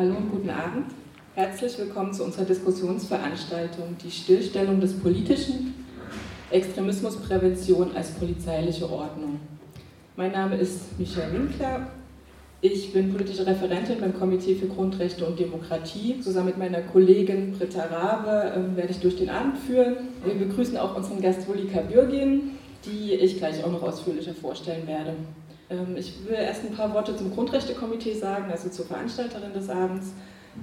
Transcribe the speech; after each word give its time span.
Hallo 0.00 0.16
und 0.16 0.30
guten 0.30 0.48
Abend. 0.48 0.86
Herzlich 1.34 1.78
willkommen 1.78 2.14
zu 2.14 2.24
unserer 2.24 2.46
Diskussionsveranstaltung 2.46 3.98
Die 4.02 4.10
Stillstellung 4.10 4.80
des 4.80 4.98
Politischen, 4.98 5.74
Extremismusprävention 6.50 7.94
als 7.94 8.12
polizeiliche 8.12 8.90
Ordnung. 8.90 9.40
Mein 10.16 10.32
Name 10.32 10.56
ist 10.56 10.98
Michelle 10.98 11.34
Winkler. 11.34 11.88
Ich 12.62 12.94
bin 12.94 13.12
politische 13.12 13.46
Referentin 13.46 14.00
beim 14.00 14.18
Komitee 14.18 14.54
für 14.54 14.68
Grundrechte 14.68 15.26
und 15.26 15.38
Demokratie. 15.38 16.18
Zusammen 16.22 16.46
mit 16.46 16.56
meiner 16.56 16.80
Kollegin 16.80 17.52
Britta 17.52 17.82
Rabe 17.82 18.54
äh, 18.54 18.76
werde 18.78 18.92
ich 18.92 19.00
durch 19.00 19.16
den 19.16 19.28
Abend 19.28 19.58
führen. 19.58 19.96
Wir 20.24 20.32
begrüßen 20.32 20.78
auch 20.78 20.96
unseren 20.96 21.20
Gast 21.20 21.46
Volika 21.46 21.82
Bürgin, 21.82 22.52
die 22.86 23.12
ich 23.12 23.36
gleich 23.36 23.62
auch 23.62 23.70
noch 23.70 23.82
ausführlicher 23.82 24.32
vorstellen 24.32 24.86
werde. 24.86 25.12
Ähm, 25.70 25.96
ich 25.96 26.12
will 26.26 26.34
erst 26.34 26.64
ein 26.64 26.74
paar 26.74 26.92
Worte 26.92 27.16
zum 27.16 27.32
Grundrechtekomitee 27.32 28.14
sagen, 28.14 28.50
also 28.50 28.68
zur 28.68 28.86
Veranstalterin 28.86 29.52
des 29.52 29.70
Abends. 29.70 30.12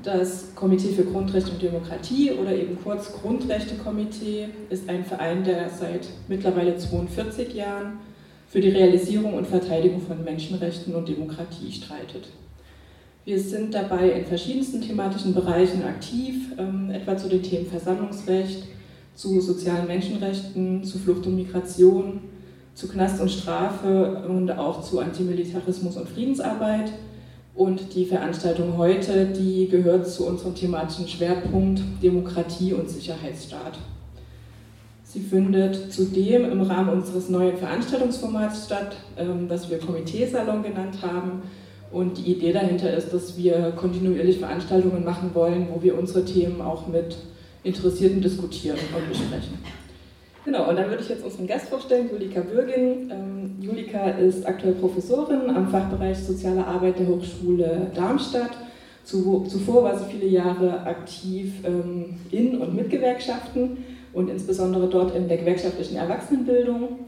Das 0.04 0.54
Komitee 0.54 0.90
für 0.90 1.06
Grundrechte 1.06 1.52
und 1.52 1.62
Demokratie 1.62 2.32
oder 2.32 2.54
eben 2.54 2.78
kurz 2.84 3.14
Grundrechtekomitee 3.14 4.50
ist 4.70 4.90
ein 4.90 5.06
Verein, 5.06 5.46
der 5.46 5.70
seit 5.70 6.10
mittlerweile 6.28 6.78
42 6.78 7.54
Jahren 7.54 8.00
für 8.50 8.60
die 8.60 8.70
Realisierung 8.70 9.34
und 9.34 9.48
Verteidigung 9.48 10.02
von 10.02 10.24
Menschenrechten 10.24 10.94
und 10.94 11.08
Demokratie 11.08 11.72
streitet. 11.72 12.28
Wir 13.24 13.40
sind 13.40 13.74
dabei 13.74 14.12
in 14.12 14.26
verschiedensten 14.26 14.82
thematischen 14.82 15.34
Bereichen 15.34 15.84
aktiv, 15.84 16.54
ähm, 16.58 16.90
etwa 16.92 17.18
zu 17.18 17.28
den 17.28 17.44
Themen 17.44 17.66
Versammlungsrecht, 17.66 18.64
zu 19.16 19.42
sozialen 19.42 19.88
Menschenrechten, 19.88 20.84
zu 20.84 20.98
Flucht 20.98 21.26
und 21.28 21.36
Migration, 21.36 22.22
zu 22.78 22.88
Knast 22.88 23.20
und 23.20 23.32
Strafe 23.32 24.22
und 24.30 24.52
auch 24.52 24.84
zu 24.84 25.00
Antimilitarismus 25.00 25.98
und 25.98 26.08
Friedensarbeit. 26.08 26.92
Und 27.56 27.96
die 27.96 28.06
Veranstaltung 28.06 28.78
heute, 28.78 29.26
die 29.26 29.68
gehört 29.68 30.08
zu 30.08 30.28
unserem 30.28 30.54
thematischen 30.54 31.08
Schwerpunkt 31.08 31.82
Demokratie 32.04 32.74
und 32.74 32.88
Sicherheitsstaat. 32.88 33.80
Sie 35.04 35.22
findet 35.22 35.92
zudem 35.92 36.46
im 36.52 36.62
Rahmen 36.62 36.90
unseres 36.90 37.30
neuen 37.30 37.58
Veranstaltungsformats 37.58 38.66
statt, 38.66 38.96
ähm, 39.18 39.48
das 39.50 39.72
wir 39.72 39.80
Komiteesalon 39.80 40.62
genannt 40.62 40.98
haben. 41.02 41.42
Und 41.92 42.20
die 42.20 42.34
Idee 42.34 42.54
dahinter 42.54 42.96
ist, 42.96 43.12
dass 43.12 43.36
wir 43.38 43.72
kontinuierlich 43.72 44.38
Veranstaltungen 44.38 45.04
machen 45.04 45.32
wollen, 45.34 45.68
wo 45.74 45.82
wir 45.82 45.98
unsere 45.98 46.24
Themen 46.26 46.62
auch 46.62 46.86
mit 46.86 47.18
Interessierten 47.64 48.22
diskutieren 48.22 48.78
und 48.96 49.10
besprechen. 49.10 49.58
Genau, 50.48 50.70
und 50.70 50.78
dann 50.78 50.90
würde 50.90 51.04
ich 51.04 51.10
jetzt 51.10 51.26
unseren 51.26 51.46
Gast 51.46 51.68
vorstellen, 51.68 52.10
Julika 52.10 52.40
Bürgin. 52.40 53.12
Ähm, 53.12 53.56
Julika 53.60 54.12
ist 54.12 54.48
aktuell 54.48 54.76
Professorin 54.76 55.50
am 55.50 55.68
Fachbereich 55.68 56.18
Soziale 56.20 56.66
Arbeit 56.66 57.00
der 57.00 57.08
Hochschule 57.08 57.92
Darmstadt. 57.94 58.52
zuvor 59.04 59.84
war 59.84 60.00
sie 60.00 60.06
viele 60.10 60.28
Jahre 60.28 60.84
aktiv 60.84 61.52
ähm, 61.66 62.16
in 62.32 62.62
und 62.62 62.74
mit 62.74 62.90
Gewerkschaften 62.90 63.84
und 64.14 64.30
insbesondere 64.30 64.88
dort 64.88 65.14
in 65.18 65.28
der 65.28 65.36
gewerkschaftlichen 65.36 65.98
Erwachsenenbildung. 65.98 67.00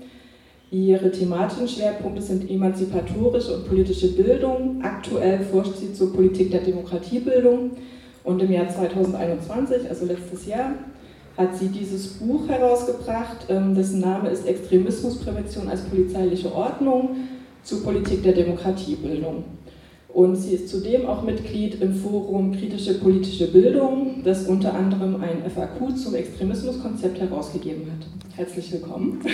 Ihre 0.70 1.10
thematischen 1.10 1.70
Schwerpunkte 1.70 2.22
sind 2.22 2.52
emanzipatorische 2.52 3.56
und 3.56 3.70
politische 3.70 4.18
Bildung. 4.18 4.82
Aktuell 4.84 5.40
forscht 5.46 5.78
sie 5.78 5.94
zur 5.94 6.14
Politik 6.14 6.52
der 6.52 6.60
Demokratiebildung 6.60 7.72
und 8.26 8.42
im 8.42 8.52
Jahr 8.52 8.68
2021, 8.68 9.88
also 9.88 10.06
letztes 10.06 10.46
Jahr, 10.46 10.74
hat 11.38 11.56
sie 11.56 11.70
dieses 11.70 12.08
Buch 12.08 12.48
herausgebracht, 12.48 13.46
ähm, 13.50 13.76
dessen 13.76 14.02
Name 14.02 14.30
ist 14.30 14.46
Extremismusprävention 14.46 15.70
als 15.70 15.82
polizeiliche 15.82 16.54
Ordnung 16.54 17.16
zur 17.64 17.84
Politik 17.84 18.24
der 18.24 18.34
Demokratiebildung. 18.34 19.44
Und 20.12 20.36
sie 20.36 20.56
ist 20.56 20.70
zudem 20.70 21.06
auch 21.06 21.22
Mitglied 21.22 21.82
im 21.82 21.94
Forum 21.94 22.52
Kritische 22.52 22.96
politische 22.96 23.48
Bildung, 23.52 24.22
das 24.24 24.48
unter 24.48 24.74
anderem 24.74 25.22
ein 25.22 25.50
FAQ 25.50 25.96
zum 25.96 26.16
Extremismuskonzept 26.16 27.20
herausgegeben 27.20 27.84
hat. 27.92 28.08
Herzlich 28.36 28.72
willkommen. 28.72 29.22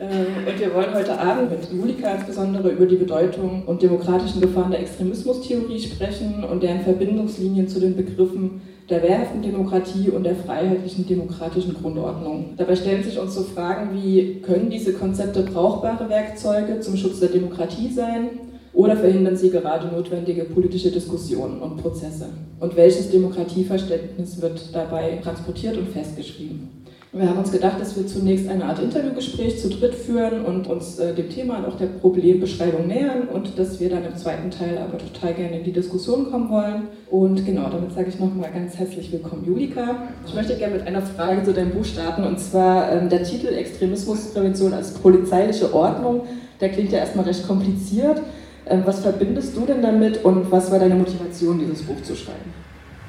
Äh, 0.00 0.50
und 0.50 0.58
wir 0.58 0.74
wollen 0.74 0.94
heute 0.94 1.20
Abend 1.20 1.50
mit 1.50 1.70
Julika 1.70 2.12
insbesondere 2.14 2.70
über 2.70 2.86
die 2.86 2.96
Bedeutung 2.96 3.64
und 3.66 3.82
demokratischen 3.82 4.40
Gefahren 4.40 4.70
der 4.70 4.80
Extremismustheorie 4.80 5.78
sprechen 5.78 6.42
und 6.42 6.62
deren 6.62 6.80
Verbindungslinien 6.80 7.68
zu 7.68 7.78
den 7.78 7.94
Begriffen 7.94 8.62
der 8.90 9.02
wehrhaften 9.02 9.42
Demokratie 9.42 10.08
und 10.10 10.24
der 10.24 10.34
freiheitlichen 10.34 11.06
demokratischen 11.06 11.74
Grundordnung. 11.74 12.54
Dabei 12.56 12.74
stellen 12.74 13.02
sich 13.02 13.18
uns 13.18 13.34
so 13.34 13.42
Fragen 13.42 13.90
wie, 13.92 14.40
können 14.40 14.70
diese 14.70 14.94
Konzepte 14.94 15.42
brauchbare 15.42 16.08
Werkzeuge 16.08 16.80
zum 16.80 16.96
Schutz 16.96 17.20
der 17.20 17.28
Demokratie 17.28 17.92
sein 17.92 18.30
oder 18.72 18.96
verhindern 18.96 19.36
sie 19.36 19.50
gerade 19.50 19.88
notwendige 19.88 20.44
politische 20.44 20.90
Diskussionen 20.90 21.60
und 21.60 21.76
Prozesse? 21.78 22.26
Und 22.60 22.76
welches 22.76 23.10
Demokratieverständnis 23.10 24.40
wird 24.40 24.74
dabei 24.74 25.18
transportiert 25.22 25.76
und 25.76 25.88
festgeschrieben? 25.88 26.77
Wir 27.10 27.26
haben 27.26 27.38
uns 27.38 27.50
gedacht, 27.50 27.80
dass 27.80 27.96
wir 27.96 28.06
zunächst 28.06 28.50
eine 28.50 28.66
Art 28.66 28.80
Interviewgespräch 28.80 29.58
zu 29.58 29.70
dritt 29.70 29.94
führen 29.94 30.44
und 30.44 30.66
uns 30.66 30.98
äh, 30.98 31.14
dem 31.14 31.30
Thema 31.30 31.56
und 31.56 31.64
auch 31.64 31.78
der 31.78 31.86
Problembeschreibung 31.86 32.86
nähern 32.86 33.28
und 33.28 33.58
dass 33.58 33.80
wir 33.80 33.88
dann 33.88 34.04
im 34.04 34.14
zweiten 34.14 34.50
Teil 34.50 34.76
aber 34.76 34.98
total 34.98 35.32
gerne 35.32 35.58
in 35.58 35.64
die 35.64 35.72
Diskussion 35.72 36.30
kommen 36.30 36.50
wollen. 36.50 36.88
Und 37.10 37.46
genau, 37.46 37.70
damit 37.70 37.92
sage 37.92 38.10
ich 38.10 38.20
nochmal 38.20 38.50
ganz 38.52 38.76
herzlich 38.76 39.10
willkommen, 39.10 39.42
Julika. 39.46 40.02
Ich 40.26 40.34
möchte 40.34 40.54
gerne 40.56 40.76
mit 40.76 40.86
einer 40.86 41.00
Frage 41.00 41.42
zu 41.44 41.54
deinem 41.54 41.70
Buch 41.70 41.86
starten 41.86 42.24
und 42.24 42.38
zwar 42.38 42.92
ähm, 42.92 43.08
der 43.08 43.22
Titel 43.22 43.54
Extremismusprävention 43.54 44.74
als 44.74 44.92
polizeiliche 44.92 45.72
Ordnung. 45.72 46.24
Der 46.60 46.68
klingt 46.68 46.92
ja 46.92 46.98
erstmal 46.98 47.24
recht 47.24 47.46
kompliziert. 47.46 48.20
Ähm, 48.66 48.82
was 48.84 49.00
verbindest 49.00 49.56
du 49.56 49.64
denn 49.64 49.80
damit 49.80 50.26
und 50.26 50.52
was 50.52 50.70
war 50.70 50.78
deine 50.78 50.94
Motivation, 50.94 51.58
dieses 51.58 51.84
Buch 51.84 52.02
zu 52.02 52.14
schreiben? 52.14 52.57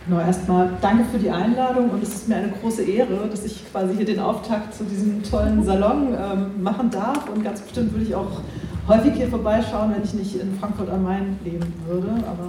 Genau, 0.09 0.21
erstmal 0.21 0.71
danke 0.81 1.03
für 1.11 1.19
die 1.19 1.29
Einladung 1.29 1.91
und 1.91 2.01
es 2.01 2.09
ist 2.09 2.27
mir 2.27 2.37
eine 2.37 2.49
große 2.49 2.81
Ehre, 2.81 3.27
dass 3.29 3.45
ich 3.45 3.63
quasi 3.71 3.95
hier 3.95 4.05
den 4.05 4.19
Auftakt 4.19 4.73
zu 4.73 4.83
diesem 4.83 5.21
tollen 5.21 5.63
Salon 5.63 6.07
ähm, 6.19 6.63
machen 6.63 6.89
darf 6.89 7.29
und 7.29 7.43
ganz 7.43 7.61
bestimmt 7.61 7.93
würde 7.93 8.05
ich 8.05 8.15
auch 8.15 8.41
häufig 8.87 9.13
hier 9.13 9.27
vorbeischauen, 9.27 9.93
wenn 9.93 10.03
ich 10.03 10.15
nicht 10.15 10.41
in 10.41 10.57
Frankfurt 10.59 10.89
am 10.89 11.03
Main 11.03 11.37
leben 11.45 11.71
würde, 11.87 12.07
aber 12.27 12.47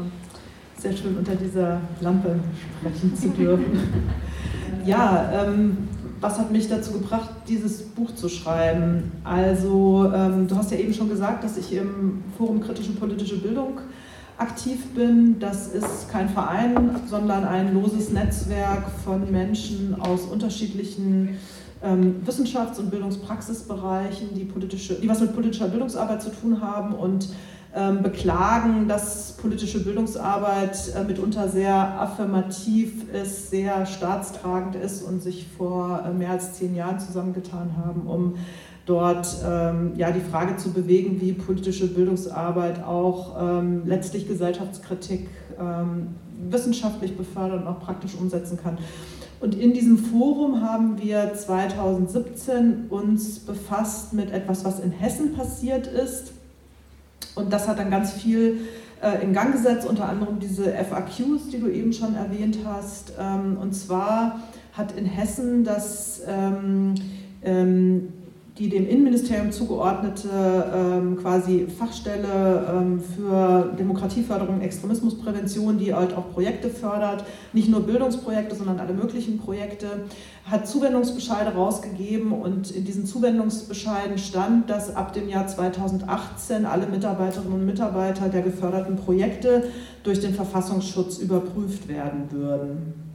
sehr 0.78 0.97
schön 0.97 1.19
unter 1.19 1.34
dieser 1.34 1.82
Lampe 2.00 2.37
sprechen 2.81 3.15
zu 3.15 3.28
dürfen. 3.28 3.78
ja, 4.87 5.31
ähm, 5.31 5.77
was 6.19 6.38
hat 6.38 6.50
mich 6.50 6.66
dazu 6.66 6.92
gebracht, 6.92 7.28
dieses 7.47 7.82
Buch 7.82 8.15
zu 8.15 8.31
schreiben? 8.31 9.12
Also, 9.22 10.10
ähm, 10.15 10.48
du 10.48 10.56
hast 10.56 10.71
ja 10.71 10.78
eben 10.78 10.94
schon 10.94 11.10
gesagt, 11.10 11.44
dass 11.44 11.59
ich 11.59 11.75
im 11.75 12.22
Forum 12.38 12.62
Kritische 12.62 12.92
Politische 12.92 13.37
Bildung 13.37 13.81
aktiv 14.40 14.94
bin. 14.94 15.38
Das 15.38 15.68
ist 15.68 16.08
kein 16.10 16.28
Verein, 16.28 16.96
sondern 17.06 17.44
ein 17.44 17.74
loses 17.74 18.10
Netzwerk 18.10 18.90
von 19.04 19.30
Menschen 19.30 20.00
aus 20.00 20.22
unterschiedlichen 20.22 21.38
ähm, 21.82 22.22
Wissenschafts- 22.26 22.78
und 22.78 22.90
Bildungspraxisbereichen, 22.90 24.34
die, 24.34 24.44
politische, 24.44 24.94
die 24.94 25.08
was 25.08 25.20
mit 25.20 25.34
politischer 25.34 25.68
Bildungsarbeit 25.68 26.22
zu 26.22 26.30
tun 26.30 26.60
haben 26.60 26.94
und 26.94 27.28
ähm, 27.74 28.02
beklagen, 28.02 28.88
dass 28.88 29.36
politische 29.36 29.84
Bildungsarbeit 29.84 30.92
äh, 30.96 31.04
mitunter 31.04 31.48
sehr 31.48 32.00
affirmativ 32.00 33.08
ist, 33.12 33.50
sehr 33.50 33.86
staatstragend 33.86 34.74
ist 34.74 35.02
und 35.02 35.22
sich 35.22 35.46
vor 35.56 36.02
äh, 36.04 36.12
mehr 36.12 36.30
als 36.30 36.54
zehn 36.54 36.74
Jahren 36.74 36.98
zusammengetan 36.98 37.76
haben, 37.76 38.08
um 38.08 38.34
dort 38.90 39.36
ähm, 39.46 39.92
ja, 39.94 40.10
die 40.10 40.20
Frage 40.20 40.56
zu 40.56 40.72
bewegen, 40.72 41.20
wie 41.20 41.32
politische 41.32 41.86
Bildungsarbeit 41.86 42.82
auch 42.82 43.36
ähm, 43.40 43.82
letztlich 43.86 44.26
Gesellschaftskritik 44.26 45.28
ähm, 45.60 46.08
wissenschaftlich 46.50 47.16
befördern 47.16 47.62
und 47.62 47.68
auch 47.68 47.78
praktisch 47.78 48.16
umsetzen 48.16 48.58
kann. 48.60 48.78
Und 49.38 49.54
in 49.54 49.72
diesem 49.72 49.96
Forum 49.96 50.60
haben 50.60 51.00
wir 51.00 51.32
2017 51.34 52.86
uns 52.90 53.38
befasst 53.38 54.12
mit 54.12 54.32
etwas, 54.32 54.64
was 54.64 54.80
in 54.80 54.90
Hessen 54.90 55.34
passiert 55.34 55.86
ist. 55.86 56.32
Und 57.36 57.52
das 57.52 57.68
hat 57.68 57.78
dann 57.78 57.90
ganz 57.90 58.12
viel 58.12 58.58
äh, 59.00 59.22
in 59.22 59.32
Gang 59.32 59.52
gesetzt, 59.52 59.86
unter 59.88 60.08
anderem 60.08 60.40
diese 60.40 60.64
FAQs, 60.64 61.48
die 61.52 61.60
du 61.60 61.68
eben 61.68 61.92
schon 61.92 62.16
erwähnt 62.16 62.59
hast. 62.65 63.12
Ähm, 63.20 63.56
und 63.56 63.72
zwar 63.72 64.41
hat 64.72 64.92
in 64.98 65.06
Hessen 65.06 65.62
das 65.62 66.22
ähm, 66.26 66.94
ähm, 67.42 68.12
die 68.60 68.68
dem 68.68 68.86
Innenministerium 68.86 69.53
zugeordnete 69.53 70.28
ähm, 70.28 71.16
quasi 71.16 71.66
Fachstelle 71.66 72.66
ähm, 72.71 73.01
für 73.01 73.72
Demokratieförderung 73.78 74.57
und 74.57 74.60
Extremismusprävention, 74.60 75.78
die 75.78 75.95
halt 75.95 76.15
auch 76.15 76.30
Projekte 76.30 76.68
fördert, 76.68 77.24
nicht 77.54 77.71
nur 77.71 77.80
Bildungsprojekte, 77.80 78.54
sondern 78.54 78.78
alle 78.78 78.92
möglichen 78.92 79.39
Projekte, 79.39 80.04
hat 80.45 80.68
Zuwendungsbescheide 80.68 81.54
rausgegeben 81.54 82.33
und 82.33 82.71
in 82.71 82.84
diesen 82.84 83.07
Zuwendungsbescheiden 83.07 84.18
stand, 84.18 84.68
dass 84.68 84.95
ab 84.95 85.15
dem 85.15 85.30
Jahr 85.30 85.47
2018 85.47 86.66
alle 86.66 86.86
Mitarbeiterinnen 86.86 87.54
und 87.54 87.65
Mitarbeiter 87.65 88.28
der 88.28 88.42
geförderten 88.42 88.97
Projekte 88.97 89.65
durch 90.03 90.21
den 90.21 90.34
Verfassungsschutz 90.34 91.16
überprüft 91.16 91.89
werden 91.89 92.30
würden. 92.30 93.09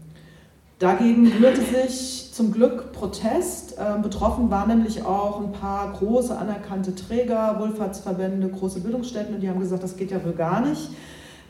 Dagegen 0.80 1.32
rührte 1.32 1.62
sich 1.62 2.32
zum 2.34 2.52
Glück 2.52 2.92
Protest. 2.92 3.78
Ähm, 3.80 4.02
betroffen 4.02 4.50
waren 4.52 4.68
nämlich 4.68 5.06
auch 5.06 5.40
ein 5.42 5.52
paar 5.54 5.94
große 5.94 6.38
anerkannte 6.38 6.94
Träger, 6.94 7.58
Wohlfahrtsverbände, 7.60 8.50
große 8.50 8.82
Bildungsstätten, 8.82 9.36
und 9.36 9.42
die 9.42 9.50
haben 9.50 9.60
gesagt, 9.60 9.84
das 9.84 9.96
geht 9.96 10.12
ja 10.12 10.24
wohl 10.24 10.34
gar 10.34 10.60
nicht. 10.60 10.90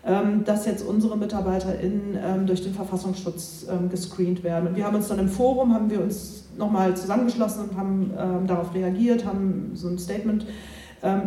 ähm, 0.05 0.43
dass 0.43 0.65
jetzt 0.65 0.85
unsere 0.85 1.17
MitarbeiterInnen 1.17 2.17
ähm, 2.23 2.45
durch 2.45 2.61
den 2.63 2.73
Verfassungsschutz 2.73 3.65
gescreent 3.89 4.43
werden. 4.43 4.67
Und 4.67 4.75
wir 4.75 4.85
haben 4.85 4.95
uns 4.95 5.07
dann 5.07 5.19
im 5.19 5.29
Forum, 5.29 5.73
haben 5.73 5.89
wir 5.89 5.99
uns 5.99 6.43
nochmal 6.57 6.95
zusammengeschlossen 6.95 7.69
und 7.69 7.77
haben 7.77 8.11
darauf 8.47 8.73
reagiert, 8.73 9.25
haben 9.25 9.71
so 9.73 9.87
ein 9.87 9.97
Statement 9.97 10.45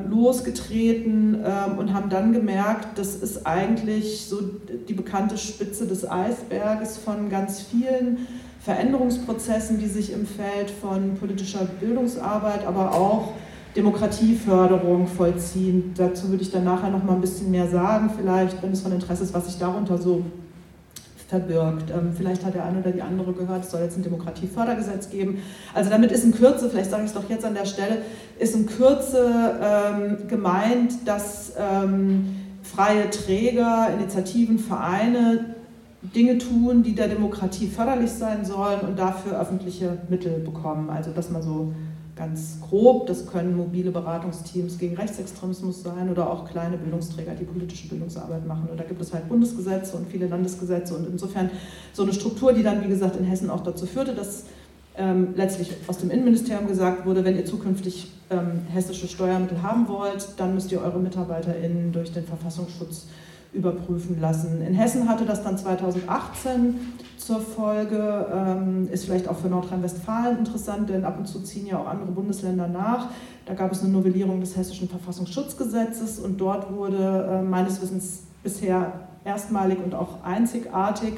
losgetreten 0.09 1.37
und 1.77 1.95
haben 1.95 2.11
dann 2.11 2.33
gemerkt, 2.33 2.99
das 2.99 3.17
ist 3.17 3.47
eigentlich 3.47 4.27
so 4.27 4.39
die 4.89 4.95
bekannte 4.95 5.39
Spitze 5.39 5.87
des 5.87 6.09
Eisberges 6.09 6.97
von 6.97 7.29
ganz 7.29 7.61
vielen 7.61 8.27
Veränderungsprozessen, 8.61 9.79
die 9.79 9.87
sich 9.87 10.13
im 10.13 10.27
Feld 10.27 10.71
von 10.71 11.15
politischer 11.15 11.65
Bildungsarbeit, 11.81 12.67
aber 12.67 12.93
auch 12.93 13.33
Demokratieförderung 13.77 15.07
vollziehen. 15.07 15.95
Dazu 15.97 16.31
würde 16.31 16.43
ich 16.43 16.51
dann 16.51 16.65
nachher 16.65 16.91
noch 16.91 17.05
mal 17.05 17.15
ein 17.15 17.21
bisschen 17.21 17.51
mehr 17.51 17.69
sagen, 17.69 18.11
vielleicht, 18.17 18.63
wenn 18.63 18.73
es 18.73 18.81
von 18.81 18.93
Interesse 18.93 19.23
ist, 19.23 19.35
was 19.35 19.47
sich 19.47 19.59
darunter 19.59 19.99
so 19.99 20.25
verbirgt. 21.29 21.91
Ähm, 21.91 22.13
vielleicht 22.17 22.45
hat 22.45 22.55
der 22.55 22.65
eine 22.65 22.81
oder 22.81 22.91
die 22.91 23.03
andere 23.03 23.33
gehört, 23.35 23.65
es 23.65 23.71
soll 23.71 23.83
jetzt 23.83 23.97
ein 23.99 24.03
Demokratiefördergesetz 24.03 25.11
geben. 25.11 25.43
Also 25.75 25.91
damit 25.91 26.11
ist 26.11 26.25
in 26.25 26.33
Kürze, 26.33 26.71
vielleicht 26.71 26.91
sage 26.91 27.05
ich 27.05 27.11
es 27.11 27.15
doch 27.15 27.29
jetzt 27.29 27.45
an 27.45 27.55
der 27.55 27.67
Stelle, 27.67 27.99
ist 28.39 28.57
in 28.57 28.67
Kürze 28.67 29.59
ähm, 29.63 30.27
gemeint, 30.27 31.07
dass 31.07 31.53
ähm, 31.59 32.35
freie 32.63 33.11
Träger, 33.11 33.89
Initiativen, 33.99 34.59
Vereine 34.59 35.55
Dinge 36.01 36.39
tun, 36.39 36.83
die 36.83 36.95
der 36.95 37.09
Demokratie 37.09 37.67
förderlich 37.67 38.11
sein 38.11 38.45
sollen 38.45 38.81
und 38.81 38.99
dafür 38.99 39.39
öffentliche 39.39 39.99
Mittel 40.09 40.39
bekommen. 40.39 40.89
Also 40.89 41.11
dass 41.11 41.31
man 41.31 41.43
so 41.43 41.75
ganz 42.19 42.59
grob. 42.61 43.07
Das 43.07 43.27
können 43.27 43.57
mobile 43.57 43.91
Beratungsteams 43.91 44.79
gegen 44.79 44.97
Rechtsextremismus 44.97 45.83
sein 45.83 46.11
oder 46.11 46.31
auch 46.31 46.51
kleine 46.51 46.77
Bildungsträger, 46.77 47.35
die 47.35 47.45
politische 47.45 47.89
Bildungsarbeit 47.89 48.47
machen. 48.47 48.69
Und 48.71 48.79
da 48.79 48.85
gibt 48.85 49.01
es 49.01 49.15
halt 49.15 49.29
Bundesgesetze 49.29 49.97
und 49.97 50.09
viele 50.09 50.27
Landesgesetze 50.27 50.95
und 50.95 51.09
insofern 51.09 51.51
so 51.93 52.03
eine 52.03 52.13
Struktur, 52.13 52.53
die 52.53 52.63
dann, 52.63 52.85
wie 52.85 52.89
gesagt, 52.89 53.17
in 53.17 53.25
Hessen 53.25 53.49
auch 53.49 53.63
dazu 53.63 53.87
führte, 53.87 54.15
dass 54.15 54.45
ähm, 54.97 55.29
letztlich 55.37 55.73
aus 55.87 55.99
dem 55.99 56.11
Innenministerium 56.11 56.67
gesagt 56.67 57.07
wurde, 57.07 57.25
wenn 57.25 57.37
ihr 57.37 57.47
zukünftig 57.47 58.11
ähm, 58.31 58.63
hessische 58.69 59.07
Steuermittel 59.07 59.63
haben 59.63 59.89
wollt, 59.89 60.29
dann 60.37 60.55
müsst 60.55 60.73
ihr 60.73 60.83
eure 60.83 60.99
MitarbeiterInnen 60.99 61.93
durch 61.93 62.13
den 62.13 62.25
Verfassungsschutz 62.25 63.07
überprüfen 63.53 64.21
lassen. 64.21 64.61
In 64.61 64.75
Hessen 64.75 65.09
hatte 65.09 65.25
das 65.25 65.43
dann 65.43 65.57
2018 65.57 66.75
zur 67.29 67.41
Folge, 67.43 68.27
ähm, 68.33 68.89
ist 68.91 69.05
vielleicht 69.05 69.29
auch 69.29 69.37
für 69.37 69.49
Nordrhein-Westfalen 69.49 70.39
interessant, 70.39 70.89
denn 70.89 71.05
ab 71.05 71.19
und 71.19 71.27
zu 71.29 71.43
ziehen 71.43 71.67
ja 71.67 71.79
auch 71.79 71.87
andere 71.87 72.11
Bundesländer 72.11 72.67
nach. 72.67 73.09
Da 73.45 73.53
gab 73.53 73.71
es 73.71 73.83
eine 73.83 73.93
Novellierung 73.93 74.41
des 74.41 74.57
hessischen 74.57 74.89
Verfassungsschutzgesetzes 74.89 76.21
und 76.21 76.41
dort 76.41 76.73
wurde 76.73 77.29
äh, 77.31 77.43
meines 77.43 77.83
Wissens 77.83 78.23
bisher 78.43 78.95
erstmalig 79.27 79.77
und 79.85 79.95
auch 79.95 80.25
einzigartig 80.25 81.17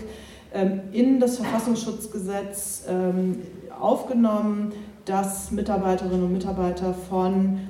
ähm, 0.52 0.80
in 0.90 1.20
das 1.20 1.36
Verfassungsschutzgesetz 1.36 2.86
ähm, 2.88 3.36
aufgenommen, 3.80 4.72
dass 5.04 5.52
Mitarbeiterinnen 5.52 6.24
und 6.24 6.32
Mitarbeiter 6.32 6.92
von 7.08 7.60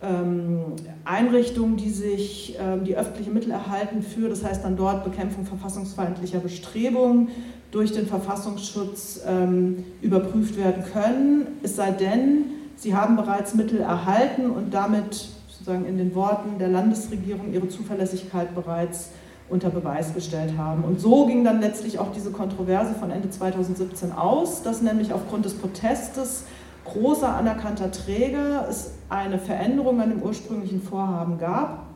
ähm, 0.00 0.60
Einrichtungen, 1.04 1.76
die 1.76 1.90
sich 1.90 2.56
ähm, 2.60 2.84
die 2.84 2.96
öffentliche 2.96 3.32
Mittel 3.32 3.50
erhalten 3.50 4.02
für, 4.02 4.28
das 4.28 4.44
heißt 4.44 4.64
dann 4.64 4.76
dort 4.76 5.02
Bekämpfung 5.02 5.44
verfassungsfeindlicher 5.44 6.38
Bestrebungen 6.38 7.30
durch 7.70 7.92
den 7.92 8.06
Verfassungsschutz 8.06 9.20
ähm, 9.26 9.84
überprüft 10.02 10.56
werden 10.56 10.84
können, 10.92 11.46
es 11.62 11.76
sei 11.76 11.92
denn, 11.92 12.46
sie 12.76 12.94
haben 12.94 13.16
bereits 13.16 13.54
Mittel 13.54 13.80
erhalten 13.80 14.50
und 14.50 14.74
damit 14.74 15.28
sozusagen 15.48 15.84
in 15.86 15.98
den 15.98 16.14
Worten 16.14 16.58
der 16.58 16.68
Landesregierung 16.68 17.52
ihre 17.52 17.68
Zuverlässigkeit 17.68 18.54
bereits 18.54 19.10
unter 19.48 19.70
Beweis 19.70 20.14
gestellt 20.14 20.56
haben. 20.56 20.84
Und 20.84 21.00
so 21.00 21.26
ging 21.26 21.44
dann 21.44 21.60
letztlich 21.60 21.98
auch 21.98 22.12
diese 22.12 22.30
Kontroverse 22.30 22.94
von 22.94 23.10
Ende 23.10 23.30
2017 23.30 24.12
aus, 24.12 24.62
dass 24.62 24.80
nämlich 24.80 25.12
aufgrund 25.12 25.44
des 25.44 25.54
Protestes 25.54 26.44
großer 26.84 27.34
anerkannter 27.34 27.90
Träger 27.90 28.66
es 28.68 28.92
eine 29.08 29.38
Veränderung 29.38 30.00
an 30.00 30.10
dem 30.10 30.22
ursprünglichen 30.22 30.82
Vorhaben 30.82 31.38
gab, 31.38 31.86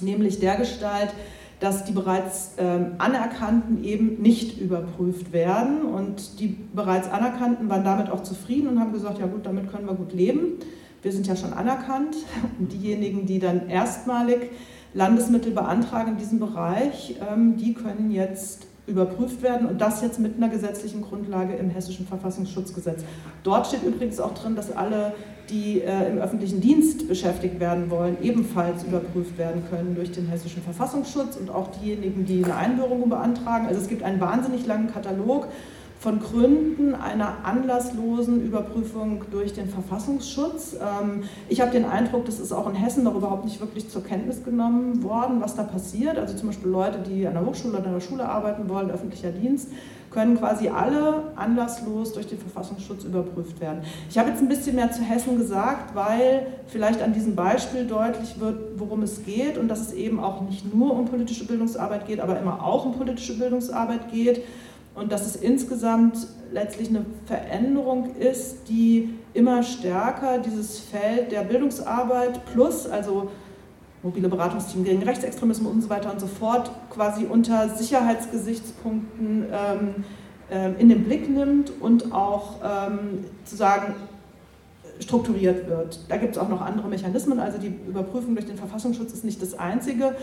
nämlich 0.00 0.40
der 0.40 0.56
Gestalt, 0.56 1.10
dass 1.64 1.84
die 1.84 1.92
bereits 1.92 2.52
ähm, 2.58 2.92
Anerkannten 2.98 3.82
eben 3.84 4.20
nicht 4.20 4.60
überprüft 4.60 5.32
werden. 5.32 5.82
Und 5.82 6.38
die 6.38 6.48
bereits 6.74 7.08
Anerkannten 7.08 7.70
waren 7.70 7.84
damit 7.84 8.10
auch 8.10 8.22
zufrieden 8.22 8.68
und 8.68 8.80
haben 8.80 8.92
gesagt, 8.92 9.18
ja 9.18 9.26
gut, 9.26 9.46
damit 9.46 9.70
können 9.72 9.86
wir 9.86 9.94
gut 9.94 10.12
leben. 10.12 10.58
Wir 11.00 11.10
sind 11.10 11.26
ja 11.26 11.36
schon 11.36 11.54
anerkannt. 11.54 12.16
Und 12.58 12.72
diejenigen, 12.72 13.26
die 13.26 13.38
dann 13.38 13.68
erstmalig 13.68 14.50
Landesmittel 14.92 15.52
beantragen 15.52 16.12
in 16.12 16.16
diesem 16.18 16.38
Bereich, 16.38 17.16
ähm, 17.30 17.56
die 17.56 17.74
können 17.74 18.10
jetzt 18.10 18.66
überprüft 18.86 19.42
werden 19.42 19.66
und 19.66 19.80
das 19.80 20.02
jetzt 20.02 20.20
mit 20.20 20.36
einer 20.36 20.50
gesetzlichen 20.50 21.00
Grundlage 21.00 21.54
im 21.54 21.70
hessischen 21.70 22.06
Verfassungsschutzgesetz. 22.06 23.02
Dort 23.42 23.66
steht 23.66 23.82
übrigens 23.82 24.20
auch 24.20 24.34
drin, 24.34 24.56
dass 24.56 24.70
alle, 24.70 25.14
die 25.50 25.80
äh, 25.80 26.10
im 26.10 26.18
öffentlichen 26.18 26.60
Dienst 26.60 27.08
beschäftigt 27.08 27.60
werden 27.60 27.90
wollen, 27.90 28.16
ebenfalls 28.22 28.84
überprüft 28.84 29.36
werden 29.38 29.62
können 29.70 29.94
durch 29.94 30.10
den 30.12 30.26
hessischen 30.26 30.62
Verfassungsschutz 30.62 31.36
und 31.36 31.50
auch 31.50 31.70
diejenigen, 31.80 32.24
die 32.24 32.44
eine 32.44 32.56
Einbürgerung 32.56 33.08
beantragen. 33.08 33.66
Also 33.66 33.80
es 33.80 33.88
gibt 33.88 34.02
einen 34.02 34.20
wahnsinnig 34.20 34.66
langen 34.66 34.90
Katalog 34.92 35.48
von 36.04 36.20
Gründen 36.20 36.94
einer 36.94 37.44
anlasslosen 37.44 38.44
Überprüfung 38.44 39.22
durch 39.30 39.54
den 39.54 39.70
Verfassungsschutz. 39.70 40.74
Ähm, 40.74 41.22
ich 41.48 41.62
habe 41.62 41.70
den 41.70 41.86
Eindruck, 41.86 42.26
das 42.26 42.40
ist 42.40 42.52
auch 42.52 42.68
in 42.68 42.74
Hessen 42.74 43.04
noch 43.04 43.14
überhaupt 43.14 43.46
nicht 43.46 43.58
wirklich 43.58 43.88
zur 43.88 44.04
Kenntnis 44.04 44.44
genommen 44.44 45.02
worden, 45.02 45.40
was 45.40 45.56
da 45.56 45.62
passiert. 45.62 46.18
Also 46.18 46.36
zum 46.36 46.48
Beispiel 46.48 46.70
Leute, 46.70 46.98
die 46.98 47.26
an 47.26 47.32
der 47.32 47.46
Hochschule 47.46 47.78
oder 47.78 47.86
an 47.86 47.94
der 47.94 48.00
Schule 48.00 48.28
arbeiten 48.28 48.68
wollen, 48.68 48.90
öffentlicher 48.90 49.30
Dienst, 49.30 49.68
können 50.10 50.38
quasi 50.38 50.68
alle 50.68 51.32
anlasslos 51.36 52.12
durch 52.12 52.26
den 52.26 52.38
Verfassungsschutz 52.38 53.04
überprüft 53.04 53.58
werden. 53.62 53.80
Ich 54.10 54.18
habe 54.18 54.28
jetzt 54.28 54.42
ein 54.42 54.48
bisschen 54.48 54.76
mehr 54.76 54.92
zu 54.92 55.02
Hessen 55.02 55.38
gesagt, 55.38 55.94
weil 55.94 56.46
vielleicht 56.66 57.00
an 57.00 57.14
diesem 57.14 57.34
Beispiel 57.34 57.86
deutlich 57.86 58.38
wird, 58.38 58.78
worum 58.78 59.02
es 59.02 59.24
geht 59.24 59.56
und 59.56 59.68
dass 59.68 59.80
es 59.80 59.92
eben 59.94 60.20
auch 60.20 60.42
nicht 60.42 60.72
nur 60.72 60.94
um 60.94 61.06
politische 61.06 61.46
Bildungsarbeit 61.46 62.06
geht, 62.06 62.20
aber 62.20 62.38
immer 62.38 62.62
auch 62.62 62.84
um 62.84 62.92
politische 62.92 63.38
Bildungsarbeit 63.38 64.12
geht 64.12 64.42
und 64.94 65.10
dass 65.10 65.26
es 65.26 65.36
insgesamt 65.36 66.26
letztlich 66.52 66.88
eine 66.88 67.04
Veränderung 67.26 68.14
ist, 68.16 68.68
die 68.68 69.14
immer 69.32 69.62
stärker 69.62 70.38
dieses 70.38 70.78
Feld 70.78 71.32
der 71.32 71.42
Bildungsarbeit 71.42 72.44
plus, 72.46 72.86
also 72.86 73.30
mobile 74.02 74.28
Beratungsteam 74.28 74.84
gegen 74.84 75.02
Rechtsextremismus 75.02 75.72
und 75.72 75.82
so 75.82 75.90
weiter 75.90 76.12
und 76.12 76.20
so 76.20 76.26
fort, 76.26 76.70
quasi 76.90 77.24
unter 77.24 77.68
Sicherheitsgesichtspunkten 77.70 79.46
ähm, 79.50 80.04
äh, 80.50 80.80
in 80.80 80.88
den 80.88 81.04
Blick 81.04 81.28
nimmt 81.28 81.72
und 81.80 82.12
auch 82.12 82.56
ähm, 82.62 83.24
zu 83.44 83.56
sagen, 83.56 83.94
strukturiert 85.00 85.68
wird. 85.68 85.98
Da 86.08 86.16
gibt 86.16 86.36
es 86.36 86.38
auch 86.38 86.48
noch 86.48 86.60
andere 86.60 86.88
Mechanismen, 86.88 87.40
also 87.40 87.58
die 87.58 87.74
Überprüfung 87.88 88.34
durch 88.34 88.46
den 88.46 88.56
Verfassungsschutz 88.56 89.12
ist 89.12 89.24
nicht 89.24 89.42
das 89.42 89.58
Einzige. 89.58 90.14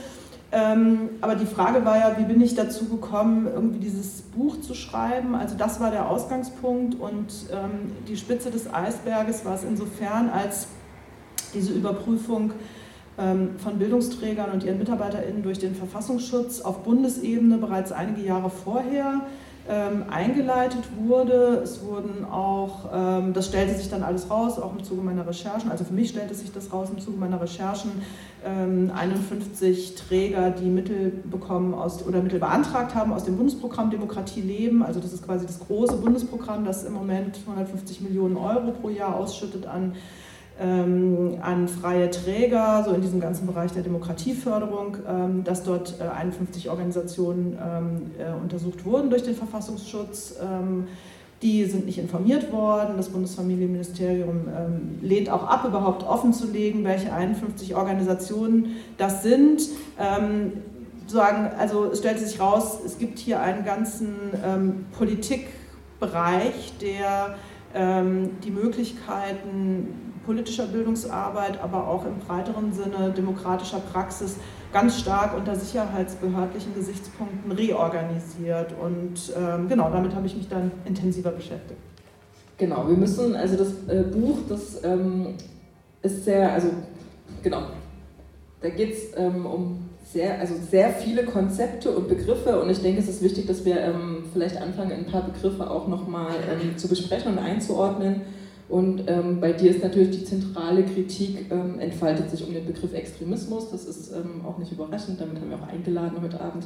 Ähm, 0.54 1.12
aber 1.22 1.36
die 1.36 1.46
Frage 1.46 1.86
war 1.86 1.98
ja, 1.98 2.18
wie 2.18 2.26
bin 2.26 2.42
ich 2.42 2.56
dazu 2.56 2.86
gekommen, 2.90 3.48
irgendwie 3.48 3.80
dieses 3.80 4.22
Buch 4.22 4.60
zu 4.60 4.74
schreiben? 4.74 5.34
Also 5.34 5.56
das 5.58 5.80
war 5.80 5.92
der 5.92 6.10
Ausgangspunkt 6.10 7.00
und 7.00 7.28
ähm, 7.52 7.94
die 8.08 8.18
Spitze 8.18 8.52
des 8.52 8.74
Eisberges 8.74 9.46
war 9.46 9.56
es 9.56 9.64
insofern, 9.64 10.30
als 10.30 10.68
diese 11.54 11.72
Überprüfung 11.72 12.52
ähm, 13.18 13.52
von 13.60 13.80
Bildungsträgern 13.80 14.52
und 14.52 14.64
ihren 14.64 14.78
MitarbeiterInnen 14.78 15.42
durch 15.42 15.60
den 15.60 15.74
Verfassungsschutz 15.74 16.60
auf 16.60 16.84
Bundesebene 16.84 17.58
bereits 17.58 17.94
einige 17.94 18.22
Jahre 18.22 18.50
vorher 18.50 19.22
ähm, 19.70 20.06
eingeleitet 20.10 20.84
wurde. 21.00 21.62
Es 21.64 21.84
wurden 21.84 22.26
auch, 22.26 22.90
ähm, 22.94 23.34
das 23.34 23.48
stellte 23.48 23.76
sich 23.76 23.90
dann 23.90 24.04
alles 24.04 24.30
raus, 24.30 24.60
auch 24.60 24.74
im 24.76 24.84
Zuge 24.84 25.02
meiner 25.02 25.28
Recherchen, 25.28 25.70
also 25.70 25.84
für 25.84 25.94
mich 25.94 26.10
stellte 26.10 26.34
sich 26.34 26.52
das 26.52 26.74
raus 26.74 26.90
im 26.92 27.00
Zuge 27.00 27.18
meiner 27.18 27.42
Recherchen, 27.42 27.92
ähm, 28.44 28.92
51 28.96 29.96
Träger, 29.96 30.50
die 30.50 30.66
Mittel 30.66 31.12
bekommen 31.30 31.74
aus, 31.74 32.06
oder 32.06 32.22
Mittel 32.22 32.40
beantragt 32.40 32.96
haben 32.96 33.14
aus 33.14 33.26
dem 33.26 33.38
Bundesprogramm 33.38 33.92
Demokratie 33.92 34.42
leben. 34.42 34.84
Also 34.84 35.00
das 35.00 35.14
ist 35.14 35.24
quasi 35.24 35.46
das 35.46 35.60
große 35.60 35.98
Bundesprogramm, 35.98 36.66
das 36.66 36.84
im 36.84 36.94
Moment 36.94 37.40
150 37.46 38.02
Millionen 38.02 38.38
Euro 38.38 38.72
pro 38.72 38.90
Jahr 38.90 39.16
ausschüttet 39.16 39.68
an 39.68 39.94
an 40.60 41.68
freie 41.68 42.12
Träger, 42.12 42.84
so 42.86 42.92
in 42.92 43.02
diesem 43.02 43.20
ganzen 43.20 43.48
Bereich 43.48 43.72
der 43.72 43.82
Demokratieförderung, 43.84 44.98
ähm, 45.08 45.44
dass 45.44 45.64
dort 45.64 45.96
äh, 46.00 46.04
51 46.04 46.70
Organisationen 46.70 47.58
ähm, 47.60 48.12
äh, 48.20 48.32
untersucht 48.40 48.86
wurden 48.86 49.10
durch 49.10 49.24
den 49.24 49.36
Verfassungsschutz. 49.36 50.36
Ähm, 50.42 50.88
die 51.42 51.66
sind 51.66 51.88
nicht 51.88 51.98
informiert 51.98 52.52
worden. 52.52 52.94
Das 52.98 53.10
Bundesfamilienministerium 53.10 54.48
ähm, 54.48 55.00
lehnt 55.02 55.32
auch 55.32 55.48
ab, 55.48 55.66
überhaupt 55.66 56.04
offen 56.04 56.34
zu 56.34 56.46
legen, 56.46 56.84
welche 56.84 57.12
51 57.12 57.76
Organisationen 57.76 58.76
das 59.00 59.24
sind. 59.24 59.64
Ähm, 60.00 60.52
sagen, 61.08 61.50
also 61.58 61.86
es 61.86 62.00
stellte 62.00 62.24
sich 62.24 62.40
raus, 62.40 62.78
es 62.86 63.00
gibt 63.00 63.20
hier 63.20 63.42
einen 63.42 63.66
ganzen 63.66 64.14
Politikbereich, 64.98 66.72
der 66.80 67.36
die 67.76 68.52
Möglichkeiten 68.52 70.11
politischer 70.26 70.68
Bildungsarbeit, 70.68 71.62
aber 71.62 71.88
auch 71.88 72.06
im 72.06 72.20
breiteren 72.20 72.74
Sinne 72.74 73.12
demokratischer 73.16 73.80
Praxis 73.80 74.38
ganz 74.72 75.00
stark 75.00 75.36
unter 75.36 75.56
sicherheitsbehördlichen 75.56 76.74
Gesichtspunkten 76.74 77.52
reorganisiert. 77.52 78.74
Und 78.82 79.34
ähm, 79.38 79.68
genau, 79.68 79.90
damit 79.90 80.16
habe 80.16 80.28
ich 80.28 80.36
mich 80.36 80.48
dann 80.48 80.72
intensiver 80.86 81.32
beschäftigt. 81.32 81.80
Genau, 82.58 82.88
wir 82.88 82.96
müssen, 82.96 83.36
also 83.36 83.58
das 83.58 83.70
äh, 83.88 84.04
Buch, 84.04 84.38
das 84.48 84.84
ähm, 84.84 85.36
ist 86.02 86.26
sehr, 86.26 86.54
also 86.54 86.70
genau, 87.42 87.64
da 88.62 88.70
geht 88.70 88.94
es 88.94 89.18
ähm, 89.18 89.46
um 89.46 89.90
sehr, 90.04 90.40
also 90.40 90.54
sehr 90.70 90.92
viele 90.92 91.24
Konzepte 91.24 91.90
und 91.90 92.08
Begriffe 92.08 92.62
und 92.62 92.70
ich 92.70 92.82
denke, 92.82 93.00
es 93.00 93.08
ist 93.08 93.24
wichtig, 93.24 93.48
dass 93.48 93.66
wir 93.66 93.80
ähm, 93.80 94.26
vielleicht 94.32 94.62
anfangen, 94.62 94.92
ein 94.92 95.06
paar 95.06 95.24
Begriffe 95.24 95.70
auch 95.70 95.88
nochmal 95.88 96.34
ähm, 96.52 96.78
zu 96.78 96.88
besprechen 96.88 97.34
und 97.34 97.40
einzuordnen. 97.40 98.22
Und 98.72 99.04
ähm, 99.08 99.42
bei 99.42 99.52
dir 99.52 99.70
ist 99.70 99.84
natürlich 99.84 100.20
die 100.20 100.24
zentrale 100.24 100.84
Kritik, 100.84 101.52
ähm, 101.52 101.78
entfaltet 101.80 102.32
sich 102.32 102.48
um 102.48 102.54
den 102.54 102.66
Begriff 102.66 102.94
Extremismus. 102.94 103.70
Das 103.70 103.84
ist 103.84 104.14
ähm, 104.14 104.46
auch 104.46 104.58
nicht 104.60 104.72
überraschend, 104.72 105.20
damit 105.20 105.42
haben 105.42 105.50
wir 105.50 105.58
auch 105.58 105.68
eingeladen 105.68 106.18
heute 106.22 106.40
Abend. 106.40 106.64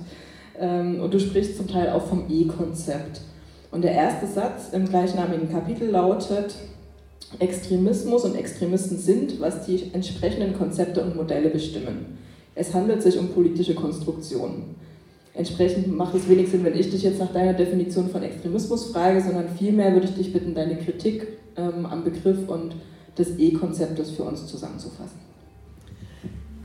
Ähm, 0.59 0.99
und 1.01 1.11
du 1.11 1.19
sprichst 1.19 1.57
zum 1.57 1.67
Teil 1.67 1.89
auch 1.89 2.05
vom 2.05 2.25
E-Konzept. 2.29 3.21
Und 3.71 3.83
der 3.83 3.93
erste 3.93 4.27
Satz 4.27 4.69
im 4.71 4.87
gleichnamigen 4.87 5.51
Kapitel 5.51 5.89
lautet, 5.89 6.53
Extremismus 7.39 8.23
und 8.23 8.35
Extremisten 8.35 8.99
sind, 8.99 9.41
was 9.41 9.65
die 9.65 9.89
entsprechenden 9.91 10.53
Konzepte 10.53 11.01
und 11.01 11.15
Modelle 11.15 11.49
bestimmen. 11.49 12.19
Es 12.53 12.71
handelt 12.75 13.01
sich 13.01 13.17
um 13.17 13.29
politische 13.29 13.73
Konstruktionen. 13.73 14.75
Entsprechend 15.35 15.95
macht 15.95 16.15
es 16.15 16.29
wenig 16.29 16.49
Sinn, 16.49 16.63
wenn 16.63 16.77
ich 16.77 16.89
dich 16.89 17.03
jetzt 17.03 17.19
nach 17.19 17.33
deiner 17.33 17.53
Definition 17.53 18.09
von 18.09 18.23
Extremismus 18.23 18.91
frage, 18.91 19.21
sondern 19.21 19.49
vielmehr 19.49 19.93
würde 19.93 20.07
ich 20.07 20.15
dich 20.15 20.31
bitten, 20.31 20.55
deine 20.55 20.77
Kritik 20.77 21.27
ähm, 21.57 21.85
am 21.85 22.05
Begriff 22.05 22.47
und 22.47 22.75
des 23.17 23.37
E-Konzeptes 23.37 24.11
für 24.11 24.23
uns 24.23 24.47
zusammenzufassen. 24.47 25.19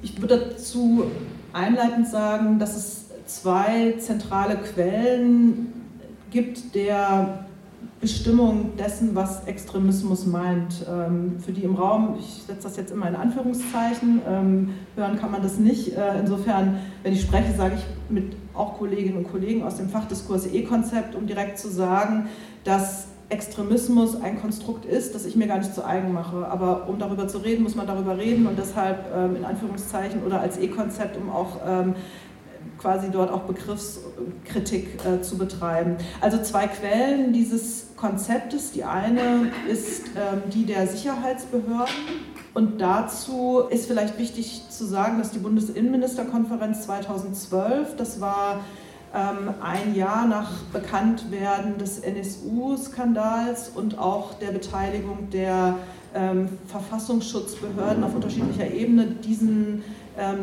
Ich 0.02 0.20
würde 0.20 0.38
dazu 0.50 1.04
einleitend 1.52 2.08
sagen, 2.08 2.58
dass 2.58 2.76
es 2.76 3.04
zwei 3.26 3.94
zentrale 3.98 4.56
Quellen 4.56 5.72
gibt 6.30 6.74
der 6.74 7.46
Bestimmung 8.00 8.76
dessen, 8.78 9.14
was 9.14 9.44
Extremismus 9.44 10.26
meint. 10.26 10.86
Ähm, 10.90 11.38
für 11.38 11.52
die 11.52 11.64
im 11.64 11.74
Raum, 11.74 12.16
ich 12.18 12.42
setze 12.46 12.62
das 12.62 12.76
jetzt 12.76 12.92
immer 12.92 13.08
in 13.08 13.14
Anführungszeichen, 13.14 14.22
ähm, 14.26 14.70
hören 14.96 15.18
kann 15.18 15.30
man 15.30 15.42
das 15.42 15.58
nicht. 15.58 15.96
Äh, 15.96 16.18
insofern, 16.18 16.78
wenn 17.02 17.12
ich 17.12 17.20
spreche, 17.20 17.52
sage 17.52 17.74
ich 17.76 17.84
mit 18.08 18.34
auch 18.54 18.78
Kolleginnen 18.78 19.18
und 19.18 19.30
Kollegen 19.30 19.62
aus 19.62 19.76
dem 19.76 19.90
Fachdiskurs 19.90 20.46
E-Konzept, 20.46 21.14
um 21.14 21.26
direkt 21.26 21.58
zu 21.58 21.68
sagen, 21.68 22.28
dass 22.64 23.08
Extremismus 23.28 24.20
ein 24.20 24.40
Konstrukt 24.40 24.84
ist, 24.84 25.14
das 25.14 25.24
ich 25.24 25.36
mir 25.36 25.46
gar 25.46 25.58
nicht 25.58 25.74
zu 25.74 25.84
eigen 25.84 26.12
mache. 26.12 26.48
Aber 26.48 26.88
um 26.88 26.98
darüber 26.98 27.28
zu 27.28 27.38
reden, 27.38 27.62
muss 27.62 27.76
man 27.76 27.86
darüber 27.86 28.18
reden 28.18 28.46
und 28.46 28.58
deshalb 28.58 29.04
ähm, 29.14 29.36
in 29.36 29.44
Anführungszeichen 29.44 30.22
oder 30.24 30.40
als 30.40 30.58
E-Konzept, 30.58 31.16
um 31.16 31.30
auch 31.30 31.58
quasi 32.80 33.10
dort 33.10 33.30
auch 33.30 33.42
Begriffskritik 33.42 35.04
äh, 35.04 35.20
zu 35.20 35.36
betreiben. 35.36 35.96
Also 36.20 36.42
zwei 36.42 36.66
Quellen 36.66 37.32
dieses 37.32 37.88
Konzeptes. 37.96 38.72
Die 38.72 38.84
eine 38.84 39.52
ist 39.68 40.06
ähm, 40.16 40.42
die 40.52 40.64
der 40.64 40.86
Sicherheitsbehörden. 40.86 41.94
Und 42.54 42.80
dazu 42.80 43.60
ist 43.70 43.86
vielleicht 43.86 44.18
wichtig 44.18 44.62
zu 44.70 44.84
sagen, 44.84 45.18
dass 45.18 45.30
die 45.30 45.38
Bundesinnenministerkonferenz 45.38 46.86
2012, 46.86 47.96
das 47.96 48.20
war 48.20 48.60
ähm, 49.14 49.54
ein 49.62 49.94
Jahr 49.94 50.26
nach 50.26 50.50
Bekanntwerden 50.72 51.78
des 51.78 52.00
NSU-Skandals 52.00 53.70
und 53.74 53.98
auch 53.98 54.34
der 54.34 54.52
Beteiligung 54.52 55.30
der 55.30 55.76
ähm, 56.14 56.48
Verfassungsschutzbehörden 56.66 58.02
auf 58.02 58.14
unterschiedlicher 58.14 58.70
Ebene, 58.70 59.06
diesen, 59.06 59.84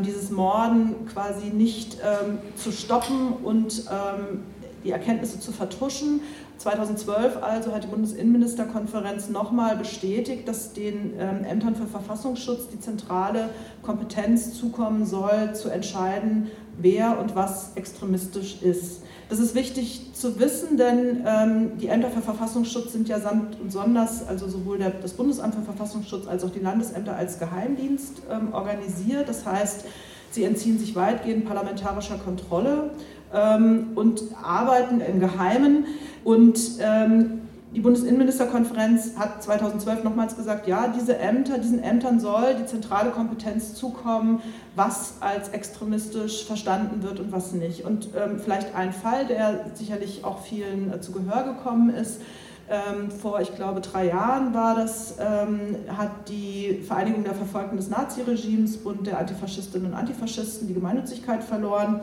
dieses 0.04 0.32
Morden 0.32 1.06
quasi 1.12 1.48
nicht 1.48 1.98
ähm, 2.02 2.40
zu 2.56 2.72
stoppen 2.72 3.34
und 3.44 3.84
ähm, 3.92 4.44
die 4.84 4.92
Erkenntnisse 4.92 5.40
zu 5.40 5.52
vertuschen. 5.52 6.22
2012 6.58 7.44
also 7.44 7.74
hat 7.74 7.84
die 7.84 7.88
Bundesinnenministerkonferenz 7.88 9.30
nochmal 9.30 9.78
bestätigt, 9.78 10.48
dass 10.48 10.74
den 10.74 11.14
ähm, 11.20 11.44
Ämtern 11.44 11.76
für 11.76 11.86
Verfassungsschutz 11.86 12.70
die 12.70 12.80
zentrale 12.80 13.50
Kompetenz 13.84 14.58
zukommen 14.58 15.06
soll, 15.06 15.54
zu 15.54 15.70
entscheiden, 15.70 16.50
wer 16.78 17.20
und 17.20 17.36
was 17.36 17.74
extremistisch 17.76 18.62
ist. 18.62 19.04
Das 19.30 19.40
ist 19.40 19.56
wichtig 19.56 20.14
zu 20.14 20.40
wissen, 20.40 20.78
denn 20.78 21.26
ähm, 21.26 21.78
die 21.80 21.88
Ämter 21.88 22.10
für 22.10 22.22
Verfassungsschutz 22.22 22.94
sind 22.94 23.10
ja 23.10 23.20
samt 23.20 23.60
und 23.60 23.72
sonders, 23.72 24.26
also 24.26 24.48
sowohl 24.48 24.78
der, 24.78 24.92
das 24.92 25.14
Bundesamt 25.14 25.54
für 25.54 25.64
Verfassungsschutz 25.64 26.28
als 26.28 26.46
auch 26.46 26.50
die 26.50 26.60
Landesämter 26.60 27.16
als 27.16 27.38
Geheimdienst 27.38 28.22
ähm, 28.32 28.54
organisiert. 28.54 29.28
Das 29.28 29.46
heißt, 29.46 29.84
sie 30.32 30.46
entziehen 30.46 30.80
sich 30.80 30.96
weitgehend 30.96 31.46
parlamentarischer 31.46 32.18
Kontrolle 32.18 32.92
ähm, 33.34 33.88
und 33.96 34.24
arbeiten 34.42 35.02
im 35.02 35.20
Geheimen. 35.20 35.86
Und 36.24 36.60
ähm, 36.80 37.42
die 37.78 37.84
Bundesinnenministerkonferenz 37.84 39.18
hat 39.18 39.44
2012 39.44 40.04
nochmals 40.04 40.36
gesagt, 40.36 40.68
ja, 40.68 40.88
diese 40.88 41.20
Ämter, 41.20 41.60
diesen 41.60 41.84
Ämtern 41.84 42.20
soll 42.20 42.56
die 42.56 42.66
zentrale 42.66 43.12
Kompetenz 43.12 43.76
zukommen, 43.76 44.42
was 44.76 45.18
als 45.20 45.50
extremistisch 45.50 46.46
verstanden 46.46 47.04
wird 47.04 47.20
und 47.20 47.32
was 47.32 47.52
nicht. 47.52 47.86
Und 47.86 48.10
ähm, 48.18 48.40
vielleicht 48.40 48.74
ein 48.74 48.92
Fall, 48.92 49.28
der 49.28 49.68
sicherlich 49.76 50.26
auch 50.26 50.42
vielen 50.42 50.92
äh, 50.92 51.02
zu 51.02 51.12
Gehör 51.12 51.44
gekommen 51.44 51.92
ist. 51.92 52.20
Ähm, 52.68 53.12
vor, 53.12 53.42
ich 53.42 53.56
glaube, 53.56 53.82
drei 53.82 54.08
Jahren 54.08 54.56
war 54.56 54.74
das, 54.74 55.18
ähm, 55.20 55.76
hat 55.96 56.30
die 56.30 56.82
Vereinigung 56.82 57.24
der 57.26 57.36
Verfolgten 57.36 57.78
des 57.78 57.92
Naziregimes, 57.92 58.78
Bund 58.78 59.06
der 59.06 59.20
Antifaschistinnen 59.20 59.92
und 59.92 59.94
Antifaschisten, 59.94 60.68
die 60.68 60.74
Gemeinnützigkeit 60.74 61.44
verloren 61.44 62.02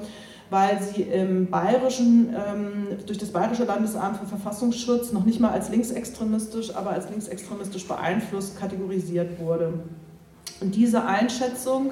weil 0.54 0.80
sie 0.80 1.02
im 1.02 1.50
bayerischen, 1.50 2.28
ähm, 2.32 2.86
durch 3.06 3.18
das 3.18 3.30
Bayerische 3.30 3.64
Landesamt 3.64 4.18
für 4.18 4.26
Verfassungsschutz 4.26 5.10
noch 5.10 5.24
nicht 5.24 5.40
mal 5.40 5.50
als 5.50 5.68
linksextremistisch, 5.68 6.76
aber 6.76 6.90
als 6.90 7.10
linksextremistisch 7.10 7.88
beeinflusst 7.88 8.56
kategorisiert 8.56 9.40
wurde. 9.40 9.72
Und 10.60 10.76
diese 10.76 11.04
Einschätzung 11.06 11.90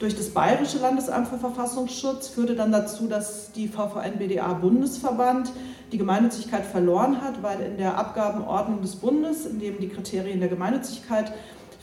durch 0.00 0.16
das 0.16 0.30
Bayerische 0.30 0.78
Landesamt 0.78 1.28
für 1.28 1.38
Verfassungsschutz 1.38 2.26
führte 2.26 2.56
dann 2.56 2.72
dazu, 2.72 3.06
dass 3.06 3.52
die 3.52 3.68
VVN-BDA 3.68 4.54
Bundesverband 4.54 5.52
die 5.92 5.98
Gemeinnützigkeit 5.98 6.66
verloren 6.66 7.20
hat, 7.20 7.44
weil 7.44 7.60
in 7.60 7.76
der 7.76 7.96
Abgabenordnung 7.96 8.82
des 8.82 8.96
Bundes, 8.96 9.46
in 9.46 9.60
dem 9.60 9.78
die 9.78 9.88
Kriterien 9.88 10.40
der 10.40 10.48
Gemeinnützigkeit 10.48 11.32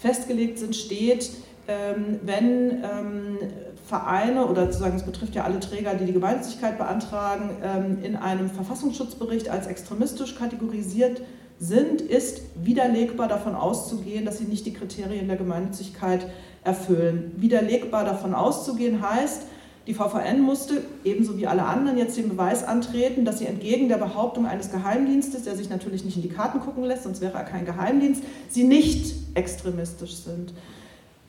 festgelegt 0.01 0.59
sind, 0.59 0.75
steht, 0.75 1.29
ähm, 1.69 2.19
wenn 2.23 2.83
ähm, 2.83 3.37
Vereine 3.87 4.45
oder 4.47 4.65
sozusagen, 4.65 4.97
es 4.97 5.03
betrifft 5.03 5.33
ja 5.33 5.45
alle 5.45 5.61
Träger, 5.61 5.95
die 5.95 6.05
die 6.05 6.13
Gemeinnützigkeit 6.13 6.77
beantragen, 6.77 7.51
ähm, 7.63 8.03
in 8.03 8.17
einem 8.17 8.49
Verfassungsschutzbericht 8.49 9.49
als 9.49 9.67
extremistisch 9.67 10.35
kategorisiert 10.35 11.21
sind, 11.57 12.01
ist 12.01 12.41
widerlegbar 12.55 13.29
davon 13.29 13.55
auszugehen, 13.55 14.25
dass 14.25 14.39
sie 14.39 14.43
nicht 14.43 14.65
die 14.65 14.73
Kriterien 14.73 15.27
der 15.27 15.37
Gemeinnützigkeit 15.37 16.27
erfüllen. 16.65 17.31
Widerlegbar 17.37 18.03
davon 18.03 18.35
auszugehen 18.35 19.01
heißt, 19.01 19.43
die 19.87 19.93
VVN 19.93 20.41
musste, 20.41 20.83
ebenso 21.05 21.37
wie 21.37 21.47
alle 21.47 21.63
anderen, 21.63 21.97
jetzt 21.97 22.17
den 22.17 22.27
Beweis 22.27 22.65
antreten, 22.65 23.23
dass 23.23 23.39
sie 23.39 23.45
entgegen 23.45 23.87
der 23.87 23.95
Behauptung 23.95 24.45
eines 24.45 24.69
Geheimdienstes, 24.69 25.43
der 25.43 25.55
sich 25.55 25.69
natürlich 25.69 26.03
nicht 26.03 26.17
in 26.17 26.23
die 26.23 26.29
Karten 26.29 26.59
gucken 26.59 26.83
lässt, 26.83 27.03
sonst 27.03 27.21
wäre 27.21 27.37
er 27.37 27.45
kein 27.45 27.65
Geheimdienst, 27.65 28.21
sie 28.49 28.65
nicht 28.65 29.15
extremistisch 29.33 30.15
sind. 30.15 30.53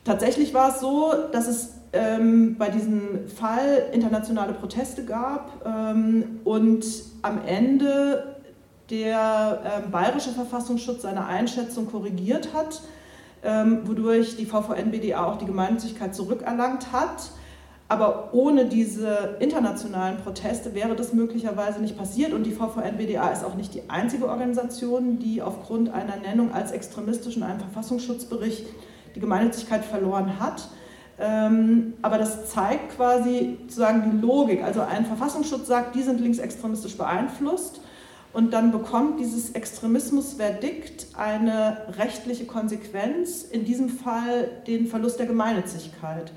Tatsächlich 0.03 0.53
war 0.53 0.73
es 0.73 0.81
so, 0.81 1.13
dass 1.31 1.47
es 1.47 1.78
ähm, 1.93 2.55
bei 2.57 2.69
diesem 2.69 3.27
Fall 3.27 3.89
internationale 3.93 4.53
Proteste 4.53 5.05
gab 5.05 5.65
ähm, 5.65 6.39
und 6.43 6.85
am 7.21 7.39
Ende 7.45 8.35
der 8.89 9.61
ähm, 9.63 9.91
bayerische 9.91 10.31
Verfassungsschutz 10.31 11.03
seine 11.03 11.25
Einschätzung 11.25 11.87
korrigiert 11.87 12.53
hat, 12.53 12.81
ähm, 13.43 13.81
wodurch 13.85 14.35
die 14.37 14.45
VVN-BDA 14.45 15.23
auch 15.23 15.37
die 15.37 15.45
Gemeinnützigkeit 15.45 16.15
zurückerlangt 16.15 16.91
hat. 16.91 17.31
Aber 17.87 18.29
ohne 18.33 18.65
diese 18.65 19.37
internationalen 19.39 20.17
Proteste 20.17 20.75
wäre 20.75 20.95
das 20.95 21.11
möglicherweise 21.13 21.81
nicht 21.81 21.97
passiert. 21.97 22.33
Und 22.33 22.43
die 22.43 22.51
VVN-BDA 22.51 23.29
ist 23.29 23.43
auch 23.43 23.55
nicht 23.55 23.73
die 23.73 23.89
einzige 23.89 24.27
Organisation, 24.27 25.17
die 25.17 25.41
aufgrund 25.41 25.91
einer 25.91 26.17
Nennung 26.17 26.53
als 26.53 26.71
extremistisch 26.71 27.37
in 27.37 27.41
einem 27.41 27.59
Verfassungsschutzbericht 27.59 28.67
die 29.15 29.19
Gemeinnützigkeit 29.19 29.83
verloren 29.83 30.39
hat. 30.39 30.69
Ähm, 31.19 31.95
aber 32.01 32.17
das 32.17 32.49
zeigt 32.49 32.95
quasi 32.95 33.57
sozusagen 33.63 34.11
die 34.11 34.25
Logik. 34.25 34.63
Also 34.63 34.81
ein 34.81 35.05
Verfassungsschutz 35.05 35.67
sagt, 35.67 35.95
die 35.95 36.01
sind 36.01 36.21
linksextremistisch 36.21 36.97
beeinflusst 36.97 37.81
und 38.31 38.53
dann 38.53 38.71
bekommt 38.71 39.19
dieses 39.19 39.51
Extremismusverdikt 39.51 41.07
eine 41.17 41.77
rechtliche 41.97 42.45
Konsequenz, 42.45 43.43
in 43.43 43.65
diesem 43.65 43.89
Fall 43.89 44.49
den 44.67 44.87
Verlust 44.87 45.19
der 45.19 45.25
Gemeinnützigkeit. 45.25 46.31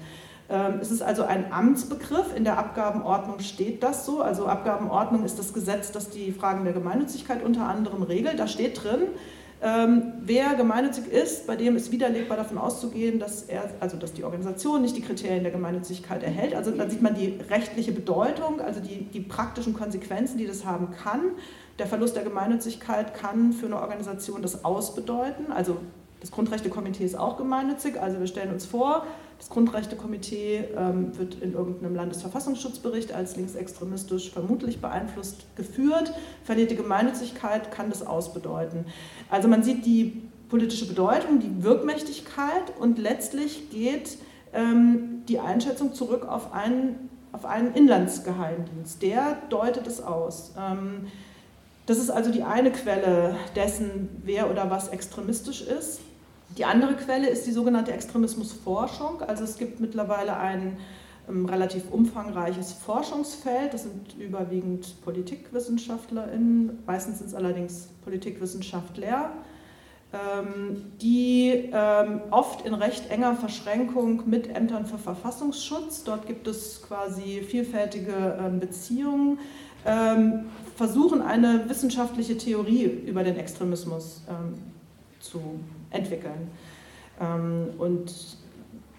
Ähm, 0.48 0.78
es 0.80 0.90
ist 0.90 1.02
also 1.02 1.22
ein 1.22 1.52
Amtsbegriff, 1.52 2.34
in 2.36 2.44
der 2.44 2.58
Abgabenordnung 2.58 3.38
steht 3.40 3.82
das 3.82 4.04
so. 4.04 4.20
Also 4.20 4.46
Abgabenordnung 4.46 5.24
ist 5.24 5.38
das 5.38 5.52
Gesetz, 5.52 5.92
das 5.92 6.10
die 6.10 6.32
Fragen 6.32 6.64
der 6.64 6.72
Gemeinnützigkeit 6.72 7.44
unter 7.44 7.68
anderem 7.68 8.02
regelt. 8.02 8.38
Da 8.38 8.48
steht 8.48 8.82
drin, 8.82 9.02
Ähm, 9.64 10.14
wer 10.20 10.54
gemeinnützig 10.54 11.06
ist, 11.06 11.46
bei 11.46 11.54
dem 11.54 11.76
ist 11.76 11.92
widerlegbar 11.92 12.36
davon 12.36 12.58
auszugehen, 12.58 13.20
dass 13.20 13.44
er, 13.44 13.70
also 13.78 13.96
dass 13.96 14.12
die 14.12 14.24
Organisation 14.24 14.82
nicht 14.82 14.96
die 14.96 15.02
Kriterien 15.02 15.44
der 15.44 15.52
Gemeinnützigkeit 15.52 16.24
erhält. 16.24 16.54
Also 16.54 16.72
da 16.72 16.90
sieht 16.90 17.00
man 17.00 17.14
die 17.14 17.38
rechtliche 17.48 17.92
Bedeutung, 17.92 18.60
also 18.60 18.80
die, 18.80 19.04
die 19.04 19.20
praktischen 19.20 19.72
Konsequenzen, 19.72 20.36
die 20.36 20.48
das 20.48 20.64
haben 20.64 20.90
kann. 20.90 21.20
Der 21.78 21.86
Verlust 21.86 22.16
der 22.16 22.24
Gemeinnützigkeit 22.24 23.14
kann 23.14 23.52
für 23.52 23.66
eine 23.66 23.80
Organisation 23.80 24.42
das 24.42 24.64
ausbedeuten. 24.64 25.52
Also 25.52 25.76
das 26.18 26.32
Grundrechtekomitee 26.32 27.04
ist 27.04 27.16
auch 27.16 27.36
gemeinnützig. 27.36 28.00
Also 28.00 28.18
wir 28.18 28.26
stellen 28.26 28.52
uns 28.52 28.66
vor, 28.66 29.06
das 29.42 29.48
Grundrechtekomitee 29.48 30.68
ähm, 30.76 31.18
wird 31.18 31.34
in 31.42 31.54
irgendeinem 31.54 31.96
Landesverfassungsschutzbericht 31.96 33.12
als 33.12 33.34
linksextremistisch 33.34 34.30
vermutlich 34.30 34.80
beeinflusst 34.80 35.46
geführt. 35.56 36.12
Verliert 36.44 36.70
die 36.70 36.76
Gemeinnützigkeit, 36.76 37.72
kann 37.72 37.90
das 37.90 38.06
ausbedeuten. 38.06 38.84
Also 39.30 39.48
man 39.48 39.64
sieht 39.64 39.84
die 39.84 40.22
politische 40.48 40.86
Bedeutung, 40.86 41.40
die 41.40 41.64
Wirkmächtigkeit 41.64 42.72
und 42.78 43.00
letztlich 43.00 43.68
geht 43.70 44.16
ähm, 44.52 45.24
die 45.26 45.40
Einschätzung 45.40 45.92
zurück 45.92 46.24
auf 46.28 46.52
einen, 46.52 47.10
auf 47.32 47.44
einen 47.44 47.74
Inlandsgeheimdienst. 47.74 49.02
Der 49.02 49.38
deutet 49.50 49.88
es 49.88 50.00
aus. 50.00 50.52
Ähm, 50.56 51.08
das 51.86 51.98
ist 51.98 52.10
also 52.10 52.30
die 52.30 52.44
eine 52.44 52.70
Quelle 52.70 53.34
dessen, 53.56 54.08
wer 54.22 54.48
oder 54.52 54.70
was 54.70 54.90
extremistisch 54.90 55.62
ist. 55.62 55.98
Die 56.58 56.64
andere 56.64 56.94
Quelle 56.94 57.28
ist 57.28 57.46
die 57.46 57.52
sogenannte 57.52 57.92
Extremismusforschung. 57.92 59.22
Also 59.22 59.44
es 59.44 59.56
gibt 59.56 59.80
mittlerweile 59.80 60.36
ein 60.36 60.76
ähm, 61.28 61.46
relativ 61.46 61.84
umfangreiches 61.90 62.72
Forschungsfeld. 62.72 63.72
Das 63.72 63.84
sind 63.84 64.16
überwiegend 64.18 65.00
PolitikwissenschaftlerInnen, 65.02 66.80
meistens 66.86 67.18
sind 67.18 67.28
es 67.28 67.34
allerdings 67.34 67.88
Politikwissenschaftler, 68.04 69.30
ähm, 70.12 70.92
die 71.00 71.70
ähm, 71.72 72.20
oft 72.30 72.66
in 72.66 72.74
recht 72.74 73.08
enger 73.10 73.34
Verschränkung 73.36 74.28
mit 74.28 74.54
Ämtern 74.54 74.84
für 74.84 74.98
Verfassungsschutz, 74.98 76.04
dort 76.04 76.26
gibt 76.26 76.46
es 76.48 76.82
quasi 76.82 77.40
vielfältige 77.40 78.52
Beziehungen, 78.60 79.38
versuchen 80.76 81.22
eine 81.22 81.68
wissenschaftliche 81.68 82.38
Theorie 82.38 82.84
über 82.84 83.24
den 83.24 83.36
Extremismus 83.36 84.22
zu 85.18 85.40
entwickeln. 85.92 86.50
Ähm, 87.20 87.70
und 87.78 88.12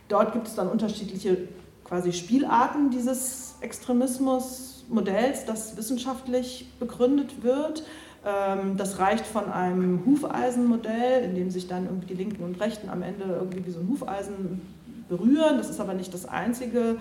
dort 0.08 0.34
gibt 0.34 0.48
es 0.48 0.56
dann 0.56 0.68
unterschiedliche 0.70 1.48
quasi 1.84 2.14
Spielarten 2.14 2.90
dieses 2.90 3.56
Extremismusmodells, 3.62 5.46
das 5.46 5.78
wissenschaftlich 5.78 6.68
begründet 6.80 7.44
wird. 7.44 7.84
Ähm, 8.26 8.78
das 8.78 9.00
reicht 9.00 9.26
von 9.26 9.52
einem 9.52 10.06
Hufeisenmodell, 10.06 11.24
in 11.24 11.36
dem 11.36 11.52
sich 11.52 11.68
dann 11.68 11.86
irgendwie 11.86 12.08
die 12.08 12.14
Linken 12.16 12.44
und 12.44 12.60
Rechten 12.60 12.90
am 12.90 13.02
Ende 13.02 13.26
irgendwie 13.26 13.66
wie 13.66 13.72
so 13.72 13.80
ein 13.80 13.88
Hufeisen 13.90 14.62
berühren. 15.10 15.58
Das 15.58 15.70
ist 15.70 15.80
aber 15.80 15.94
nicht 15.94 16.14
das 16.14 16.26
einzige 16.26 16.98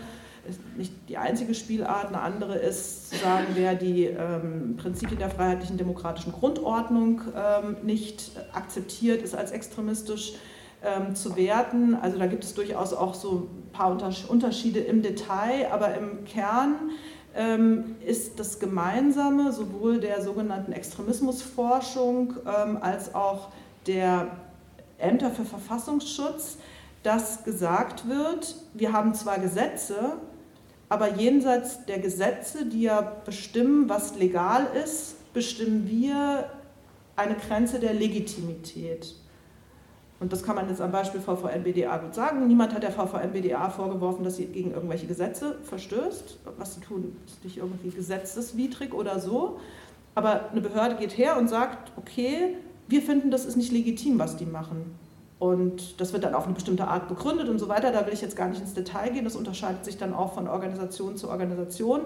nicht 0.77 0.93
die 1.09 1.19
einzige 1.19 1.55
Spielart. 1.55 2.09
Eine 2.09 2.21
andere 2.21 2.57
ist 2.57 3.11
zu 3.11 3.17
sagen, 3.17 3.47
wer 3.55 3.75
die 3.75 4.07
ähm, 4.07 4.77
Prinzipien 4.77 5.19
der 5.19 5.31
freiheitlichen 5.31 5.77
demokratischen 5.77 6.33
Grundordnung 6.33 7.23
ähm, 7.37 7.77
nicht 7.83 8.33
akzeptiert, 8.53 9.23
ist 9.23 9.35
als 9.35 9.53
extremistisch 9.53 10.35
ähm, 10.85 11.15
zu 11.15 11.37
werten. 11.37 11.95
Also 11.95 12.19
da 12.19 12.27
gibt 12.27 12.45
es 12.45 12.55
durchaus 12.55 12.93
auch 12.93 13.15
so 13.15 13.49
ein 13.51 13.73
paar 13.73 13.91
Unterschiede 14.29 14.81
im 14.81 15.03
Detail, 15.03 15.71
aber 15.71 15.95
im 15.95 16.25
Kern 16.25 16.91
ähm, 17.35 17.97
ist 18.05 18.39
das 18.41 18.59
Gemeinsame 18.59 19.53
sowohl 19.53 20.01
der 20.01 20.23
sogenannten 20.23 20.73
Extremismusforschung 20.73 22.35
ähm, 22.47 22.79
als 22.81 23.15
auch 23.15 23.49
der 23.87 24.29
Ämter 24.99 25.31
für 25.31 25.45
Verfassungsschutz, 25.45 26.59
dass 27.03 27.45
gesagt 27.45 28.09
wird, 28.09 28.55
wir 28.75 28.93
haben 28.93 29.15
zwar 29.15 29.39
Gesetze, 29.39 30.17
aber 30.93 31.15
jenseits 31.15 31.87
der 31.87 32.01
Gesetze, 32.01 32.67
die 32.67 32.83
ja 32.83 33.01
bestimmen, 33.25 33.89
was 33.89 34.15
legal 34.15 34.67
ist, 34.85 35.33
bestimmen 35.33 35.89
wir 35.89 36.51
eine 37.17 37.35
Grenze 37.35 37.79
der 37.81 37.95
Legitimität. 37.95 39.15
Und 40.21 40.35
das 40.35 40.43
kann 40.43 40.55
man 40.55 40.69
jetzt 40.69 40.83
am 40.83 40.93
Beispiel 40.93 41.23
VVN-BDA 41.23 41.97
gut 41.97 42.15
sagen. 42.15 42.47
Niemand 42.47 42.75
hat 42.75 42.83
der 42.83 42.93
VVN-BDA 42.93 43.71
vorgeworfen, 43.71 44.23
dass 44.23 44.37
sie 44.37 44.45
gegen 44.45 44.73
irgendwelche 44.73 45.07
Gesetze 45.07 45.57
verstößt. 45.63 46.37
Was 46.59 46.75
sie 46.75 46.83
tun, 46.83 47.17
ist 47.27 47.43
nicht 47.43 47.57
irgendwie 47.57 47.89
gesetzeswidrig 47.89 48.93
oder 48.93 49.19
so. 49.19 49.61
Aber 50.15 50.51
eine 50.51 50.61
Behörde 50.61 50.97
geht 50.97 51.17
her 51.17 51.39
und 51.39 51.49
sagt, 51.49 51.91
okay, 51.97 52.59
wir 52.89 53.01
finden, 53.01 53.31
das 53.31 53.47
ist 53.47 53.57
nicht 53.57 53.73
legitim, 53.73 54.19
was 54.19 54.37
die 54.37 54.45
machen. 54.45 54.95
Und 55.43 56.01
das 56.01 56.13
wird 56.13 56.23
dann 56.23 56.37
auf 56.37 56.45
eine 56.45 56.55
bestimmte 56.55 56.87
Art 56.87 57.09
begründet 57.09 57.49
und 57.49 57.59
so 57.59 57.69
weiter. 57.69 57.91
Da 57.91 58.07
will 58.07 58.13
ich 58.13 58.21
jetzt 58.21 58.37
gar 58.37 58.49
nicht 58.49 58.61
ins 58.61 58.75
Detail 58.75 59.11
gehen. 59.11 59.25
Das 59.25 59.35
unterscheidet 59.35 59.85
sich 59.85 59.99
dann 59.99 60.15
auch 60.15 60.35
von 60.35 60.47
Organisation 60.47 61.17
zu 61.17 61.29
Organisation. 61.29 62.03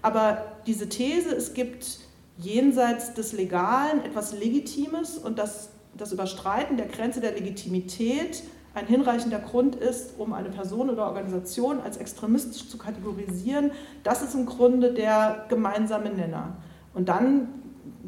Aber 0.00 0.38
diese 0.66 0.88
These, 0.88 1.36
es 1.36 1.52
gibt 1.52 1.98
jenseits 2.38 3.12
des 3.12 3.34
Legalen 3.34 4.02
etwas 4.06 4.32
Legitimes 4.32 5.18
und 5.18 5.38
dass 5.38 5.68
das 5.98 6.12
Überstreiten 6.12 6.78
der 6.78 6.86
Grenze 6.86 7.20
der 7.20 7.32
Legitimität 7.32 8.42
ein 8.72 8.86
hinreichender 8.86 9.40
Grund 9.40 9.76
ist, 9.76 10.18
um 10.18 10.32
eine 10.32 10.48
Person 10.48 10.88
oder 10.88 11.08
Organisation 11.08 11.80
als 11.80 11.98
extremistisch 11.98 12.70
zu 12.70 12.78
kategorisieren, 12.78 13.70
das 14.02 14.22
ist 14.22 14.34
im 14.34 14.46
Grunde 14.46 14.94
der 14.94 15.44
gemeinsame 15.50 16.08
Nenner. 16.08 16.56
Und 16.94 17.10
dann 17.10 17.48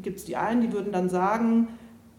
gibt 0.01 0.17
es 0.17 0.25
die 0.25 0.37
einen, 0.37 0.61
die 0.61 0.73
würden 0.73 0.91
dann 0.91 1.07
sagen, 1.07 1.67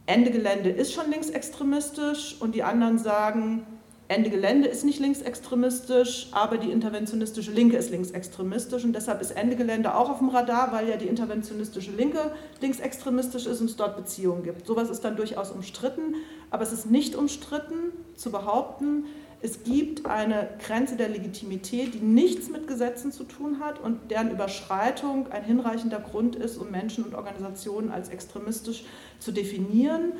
Ende 0.06 0.30
Gelände 0.30 0.70
ist 0.70 0.92
schon 0.92 1.10
linksextremistisch 1.10 2.36
und 2.40 2.54
die 2.54 2.62
anderen 2.62 2.98
sagen, 2.98 3.66
Ende 4.08 4.28
Gelände 4.28 4.68
ist 4.68 4.84
nicht 4.84 5.00
linksextremistisch, 5.00 6.28
aber 6.32 6.58
die 6.58 6.70
interventionistische 6.70 7.50
Linke 7.50 7.78
ist 7.78 7.90
linksextremistisch 7.90 8.84
und 8.84 8.94
deshalb 8.94 9.22
ist 9.22 9.30
Ende 9.30 9.56
Gelände 9.56 9.94
auch 9.94 10.10
auf 10.10 10.18
dem 10.18 10.28
Radar, 10.28 10.70
weil 10.72 10.88
ja 10.88 10.96
die 10.96 11.06
interventionistische 11.06 11.92
Linke 11.92 12.32
linksextremistisch 12.60 13.46
ist 13.46 13.60
und 13.60 13.70
es 13.70 13.76
dort 13.76 13.96
Beziehungen 13.96 14.42
gibt. 14.42 14.66
Sowas 14.66 14.90
ist 14.90 15.02
dann 15.02 15.16
durchaus 15.16 15.50
umstritten, 15.50 16.16
aber 16.50 16.62
es 16.62 16.72
ist 16.72 16.90
nicht 16.90 17.14
umstritten 17.14 17.92
zu 18.14 18.30
behaupten, 18.30 19.06
es 19.42 19.64
gibt 19.64 20.06
eine 20.06 20.48
Grenze 20.64 20.96
der 20.96 21.08
Legitimität, 21.08 21.94
die 21.94 21.98
nichts 21.98 22.48
mit 22.48 22.68
Gesetzen 22.68 23.10
zu 23.10 23.24
tun 23.24 23.58
hat 23.58 23.80
und 23.80 24.10
deren 24.10 24.30
Überschreitung 24.30 25.32
ein 25.32 25.42
hinreichender 25.42 25.98
Grund 25.98 26.36
ist, 26.36 26.56
um 26.58 26.70
Menschen 26.70 27.02
und 27.02 27.14
Organisationen 27.14 27.90
als 27.90 28.08
extremistisch 28.08 28.84
zu 29.18 29.32
definieren 29.32 30.12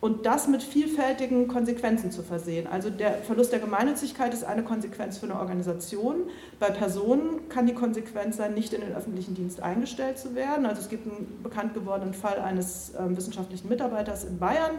und 0.00 0.24
das 0.24 0.48
mit 0.48 0.62
vielfältigen 0.62 1.48
Konsequenzen 1.48 2.10
zu 2.10 2.22
versehen. 2.22 2.66
Also 2.66 2.88
der 2.88 3.18
Verlust 3.18 3.52
der 3.52 3.60
Gemeinnützigkeit 3.60 4.32
ist 4.32 4.42
eine 4.42 4.64
Konsequenz 4.64 5.18
für 5.18 5.26
eine 5.26 5.38
Organisation. 5.38 6.22
Bei 6.58 6.70
Personen 6.70 7.48
kann 7.50 7.66
die 7.66 7.74
Konsequenz 7.74 8.38
sein, 8.38 8.54
nicht 8.54 8.72
in 8.72 8.80
den 8.80 8.94
öffentlichen 8.94 9.34
Dienst 9.34 9.62
eingestellt 9.62 10.18
zu 10.18 10.34
werden. 10.34 10.64
Also 10.64 10.80
es 10.80 10.88
gibt 10.88 11.06
einen 11.06 11.42
bekannt 11.42 11.74
gewordenen 11.74 12.14
Fall 12.14 12.40
eines 12.40 12.94
äh, 12.94 13.16
wissenschaftlichen 13.16 13.68
Mitarbeiters 13.68 14.24
in 14.24 14.38
Bayern, 14.38 14.78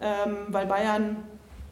ähm, 0.00 0.36
weil 0.48 0.66
Bayern 0.66 1.18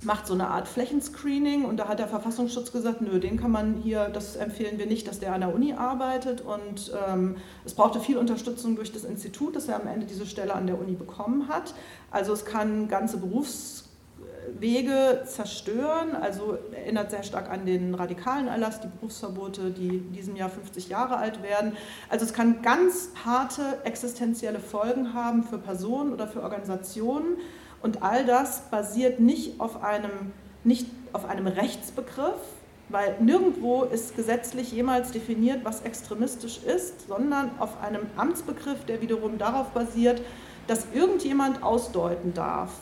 macht 0.02 0.26
so 0.26 0.34
eine 0.34 0.48
Art 0.48 0.68
Flächenscreening 0.68 1.64
und 1.64 1.78
da 1.78 1.88
hat 1.88 1.98
der 1.98 2.08
Verfassungsschutz 2.08 2.70
gesagt, 2.70 3.00
nö, 3.00 3.18
den 3.18 3.38
kann 3.38 3.50
man 3.50 3.76
hier, 3.82 4.08
das 4.08 4.36
empfehlen 4.36 4.78
wir 4.78 4.86
nicht, 4.86 5.08
dass 5.08 5.20
der 5.20 5.32
an 5.32 5.40
der 5.40 5.54
Uni 5.54 5.72
arbeitet 5.72 6.42
und 6.42 6.92
ähm, 7.08 7.36
es 7.64 7.74
brauchte 7.74 8.00
viel 8.00 8.18
Unterstützung 8.18 8.76
durch 8.76 8.92
das 8.92 9.04
Institut, 9.04 9.56
das 9.56 9.68
er 9.68 9.80
am 9.80 9.86
Ende 9.86 10.06
diese 10.06 10.26
Stelle 10.26 10.54
an 10.54 10.66
der 10.66 10.78
Uni 10.78 10.92
bekommen 10.92 11.48
hat. 11.48 11.74
Also 12.10 12.34
es 12.34 12.44
kann 12.44 12.88
ganze 12.88 13.16
Berufswege 13.16 15.22
zerstören, 15.26 16.14
also 16.14 16.58
erinnert 16.72 17.10
sehr 17.10 17.22
stark 17.22 17.50
an 17.50 17.64
den 17.64 17.94
radikalen 17.94 18.48
Erlass, 18.48 18.80
die 18.80 18.88
Berufsverbote, 18.88 19.70
die 19.70 19.88
in 19.88 20.12
diesem 20.12 20.36
Jahr 20.36 20.50
50 20.50 20.90
Jahre 20.90 21.16
alt 21.16 21.42
werden. 21.42 21.72
Also 22.10 22.26
es 22.26 22.34
kann 22.34 22.60
ganz 22.60 23.12
harte 23.24 23.78
existenzielle 23.84 24.60
Folgen 24.60 25.14
haben 25.14 25.42
für 25.42 25.58
Personen 25.58 26.12
oder 26.12 26.28
für 26.28 26.42
Organisationen. 26.42 27.38
Und 27.82 28.02
all 28.02 28.24
das 28.24 28.62
basiert 28.70 29.20
nicht 29.20 29.60
auf 29.60 29.82
einem, 29.82 30.32
nicht 30.64 30.86
auf 31.12 31.24
einem 31.26 31.46
Rechtsbegriff, 31.46 32.40
weil 32.88 33.16
nirgendwo 33.20 33.82
ist 33.82 34.16
gesetzlich 34.16 34.72
jemals 34.72 35.10
definiert, 35.10 35.64
was 35.64 35.82
extremistisch 35.82 36.62
ist, 36.62 37.08
sondern 37.08 37.50
auf 37.58 37.82
einem 37.82 38.02
Amtsbegriff, 38.16 38.84
der 38.84 39.00
wiederum 39.00 39.38
darauf 39.38 39.70
basiert, 39.70 40.22
dass 40.66 40.86
irgendjemand 40.94 41.62
ausdeuten 41.62 42.34
darf, 42.34 42.72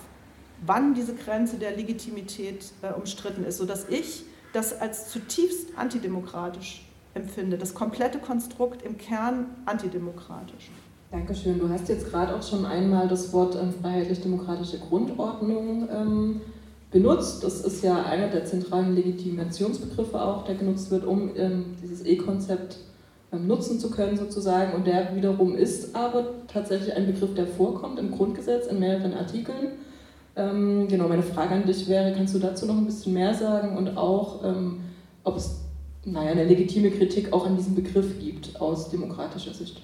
wann 0.64 0.94
diese 0.94 1.14
Grenze 1.14 1.56
der 1.56 1.76
Legitimität 1.76 2.66
äh, 2.82 2.92
umstritten 2.92 3.44
ist, 3.44 3.58
sodass 3.58 3.88
ich 3.88 4.24
das 4.52 4.78
als 4.80 5.10
zutiefst 5.10 5.76
antidemokratisch 5.76 6.86
empfinde, 7.14 7.58
das 7.58 7.74
komplette 7.74 8.18
Konstrukt 8.18 8.82
im 8.82 8.98
Kern 8.98 9.46
antidemokratisch. 9.66 10.70
Dankeschön. 11.14 11.60
Du 11.60 11.68
hast 11.68 11.88
jetzt 11.88 12.10
gerade 12.10 12.34
auch 12.34 12.42
schon 12.42 12.66
einmal 12.66 13.06
das 13.06 13.32
Wort 13.32 13.54
ähm, 13.54 13.72
freiheitlich-demokratische 13.80 14.80
Grundordnung 14.80 15.88
ähm, 15.88 16.40
benutzt. 16.90 17.44
Das 17.44 17.60
ist 17.60 17.84
ja 17.84 18.02
einer 18.02 18.26
der 18.26 18.44
zentralen 18.46 18.96
Legitimationsbegriffe 18.96 20.20
auch, 20.20 20.44
der 20.44 20.56
genutzt 20.56 20.90
wird, 20.90 21.04
um 21.04 21.30
ähm, 21.36 21.76
dieses 21.80 22.04
E-Konzept 22.04 22.78
ähm, 23.32 23.46
nutzen 23.46 23.78
zu 23.78 23.92
können 23.92 24.16
sozusagen. 24.16 24.72
Und 24.72 24.88
der 24.88 25.14
wiederum 25.14 25.54
ist 25.54 25.94
aber 25.94 26.30
tatsächlich 26.48 26.92
ein 26.92 27.06
Begriff, 27.06 27.32
der 27.34 27.46
vorkommt 27.46 28.00
im 28.00 28.10
Grundgesetz 28.10 28.66
in 28.66 28.80
mehreren 28.80 29.14
Artikeln. 29.14 29.68
Ähm, 30.34 30.88
genau, 30.88 31.06
meine 31.06 31.22
Frage 31.22 31.54
an 31.54 31.64
dich 31.64 31.88
wäre, 31.88 32.12
kannst 32.12 32.34
du 32.34 32.40
dazu 32.40 32.66
noch 32.66 32.76
ein 32.76 32.86
bisschen 32.86 33.14
mehr 33.14 33.34
sagen 33.34 33.76
und 33.76 33.96
auch, 33.96 34.42
ähm, 34.42 34.80
ob 35.22 35.36
es 35.36 35.60
naja, 36.04 36.32
eine 36.32 36.42
legitime 36.42 36.90
Kritik 36.90 37.32
auch 37.32 37.46
an 37.46 37.56
diesem 37.56 37.76
Begriff 37.76 38.18
gibt 38.18 38.60
aus 38.60 38.90
demokratischer 38.90 39.54
Sicht? 39.54 39.80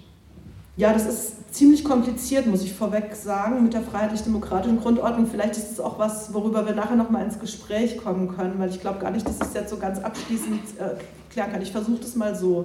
Ja, 0.80 0.94
das 0.94 1.04
ist 1.04 1.54
ziemlich 1.54 1.84
kompliziert, 1.84 2.46
muss 2.46 2.62
ich 2.62 2.72
vorweg 2.72 3.14
sagen, 3.14 3.62
mit 3.62 3.74
der 3.74 3.82
freiheitlich-demokratischen 3.82 4.80
Grundordnung. 4.80 5.26
Vielleicht 5.26 5.58
ist 5.58 5.72
es 5.72 5.78
auch 5.78 5.98
was, 5.98 6.32
worüber 6.32 6.64
wir 6.64 6.74
nachher 6.74 6.96
nochmal 6.96 7.22
ins 7.22 7.38
Gespräch 7.38 7.98
kommen 7.98 8.34
können, 8.34 8.58
weil 8.58 8.70
ich 8.70 8.80
glaube 8.80 8.98
gar 8.98 9.10
nicht, 9.10 9.28
dass 9.28 9.36
ich 9.36 9.42
es 9.42 9.52
jetzt 9.52 9.68
so 9.68 9.76
ganz 9.76 9.98
abschließend 9.98 10.62
äh, 10.78 10.94
klären 11.30 11.52
kann. 11.52 11.60
Ich 11.60 11.70
versuche 11.70 11.98
das 12.00 12.16
mal 12.16 12.34
so. 12.34 12.64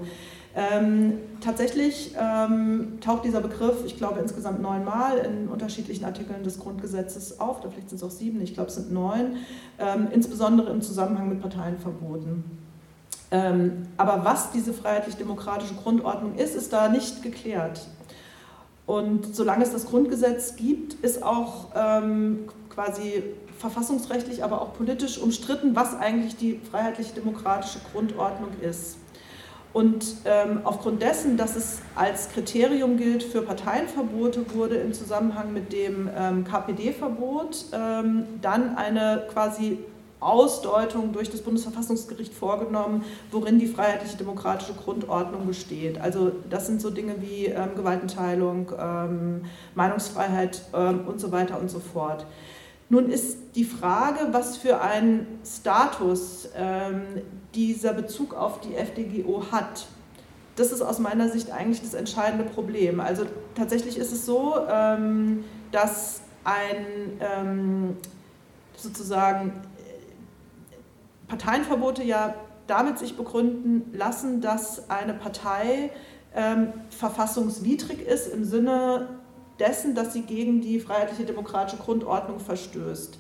Ähm, 0.56 1.16
tatsächlich 1.42 2.16
ähm, 2.18 3.00
taucht 3.02 3.26
dieser 3.26 3.42
Begriff, 3.42 3.84
ich 3.86 3.98
glaube, 3.98 4.22
insgesamt 4.22 4.62
neunmal 4.62 5.18
in 5.18 5.50
unterschiedlichen 5.50 6.06
Artikeln 6.06 6.42
des 6.46 6.58
Grundgesetzes 6.58 7.42
auf, 7.42 7.60
da 7.60 7.70
vielleicht 7.70 7.90
sind 7.90 7.98
es 7.98 8.04
auch 8.04 8.12
sieben, 8.12 8.40
ich 8.40 8.54
glaube, 8.54 8.70
es 8.70 8.76
sind 8.76 8.94
neun, 8.94 9.36
ähm, 9.78 10.08
insbesondere 10.14 10.72
im 10.72 10.82
Zusammenhang 10.82 11.28
mit 11.28 11.42
Parteienverboten. 11.42 12.46
Ähm, 13.32 13.88
aber 13.98 14.24
was 14.24 14.52
diese 14.52 14.72
freiheitlich-demokratische 14.72 15.74
Grundordnung 15.74 16.36
ist, 16.36 16.56
ist 16.56 16.72
da 16.72 16.88
nicht 16.88 17.22
geklärt. 17.22 17.82
Und 18.86 19.36
solange 19.36 19.64
es 19.64 19.72
das 19.72 19.88
Grundgesetz 19.88 20.56
gibt, 20.56 20.94
ist 20.96 21.24
auch 21.24 21.70
ähm, 21.76 22.48
quasi 22.70 23.24
verfassungsrechtlich, 23.58 24.44
aber 24.44 24.62
auch 24.62 24.74
politisch 24.74 25.18
umstritten, 25.18 25.76
was 25.76 25.96
eigentlich 25.96 26.36
die 26.36 26.60
freiheitlich-demokratische 26.70 27.80
Grundordnung 27.92 28.50
ist. 28.62 28.98
Und 29.74 30.06
ähm, 30.24 30.62
aufgrund 30.64 31.02
dessen, 31.02 31.36
dass 31.36 31.58
es 31.58 31.82
als 31.96 32.30
Kriterium 32.30 32.96
gilt 32.96 33.24
für 33.24 33.42
Parteienverbote, 33.42 34.54
wurde 34.54 34.76
im 34.76 34.94
Zusammenhang 34.94 35.52
mit 35.52 35.74
dem 35.74 36.10
ähm, 36.18 36.46
KPD-Verbot 36.46 37.66
ähm, 37.74 38.26
dann 38.42 38.78
eine 38.78 39.24
quasi 39.34 39.80
Ausdeutung 40.26 41.14
durch 41.14 41.30
das 41.30 41.42
Bundesverfassungsgericht 41.42 42.34
vorgenommen, 42.34 43.04
worin 43.32 43.60
die 43.60 43.68
freiheitliche 43.68 44.18
demokratische 44.18 44.74
Grundordnung 44.74 45.46
besteht. 45.46 46.02
Also 46.02 46.32
das 46.50 46.68
sind 46.68 46.82
so 46.82 46.90
Dinge 46.90 47.22
wie 47.22 47.46
ähm, 47.46 47.76
Gewaltenteilung, 47.76 48.72
ähm, 48.78 49.46
Meinungsfreiheit 49.76 50.64
ähm, 50.74 51.02
und 51.08 51.20
so 51.20 51.32
weiter 51.32 51.60
und 51.60 51.70
so 51.70 51.80
fort. 51.80 52.26
Nun 52.90 53.10
ist 53.10 53.38
die 53.56 53.64
Frage, 53.64 54.28
was 54.32 54.58
für 54.58 54.82
einen 54.82 55.40
Status 55.46 56.50
ähm, 56.56 57.02
dieser 57.56 57.94
Bezug 57.94 58.36
auf 58.36 58.60
die 58.62 58.76
FDGO 58.76 59.46
hat. 59.52 59.88
Das 60.56 60.72
ist 60.72 60.82
aus 60.82 61.00
meiner 61.00 61.30
Sicht 61.30 61.52
eigentlich 61.52 61.82
das 61.82 61.94
entscheidende 61.94 62.46
Problem. 62.46 63.00
Also 63.00 63.26
tatsächlich 63.56 63.98
ist 63.98 64.12
es 64.12 64.26
so, 64.26 64.56
ähm, 64.70 65.44
dass 65.72 66.22
ein 66.44 66.86
ähm, 67.20 67.98
sozusagen 68.78 69.52
Parteienverbote 71.28 72.04
ja 72.04 72.36
damit 72.68 72.98
sich 72.98 73.16
begründen 73.16 73.92
lassen, 73.94 74.42
dass 74.42 74.90
eine 74.90 75.14
Partei 75.14 75.92
ähm, 76.34 76.74
verfassungswidrig 76.90 78.02
ist 78.02 78.28
im 78.28 78.44
Sinne 78.44 79.20
dessen, 79.60 79.96
dass 79.96 80.14
sie 80.14 80.24
gegen 80.24 80.62
die 80.62 80.80
freiheitliche 80.80 81.26
demokratische 81.26 81.78
Grundordnung 81.78 82.40
verstößt. 82.40 83.20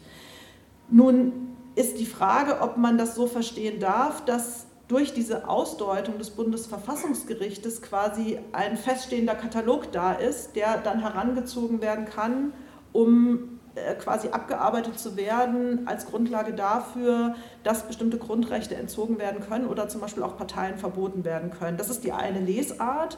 Nun 0.89 1.55
ist 1.75 1.99
die 1.99 2.05
Frage, 2.05 2.61
ob 2.61 2.77
man 2.77 2.97
das 2.97 3.15
so 3.15 3.27
verstehen 3.27 3.79
darf, 3.79 4.25
dass 4.25 4.65
durch 4.87 5.13
diese 5.13 5.49
Ausdeutung 5.49 6.17
des 6.17 6.29
Bundesverfassungsgerichtes 6.31 7.81
quasi 7.81 8.39
ein 8.51 8.77
feststehender 8.77 9.35
Katalog 9.35 9.91
da 9.91 10.13
ist, 10.13 10.55
der 10.55 10.77
dann 10.77 10.99
herangezogen 10.99 11.81
werden 11.81 12.05
kann, 12.05 12.53
um 12.93 13.54
quasi 13.99 14.29
abgearbeitet 14.29 14.97
zu 14.97 15.17
werden 15.17 15.85
als 15.85 16.05
Grundlage 16.05 16.53
dafür, 16.53 17.35
dass 17.63 17.83
bestimmte 17.83 18.17
Grundrechte 18.17 18.75
entzogen 18.75 19.19
werden 19.19 19.41
können 19.41 19.67
oder 19.67 19.89
zum 19.89 20.01
Beispiel 20.01 20.23
auch 20.23 20.38
Parteien 20.38 20.77
verboten 20.77 21.25
werden 21.25 21.51
können. 21.51 21.77
Das 21.77 21.89
ist 21.89 22.03
die 22.03 22.11
eine 22.11 22.39
Lesart. 22.39 23.17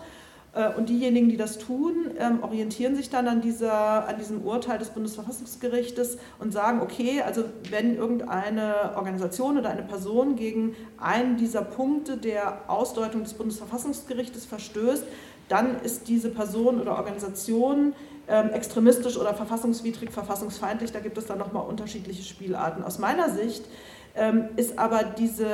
Äh, 0.53 0.69
und 0.75 0.89
diejenigen, 0.89 1.29
die 1.29 1.37
das 1.37 1.59
tun, 1.59 2.11
ähm, 2.17 2.43
orientieren 2.43 2.95
sich 2.95 3.09
dann 3.09 3.27
an, 3.27 3.41
dieser, 3.41 4.07
an 4.07 4.17
diesem 4.17 4.41
Urteil 4.41 4.79
des 4.79 4.89
Bundesverfassungsgerichtes 4.89 6.17
und 6.39 6.51
sagen, 6.51 6.81
okay, 6.81 7.21
also 7.21 7.43
wenn 7.69 7.95
irgendeine 7.95 8.95
Organisation 8.95 9.57
oder 9.57 9.69
eine 9.69 9.83
Person 9.83 10.35
gegen 10.35 10.75
einen 10.97 11.37
dieser 11.37 11.61
Punkte 11.61 12.17
der 12.17 12.61
Ausdeutung 12.67 13.23
des 13.23 13.35
Bundesverfassungsgerichtes 13.35 14.45
verstößt, 14.45 15.03
dann 15.49 15.79
ist 15.81 16.07
diese 16.07 16.29
Person 16.29 16.81
oder 16.81 16.97
Organisation 16.97 17.93
extremistisch 18.27 19.17
oder 19.17 19.33
verfassungswidrig, 19.33 20.11
verfassungsfeindlich. 20.11 20.91
Da 20.91 20.99
gibt 20.99 21.17
es 21.17 21.25
dann 21.25 21.37
nochmal 21.37 21.65
unterschiedliche 21.65 22.23
Spielarten. 22.23 22.83
Aus 22.83 22.99
meiner 22.99 23.29
Sicht 23.29 23.63
ähm, 24.15 24.49
ist 24.57 24.77
aber 24.77 25.03
diese 25.03 25.47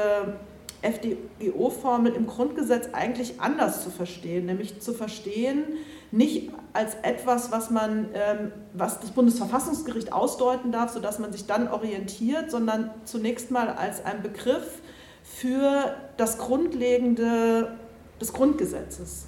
FDGO-Formel 0.82 2.14
im 2.14 2.28
Grundgesetz 2.28 2.90
eigentlich 2.94 3.40
anders 3.40 3.84
zu 3.84 3.90
verstehen, 3.90 4.46
nämlich 4.46 4.82
zu 4.82 4.94
verstehen, 4.94 5.64
nicht 6.12 6.52
als 6.74 6.96
etwas, 7.02 7.52
was 7.52 7.72
man, 7.72 8.10
ähm, 8.14 8.52
was 8.74 9.00
das 9.00 9.12
Bundesverfassungsgericht 9.12 10.12
ausdeuten 10.12 10.72
darf, 10.72 10.92
sodass 10.92 11.20
man 11.20 11.32
sich 11.32 11.46
dann 11.46 11.68
orientiert, 11.70 12.52
sondern 12.52 12.92
zunächst 13.06 13.50
mal 13.50 13.70
als 13.70 14.04
ein 14.06 14.22
Begriff 14.22 14.82
für 15.24 15.96
das 16.18 16.38
Grundlegende 16.38 17.78
des 18.20 18.34
Grundgesetzes. 18.34 19.26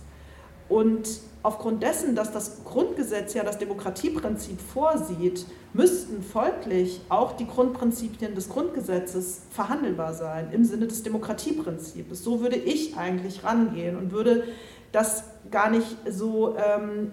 Und 0.69 1.08
aufgrund 1.45 1.84
dessen, 1.84 2.15
dass 2.15 2.31
das 2.31 2.63
Grundgesetz 2.65 3.36
ja 3.36 3.43
das 3.43 3.60
Demokratieprinzip 3.60 4.60
vorsieht, 4.60 5.45
müssten 5.73 6.23
folglich 6.23 7.01
auch 7.10 7.34
die 7.34 7.45
Grundprinzipien 7.45 8.34
des 8.34 8.49
Grundgesetzes 8.49 9.43
verhandelbar 9.51 10.13
sein 10.13 10.49
im 10.51 10.63
Sinne 10.63 10.88
des 10.88 11.03
Demokratieprinzips. 11.03 12.23
So 12.23 12.41
würde 12.41 12.55
ich 12.55 12.97
eigentlich 12.97 13.43
rangehen 13.43 13.95
und 13.95 14.12
würde 14.12 14.45
das 14.91 15.25
gar 15.51 15.69
nicht 15.69 15.95
so, 16.10 16.55
ähm, 16.58 17.12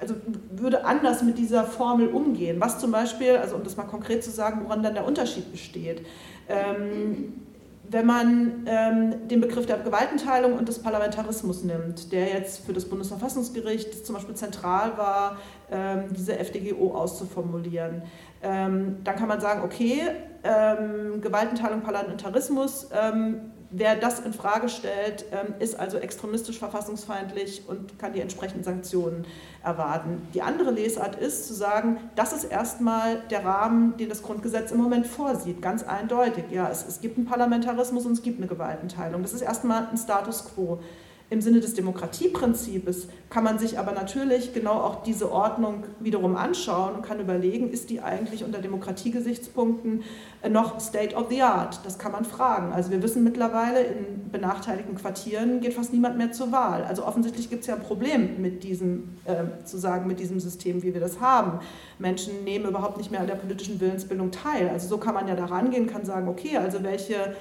also 0.00 0.14
würde 0.52 0.84
anders 0.84 1.22
mit 1.24 1.36
dieser 1.36 1.64
Formel 1.64 2.08
umgehen. 2.08 2.60
Was 2.60 2.78
zum 2.78 2.92
Beispiel, 2.92 3.36
also 3.36 3.56
um 3.56 3.64
das 3.64 3.76
mal 3.76 3.84
konkret 3.84 4.22
zu 4.22 4.30
sagen, 4.30 4.60
woran 4.62 4.84
dann 4.84 4.94
der 4.94 5.06
Unterschied 5.06 5.50
besteht. 5.50 6.06
Ähm, 6.48 7.45
wenn 7.90 8.06
man 8.06 8.66
ähm, 8.66 9.28
den 9.28 9.40
Begriff 9.40 9.66
der 9.66 9.78
Gewaltenteilung 9.78 10.54
und 10.54 10.68
des 10.68 10.80
Parlamentarismus 10.80 11.62
nimmt, 11.62 12.12
der 12.12 12.28
jetzt 12.28 12.64
für 12.66 12.72
das 12.72 12.84
Bundesverfassungsgericht 12.84 14.06
zum 14.06 14.14
Beispiel 14.14 14.34
zentral 14.34 14.96
war, 14.96 15.36
ähm, 15.70 16.04
diese 16.10 16.38
FDGO 16.38 16.94
auszuformulieren, 16.94 18.02
ähm, 18.42 18.98
dann 19.04 19.16
kann 19.16 19.28
man 19.28 19.40
sagen, 19.40 19.62
okay, 19.64 20.02
ähm, 20.44 21.20
Gewaltenteilung, 21.20 21.82
Parlamentarismus 21.82 22.88
ähm, 22.92 23.52
Wer 23.70 23.96
das 23.96 24.20
in 24.20 24.32
Frage 24.32 24.68
stellt, 24.68 25.24
ähm, 25.32 25.54
ist 25.58 25.78
also 25.78 25.98
extremistisch 25.98 26.58
verfassungsfeindlich 26.58 27.62
und 27.66 27.98
kann 27.98 28.12
die 28.12 28.20
entsprechenden 28.20 28.62
Sanktionen 28.62 29.26
erwarten. 29.64 30.28
Die 30.34 30.42
andere 30.42 30.70
Lesart 30.70 31.16
ist 31.16 31.46
zu 31.46 31.54
sagen, 31.54 31.98
das 32.14 32.32
ist 32.32 32.44
erstmal 32.44 33.22
der 33.30 33.44
Rahmen, 33.44 33.96
den 33.96 34.08
das 34.08 34.22
Grundgesetz 34.22 34.70
im 34.70 34.78
Moment 34.78 35.06
vorsieht, 35.06 35.60
ganz 35.62 35.82
eindeutig. 35.82 36.44
Ja, 36.50 36.68
es, 36.70 36.86
es 36.86 37.00
gibt 37.00 37.16
einen 37.16 37.26
Parlamentarismus 37.26 38.06
und 38.06 38.12
es 38.12 38.22
gibt 38.22 38.38
eine 38.38 38.46
Gewaltenteilung. 38.46 39.22
Das 39.22 39.32
ist 39.32 39.42
erstmal 39.42 39.88
ein 39.88 39.96
Status 39.96 40.44
quo. 40.44 40.78
Im 41.28 41.40
Sinne 41.40 41.58
des 41.58 41.74
Demokratieprinzips 41.74 43.08
kann 43.30 43.42
man 43.42 43.58
sich 43.58 43.80
aber 43.80 43.90
natürlich 43.90 44.54
genau 44.54 44.74
auch 44.74 45.02
diese 45.02 45.32
Ordnung 45.32 45.82
wiederum 45.98 46.36
anschauen 46.36 46.94
und 46.94 47.02
kann 47.02 47.18
überlegen, 47.18 47.68
ist 47.68 47.90
die 47.90 48.00
eigentlich 48.00 48.44
unter 48.44 48.60
Demokratiegesichtspunkten 48.60 50.04
noch 50.48 50.78
State 50.78 51.16
of 51.16 51.26
the 51.28 51.42
Art? 51.42 51.80
Das 51.84 51.98
kann 51.98 52.12
man 52.12 52.24
fragen. 52.24 52.72
Also 52.72 52.92
wir 52.92 53.02
wissen 53.02 53.24
mittlerweile, 53.24 53.82
in 53.82 54.30
benachteiligten 54.30 54.94
Quartieren 54.94 55.60
geht 55.60 55.74
fast 55.74 55.92
niemand 55.92 56.16
mehr 56.16 56.30
zur 56.30 56.52
Wahl. 56.52 56.84
Also 56.84 57.04
offensichtlich 57.04 57.50
gibt 57.50 57.62
es 57.62 57.66
ja 57.66 57.74
ein 57.74 57.82
Problem 57.82 58.40
mit 58.40 58.62
diesem, 58.62 59.16
äh, 59.24 59.64
zu 59.64 59.78
sagen, 59.78 60.06
mit 60.06 60.20
diesem 60.20 60.38
System, 60.38 60.84
wie 60.84 60.94
wir 60.94 61.00
das 61.00 61.20
haben. 61.20 61.58
Menschen 61.98 62.44
nehmen 62.44 62.66
überhaupt 62.66 62.98
nicht 62.98 63.10
mehr 63.10 63.20
an 63.20 63.26
der 63.26 63.34
politischen 63.34 63.80
Willensbildung 63.80 64.30
teil. 64.30 64.68
Also 64.68 64.86
so 64.86 64.98
kann 64.98 65.14
man 65.14 65.26
ja 65.26 65.34
da 65.34 65.46
rangehen, 65.46 65.88
kann 65.88 66.04
sagen, 66.04 66.28
okay, 66.28 66.56
also 66.56 66.84
welche 66.84 67.34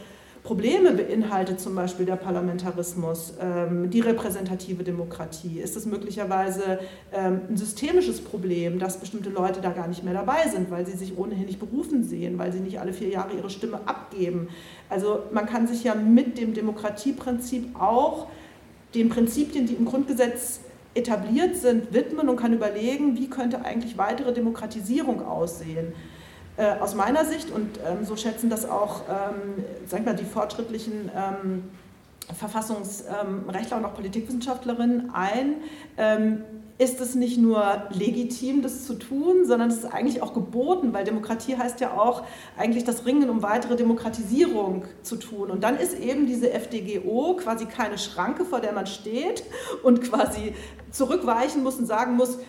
Probleme 0.46 0.92
beinhaltet 0.92 1.60
zum 1.60 1.74
Beispiel 1.74 2.06
der 2.06 2.18
Parlamentarismus, 2.18 3.34
ähm, 3.42 3.90
die 3.90 4.00
repräsentative 4.00 4.84
Demokratie? 4.84 5.60
Ist 5.60 5.76
es 5.76 5.88
möglicherweise 5.88 6.80
ähm, 7.12 7.42
ein 7.50 7.58
systemisches 7.58 8.22
Problem, 8.22 8.78
dass 8.78 9.00
bestimmte 9.00 9.32
Leute 9.32 9.60
da 9.60 9.72
gar 9.72 9.88
nicht 9.88 10.04
mehr 10.04 10.14
dabei 10.14 10.48
sind, 10.48 10.70
weil 10.70 10.86
sie 10.86 10.96
sich 10.96 11.18
ohnehin 11.18 11.48
nicht 11.48 11.60
berufen 11.60 12.04
sehen, 12.04 12.38
weil 12.38 12.54
sie 12.54 12.60
nicht 12.60 12.80
alle 12.80 12.94
vier 12.94 13.10
Jahre 13.10 13.36
ihre 13.36 13.50
Stimme 13.50 13.80
abgeben? 13.88 14.50
Also 14.88 15.24
man 15.32 15.48
kann 15.48 15.68
sich 15.68 15.84
ja 15.84 15.96
mit 15.96 16.38
dem 16.38 16.54
Demokratieprinzip 16.54 17.80
auch 17.80 18.28
den 18.94 19.10
Prinzipien, 19.10 19.66
die 19.66 19.74
im 19.74 19.86
Grundgesetz 19.86 20.60
etabliert 20.94 21.56
sind, 21.56 21.92
widmen 21.92 22.30
und 22.30 22.38
kann 22.38 22.54
überlegen, 22.54 23.18
wie 23.18 23.32
könnte 23.32 23.66
eigentlich 23.66 23.98
weitere 23.98 24.32
Demokratisierung 24.32 25.26
aussehen. 25.26 25.94
Äh, 26.58 26.80
aus 26.80 26.96
meiner 26.96 27.26
Sicht, 27.26 27.52
und 27.52 27.80
ähm, 27.86 28.06
so 28.06 28.16
schätzen 28.16 28.50
das 28.50 28.70
auch 28.70 29.02
ähm, 29.10 29.64
sag 29.88 30.06
mal, 30.06 30.16
die 30.16 30.24
fortschrittlichen 30.24 31.12
ähm, 31.14 31.64
Verfassungsrechtler 32.34 33.78
und 33.78 33.86
auch 33.86 33.94
Politikwissenschaftlerin 33.94 35.12
ein, 35.14 35.56
ähm, 35.98 36.44
ist 36.78 37.00
es 37.00 37.16
nicht 37.16 37.38
nur 37.38 37.84
legitim, 37.92 38.62
das 38.62 38.86
zu 38.86 38.96
tun, 38.96 39.46
sondern 39.46 39.70
es 39.70 39.78
ist 39.78 39.86
eigentlich 39.86 40.22
auch 40.22 40.34
geboten, 40.34 40.92
weil 40.92 41.06
Demokratie 41.06 41.56
heißt 41.56 41.80
ja 41.80 41.94
auch 41.94 42.24
eigentlich 42.58 42.84
das 42.84 43.06
Ringen 43.06 43.30
um 43.30 43.44
weitere 43.44 43.78
Demokratisierung 43.78 44.84
zu 45.02 45.16
tun. 45.16 45.52
Und 45.52 45.64
dann 45.64 45.78
ist 45.78 45.98
eben 45.98 46.26
diese 46.26 46.52
FDGO 46.52 47.38
quasi 47.38 47.66
keine 47.66 47.98
Schranke, 47.98 48.44
vor 48.44 48.60
der 48.60 48.74
man 48.74 48.88
steht 48.88 49.44
und 49.84 50.02
quasi 50.02 50.54
zurückweichen 50.92 51.64
muss 51.64 51.76
und 51.76 51.86
sagen 51.86 52.16
muss, 52.16 52.40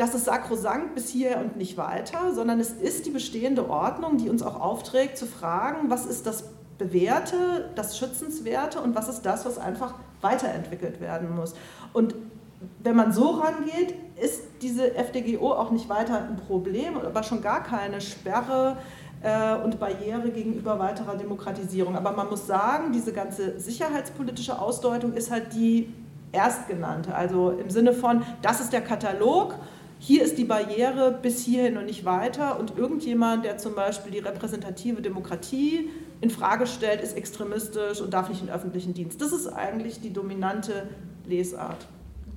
das 0.00 0.14
ist 0.14 0.24
sakrosankt 0.24 0.94
bis 0.94 1.10
hier 1.10 1.36
und 1.36 1.58
nicht 1.58 1.76
weiter, 1.76 2.32
sondern 2.32 2.58
es 2.58 2.70
ist 2.70 3.04
die 3.04 3.10
bestehende 3.10 3.68
Ordnung, 3.68 4.16
die 4.16 4.30
uns 4.30 4.42
auch 4.42 4.58
aufträgt 4.58 5.18
zu 5.18 5.26
fragen, 5.26 5.90
was 5.90 6.06
ist 6.06 6.24
das 6.26 6.44
Bewährte, 6.78 7.68
das 7.74 7.98
Schützenswerte 7.98 8.80
und 8.80 8.94
was 8.94 9.10
ist 9.10 9.26
das, 9.26 9.44
was 9.44 9.58
einfach 9.58 9.94
weiterentwickelt 10.22 11.02
werden 11.02 11.36
muss. 11.36 11.54
Und 11.92 12.14
wenn 12.82 12.96
man 12.96 13.12
so 13.12 13.28
rangeht, 13.28 13.94
ist 14.18 14.42
diese 14.62 14.94
FDGO 14.96 15.52
auch 15.52 15.70
nicht 15.70 15.90
weiter 15.90 16.16
ein 16.16 16.36
Problem, 16.36 16.96
aber 16.96 17.22
schon 17.22 17.42
gar 17.42 17.62
keine 17.62 18.00
Sperre 18.00 18.78
äh, 19.22 19.54
und 19.56 19.78
Barriere 19.78 20.30
gegenüber 20.30 20.78
weiterer 20.78 21.16
Demokratisierung. 21.16 21.94
Aber 21.94 22.12
man 22.12 22.30
muss 22.30 22.46
sagen, 22.46 22.92
diese 22.92 23.12
ganze 23.12 23.60
sicherheitspolitische 23.60 24.58
Ausdeutung 24.58 25.12
ist 25.12 25.30
halt 25.30 25.52
die 25.52 25.92
erstgenannte. 26.32 27.14
Also 27.14 27.50
im 27.50 27.68
Sinne 27.68 27.92
von, 27.92 28.22
das 28.40 28.60
ist 28.62 28.72
der 28.72 28.80
Katalog, 28.80 29.56
hier 30.00 30.24
ist 30.24 30.38
die 30.38 30.44
Barriere 30.44 31.16
bis 31.22 31.44
hierhin 31.44 31.76
und 31.76 31.84
nicht 31.84 32.06
weiter. 32.06 32.58
Und 32.58 32.76
irgendjemand, 32.78 33.44
der 33.44 33.58
zum 33.58 33.74
Beispiel 33.74 34.10
die 34.10 34.18
repräsentative 34.18 35.02
Demokratie 35.02 35.90
in 36.22 36.30
Frage 36.30 36.66
stellt, 36.66 37.02
ist 37.02 37.16
extremistisch 37.16 38.00
und 38.00 38.14
darf 38.14 38.30
nicht 38.30 38.40
in 38.40 38.46
den 38.46 38.54
öffentlichen 38.54 38.94
Dienst. 38.94 39.20
Das 39.20 39.32
ist 39.32 39.46
eigentlich 39.46 40.00
die 40.00 40.12
dominante 40.12 40.88
Lesart. 41.28 41.86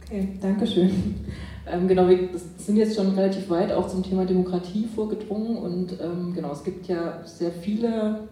Okay, 0.06 0.28
danke 0.41 0.67
schön. 0.67 1.15
Ähm, 1.65 1.88
genau, 1.88 2.10
wir 2.10 2.30
sind 2.58 2.76
jetzt 2.76 2.97
schon 2.97 3.12
relativ 3.17 3.49
weit 3.49 3.71
auch 3.71 3.88
zum 3.88 4.04
Thema 4.04 4.26
Demokratie 4.26 4.86
vorgedrungen 4.93 5.56
und 5.56 5.97
ähm, 6.02 6.34
genau, 6.34 6.52
es 6.52 6.65
gibt 6.65 6.88
ja 6.88 7.26
sehr 7.26 7.52
viele, 7.52 8.28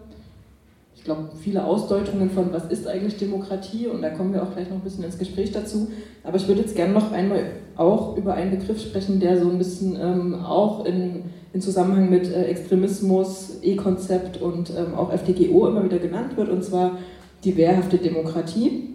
ich 1.02 1.06
glaube, 1.06 1.30
viele 1.42 1.64
Ausdeutungen 1.64 2.30
von, 2.30 2.52
was 2.52 2.66
ist 2.66 2.86
eigentlich 2.86 3.16
Demokratie 3.16 3.88
und 3.88 4.02
da 4.02 4.10
kommen 4.10 4.32
wir 4.32 4.40
auch 4.40 4.52
gleich 4.52 4.70
noch 4.70 4.76
ein 4.76 4.84
bisschen 4.84 5.02
ins 5.02 5.18
Gespräch 5.18 5.50
dazu. 5.50 5.88
Aber 6.22 6.36
ich 6.36 6.46
würde 6.46 6.60
jetzt 6.60 6.76
gerne 6.76 6.92
noch 6.92 7.10
einmal 7.10 7.42
auch 7.76 8.16
über 8.16 8.34
einen 8.34 8.52
Begriff 8.52 8.80
sprechen, 8.80 9.18
der 9.18 9.42
so 9.42 9.50
ein 9.50 9.58
bisschen 9.58 9.98
ähm, 10.00 10.36
auch 10.36 10.84
in, 10.84 11.24
in 11.52 11.60
Zusammenhang 11.60 12.08
mit 12.08 12.28
äh, 12.28 12.44
Extremismus, 12.44 13.58
E-Konzept 13.62 14.40
und 14.40 14.70
ähm, 14.70 14.94
auch 14.94 15.12
FDGO 15.12 15.66
immer 15.66 15.82
wieder 15.82 15.98
genannt 15.98 16.36
wird, 16.36 16.48
und 16.50 16.62
zwar 16.62 16.98
die 17.42 17.56
wehrhafte 17.56 17.98
Demokratie. 17.98 18.90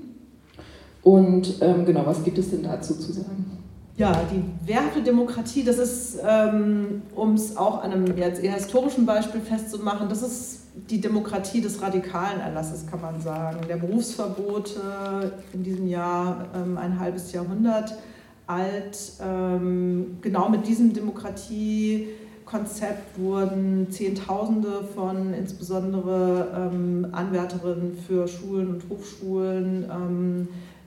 Und 1.04 1.56
ähm, 1.60 1.84
genau, 1.86 2.06
was 2.06 2.24
gibt 2.24 2.38
es 2.38 2.52
denn 2.52 2.64
dazu 2.64 2.94
zu 2.94 3.12
sagen? 3.12 3.67
Ja, 3.98 4.24
die 4.32 4.44
wehrhafte 4.68 5.02
Demokratie, 5.02 5.64
das 5.64 5.80
ist, 5.80 6.20
ähm, 6.24 7.02
um 7.16 7.34
es 7.34 7.58
auch 7.58 7.84
an 7.84 7.92
einem 7.92 8.16
jetzt 8.16 8.44
eher 8.44 8.54
historischen 8.54 9.08
Beispiel 9.08 9.42
festzumachen, 9.42 10.08
das 10.08 10.22
ist 10.22 10.60
die 10.92 11.02
Demokratie 11.02 11.62
des 11.62 11.82
radikalen 11.82 12.40
Erlasses, 12.40 12.86
kann 12.86 13.02
man 13.02 13.20
sagen. 13.20 13.62
Der 13.68 13.78
Berufsverbote 13.78 15.34
in 15.52 15.64
diesem 15.64 15.88
Jahr 15.88 16.46
ähm, 16.54 16.78
ein 16.78 17.00
halbes 17.00 17.32
Jahrhundert 17.32 17.98
alt. 18.46 19.14
Ähm, 19.20 20.20
genau 20.22 20.48
mit 20.48 20.68
diesem 20.68 20.94
Demokratiekonzept 20.94 23.18
wurden 23.18 23.90
Zehntausende 23.90 24.84
von 24.94 25.34
insbesondere 25.34 26.70
Anwärterinnen 27.12 27.98
für 27.98 28.28
Schulen 28.28 28.76
und 28.76 28.84
Hochschulen 28.90 29.90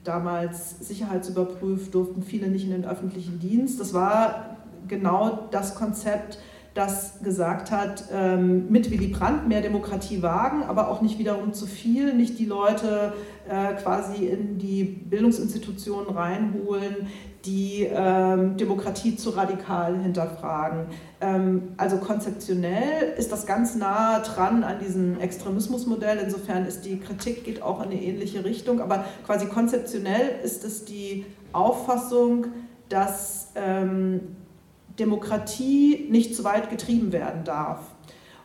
damals 0.03 0.79
sicherheitsüberprüft, 0.79 1.93
durften 1.93 2.23
viele 2.23 2.47
nicht 2.47 2.65
in 2.65 2.71
den 2.71 2.85
öffentlichen 2.85 3.39
Dienst. 3.39 3.79
Das 3.79 3.93
war 3.93 4.57
genau 4.87 5.47
das 5.51 5.75
Konzept, 5.75 6.39
das 6.73 7.19
gesagt 7.21 7.69
hat, 7.69 8.05
ähm, 8.13 8.71
mit 8.71 8.89
Willy 8.91 9.07
Brandt 9.07 9.47
mehr 9.47 9.61
Demokratie 9.61 10.21
wagen, 10.21 10.63
aber 10.63 10.89
auch 10.89 11.01
nicht 11.01 11.19
wiederum 11.19 11.53
zu 11.53 11.65
viel, 11.65 12.13
nicht 12.13 12.39
die 12.39 12.45
Leute 12.45 13.13
äh, 13.49 13.73
quasi 13.73 14.25
in 14.25 14.57
die 14.57 14.83
Bildungsinstitutionen 14.83 16.09
reinholen, 16.15 17.07
die 17.43 17.89
ähm, 17.91 18.55
Demokratie 18.55 19.17
zu 19.17 19.31
radikal 19.31 19.97
hinterfragen. 19.99 20.85
Ähm, 21.19 21.73
also 21.75 21.97
konzeptionell 21.97 23.15
ist 23.17 23.31
das 23.31 23.45
ganz 23.45 23.75
nah 23.75 24.19
dran 24.19 24.63
an 24.63 24.79
diesem 24.79 25.19
Extremismusmodell. 25.19 26.19
Insofern 26.23 26.65
ist 26.65 26.85
die 26.85 26.99
Kritik 26.99 27.43
geht 27.43 27.61
auch 27.61 27.83
in 27.83 27.91
eine 27.91 28.01
ähnliche 28.01 28.45
Richtung. 28.45 28.79
Aber 28.79 29.05
quasi 29.25 29.47
konzeptionell 29.47 30.39
ist 30.43 30.63
es 30.63 30.85
die 30.85 31.25
Auffassung, 31.51 32.47
dass 32.89 33.51
ähm, 33.55 34.35
Demokratie 35.01 36.07
nicht 36.09 36.35
zu 36.35 36.43
weit 36.43 36.69
getrieben 36.69 37.11
werden 37.11 37.43
darf. 37.43 37.79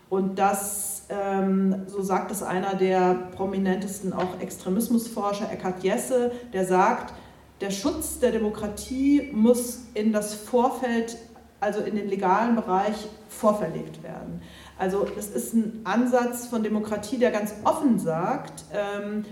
Und 0.09 0.39
dass, 0.39 1.07
ähm, 1.11 1.83
so 1.87 2.01
sagt 2.01 2.31
es 2.31 2.43
einer 2.43 2.75
der 2.75 3.15
prominentesten 3.37 4.13
auch 4.13 4.41
Extremismusforscher, 4.41 5.53
Eckhard 5.53 5.85
Jesse, 5.85 6.33
der 6.53 6.65
sagt, 6.65 7.13
der 7.61 7.71
Schutz 7.71 8.19
der 8.19 8.33
Demokratie 8.33 9.31
muss 9.33 9.81
in 9.95 10.13
das 10.13 10.35
Vorfeld, 10.35 11.19
also 11.61 11.81
in 11.81 11.97
den 11.97 12.09
legalen 12.09 12.55
Bereich, 12.55 13.09
vorverlegt 13.29 14.03
werden. 14.03 14.41
Also 14.79 15.07
es 15.19 15.29
ist 15.29 15.55
ein 15.55 15.81
Ansatz 15.85 16.47
von 16.47 16.63
Demokratie, 16.63 17.19
der 17.19 17.31
ganz 17.31 17.55
offen 17.65 17.99
sagt, 17.99 18.65
ähm, 18.73 19.25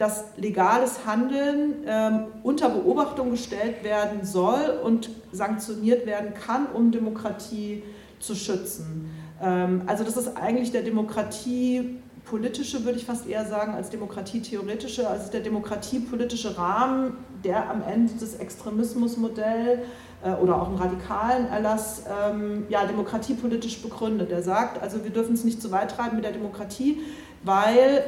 dass 0.00 0.24
legales 0.38 1.04
Handeln 1.04 1.84
ähm, 1.86 2.28
unter 2.42 2.70
Beobachtung 2.70 3.30
gestellt 3.30 3.84
werden 3.84 4.24
soll 4.24 4.80
und 4.82 5.10
sanktioniert 5.30 6.06
werden 6.06 6.32
kann, 6.32 6.68
um 6.72 6.90
Demokratie 6.90 7.82
zu 8.18 8.34
schützen. 8.34 9.10
Ähm, 9.42 9.82
also 9.86 10.02
das 10.02 10.16
ist 10.16 10.38
eigentlich 10.38 10.72
der 10.72 10.80
Demokratie 10.80 11.98
politische, 12.24 12.82
würde 12.86 12.98
ich 12.98 13.04
fast 13.04 13.28
eher 13.28 13.44
sagen, 13.44 13.74
als 13.74 13.90
demokratietheoretische, 13.90 15.06
also 15.06 15.30
der 15.30 15.40
demokratiepolitische 15.40 16.56
Rahmen, 16.56 17.18
der 17.44 17.68
am 17.68 17.82
Ende 17.82 18.14
des 18.14 18.36
Extremismusmodells 18.36 19.80
äh, 20.24 20.32
oder 20.32 20.62
auch 20.62 20.68
einen 20.68 20.78
radikalen 20.78 21.46
Erlass 21.48 22.04
ähm, 22.08 22.64
ja, 22.70 22.86
demokratiepolitisch 22.86 23.82
begründet. 23.82 24.30
Der 24.30 24.42
sagt, 24.42 24.82
also 24.82 25.04
wir 25.04 25.10
dürfen 25.10 25.34
es 25.34 25.44
nicht 25.44 25.60
zu 25.60 25.70
weit 25.70 25.90
treiben 25.90 26.16
mit 26.16 26.24
der 26.24 26.32
Demokratie, 26.32 27.02
weil 27.42 28.02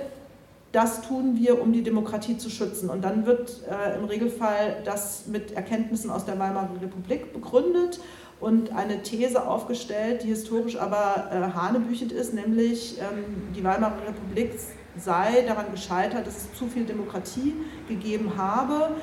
das 0.73 1.03
tun 1.03 1.37
wir, 1.37 1.61
um 1.61 1.73
die 1.73 1.83
Demokratie 1.83 2.39
zu 2.39 2.49
schützen. 2.49 2.89
Und 2.89 3.03
dann 3.03 3.27
wird 3.27 3.63
äh, 3.71 3.99
im 3.99 4.05
Regelfall 4.05 4.79
das 4.85 5.27
mit 5.27 5.53
Erkenntnissen 5.53 6.11
aus 6.11 6.25
der 6.25 6.39
Weimarer 6.39 6.71
Republik 6.81 7.33
begründet 7.33 8.01
und 8.41 8.75
eine 8.75 9.03
These 9.03 9.47
aufgestellt, 9.47 10.25
die 10.25 10.29
historisch 10.29 10.77
aber 10.77 11.29
äh, 11.31 11.57
hanebüchend 11.57 12.11
ist, 12.11 12.35
nämlich 12.35 12.99
ähm, 12.99 13.53
die 13.55 13.63
Weimarer 13.63 13.99
Republik 14.09 14.59
sei 14.99 15.45
daran 15.47 15.67
gescheitert, 15.71 16.27
dass 16.27 16.37
es 16.37 16.55
zu 16.55 16.67
viel 16.67 16.85
Demokratie 16.85 17.55
gegeben 17.89 18.33
habe, 18.37 18.97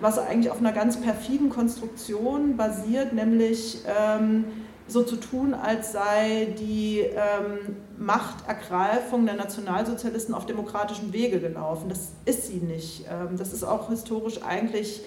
was 0.00 0.18
eigentlich 0.18 0.50
auf 0.50 0.58
einer 0.58 0.72
ganz 0.72 1.00
perfiden 1.00 1.50
Konstruktion 1.50 2.56
basiert, 2.56 3.12
nämlich 3.12 3.82
ähm, 3.86 4.44
so 4.86 5.02
zu 5.02 5.16
tun, 5.16 5.54
als 5.54 5.92
sei 5.92 6.54
die 6.58 7.00
ähm, 7.00 7.76
Machtergreifung 7.98 9.26
der 9.26 9.36
Nationalsozialisten 9.36 10.34
auf 10.34 10.46
demokratischem 10.46 11.12
Wege 11.12 11.40
gelaufen. 11.40 11.88
Das 11.88 12.12
ist 12.24 12.46
sie 12.48 12.58
nicht. 12.58 13.06
Ähm, 13.10 13.36
das 13.36 13.52
ist 13.52 13.64
auch 13.64 13.88
historisch 13.90 14.42
eigentlich 14.42 15.02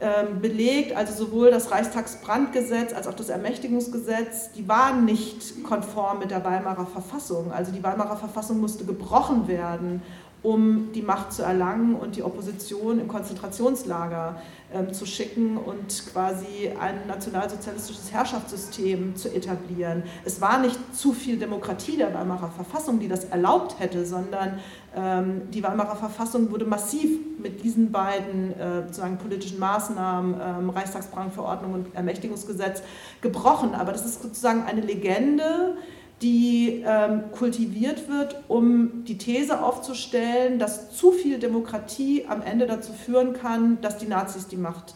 ähm, 0.00 0.40
belegt, 0.40 0.96
also 0.96 1.12
sowohl 1.12 1.50
das 1.50 1.70
Reichstagsbrandgesetz 1.70 2.94
als 2.94 3.06
auch 3.06 3.12
das 3.12 3.28
Ermächtigungsgesetz, 3.28 4.50
die 4.52 4.66
waren 4.66 5.04
nicht 5.04 5.62
konform 5.62 6.20
mit 6.20 6.30
der 6.30 6.42
Weimarer 6.42 6.86
Verfassung. 6.86 7.52
Also 7.52 7.70
die 7.70 7.82
Weimarer 7.82 8.16
Verfassung 8.16 8.60
musste 8.60 8.86
gebrochen 8.86 9.46
werden, 9.46 10.02
um 10.42 10.92
die 10.94 11.02
Macht 11.02 11.32
zu 11.32 11.42
erlangen 11.42 11.94
und 11.94 12.16
die 12.16 12.22
Opposition 12.22 12.98
im 12.98 13.08
Konzentrationslager 13.08 14.40
ähm, 14.72 14.92
zu 14.92 15.04
schicken 15.04 15.56
und 15.56 16.06
quasi 16.12 16.70
ein 16.80 17.06
nationalsozialistisches 17.06 18.12
Herrschaftssystem 18.12 19.16
zu 19.16 19.28
etablieren. 19.34 20.04
Es 20.24 20.40
war 20.40 20.60
nicht 20.60 20.78
zu 20.96 21.12
viel 21.12 21.38
Demokratie 21.38 21.96
der 21.96 22.14
Weimarer 22.14 22.50
Verfassung, 22.50 23.00
die 23.00 23.08
das 23.08 23.24
erlaubt 23.24 23.78
hätte, 23.80 24.06
sondern 24.06 24.60
ähm, 24.96 25.42
die 25.50 25.62
Weimarer 25.62 25.96
Verfassung 25.96 26.50
wurde 26.50 26.64
massiv 26.64 27.18
mit 27.38 27.62
diesen 27.62 27.92
beiden 27.92 28.58
äh, 28.58 28.82
sozusagen 28.86 29.18
politischen 29.18 29.58
Maßnahmen, 29.58 30.34
ähm, 30.40 30.70
Reichstagsbrandverordnung 30.70 31.74
und 31.74 31.94
Ermächtigungsgesetz, 31.94 32.82
gebrochen. 33.20 33.74
Aber 33.74 33.92
das 33.92 34.06
ist 34.06 34.22
sozusagen 34.22 34.64
eine 34.64 34.80
Legende, 34.80 35.76
die 36.22 36.82
ähm, 36.86 37.24
kultiviert 37.32 38.08
wird, 38.08 38.36
um 38.48 39.04
die 39.04 39.16
These 39.16 39.62
aufzustellen, 39.62 40.58
dass 40.58 40.90
zu 40.90 41.12
viel 41.12 41.38
Demokratie 41.38 42.26
am 42.28 42.42
Ende 42.42 42.66
dazu 42.66 42.92
führen 42.92 43.32
kann, 43.32 43.80
dass 43.80 43.98
die 43.98 44.06
Nazis 44.06 44.46
die 44.46 44.56
Macht 44.56 44.94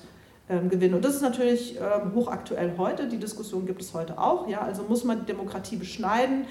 ähm, 0.48 0.68
gewinnen. 0.68 0.94
Und 0.94 1.04
das 1.04 1.14
ist 1.14 1.22
natürlich 1.22 1.76
ähm, 1.76 2.14
hochaktuell 2.14 2.72
heute. 2.76 3.08
Die 3.08 3.18
Diskussion 3.18 3.64
gibt 3.66 3.80
es 3.80 3.94
heute 3.94 4.18
auch. 4.18 4.48
Ja? 4.48 4.60
Also 4.60 4.84
muss 4.86 5.04
man 5.04 5.20
die 5.20 5.26
Demokratie 5.26 5.76
beschneiden 5.76 6.44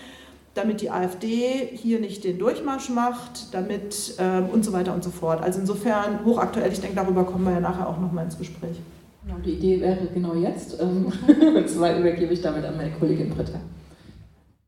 damit 0.53 0.81
die 0.81 0.91
AfD 0.91 1.69
hier 1.73 1.99
nicht 1.99 2.23
den 2.23 2.37
Durchmarsch 2.37 2.89
macht, 2.89 3.53
damit 3.53 4.15
ähm, 4.19 4.49
und 4.51 4.63
so 4.63 4.71
weiter 4.71 4.93
und 4.93 5.03
so 5.03 5.09
fort. 5.09 5.41
Also 5.41 5.59
insofern 5.59 6.23
hochaktuell, 6.25 6.71
ich 6.71 6.79
denke, 6.79 6.95
darüber 6.95 7.23
kommen 7.23 7.45
wir 7.45 7.53
ja 7.53 7.59
nachher 7.59 7.89
auch 7.89 7.99
nochmal 7.99 8.25
ins 8.25 8.37
Gespräch. 8.37 8.77
Genau, 9.25 9.39
die 9.43 9.51
Idee 9.51 9.81
wäre 9.81 10.07
genau 10.13 10.35
jetzt. 10.35 10.79
Ähm, 10.79 11.11
und 11.55 11.69
zwar 11.69 11.97
übergebe 11.97 12.33
ich 12.33 12.41
damit 12.41 12.65
an 12.65 12.77
meine 12.77 12.91
Kollegin 12.91 13.29
Britta. 13.29 13.59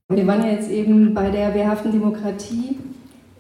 Wir 0.10 0.28
waren 0.28 0.44
ja 0.44 0.52
jetzt 0.52 0.70
eben 0.70 1.16
bei 1.16 1.32
der 1.32 1.56
wehrhaften 1.56 1.92
Demokratie 1.92 2.78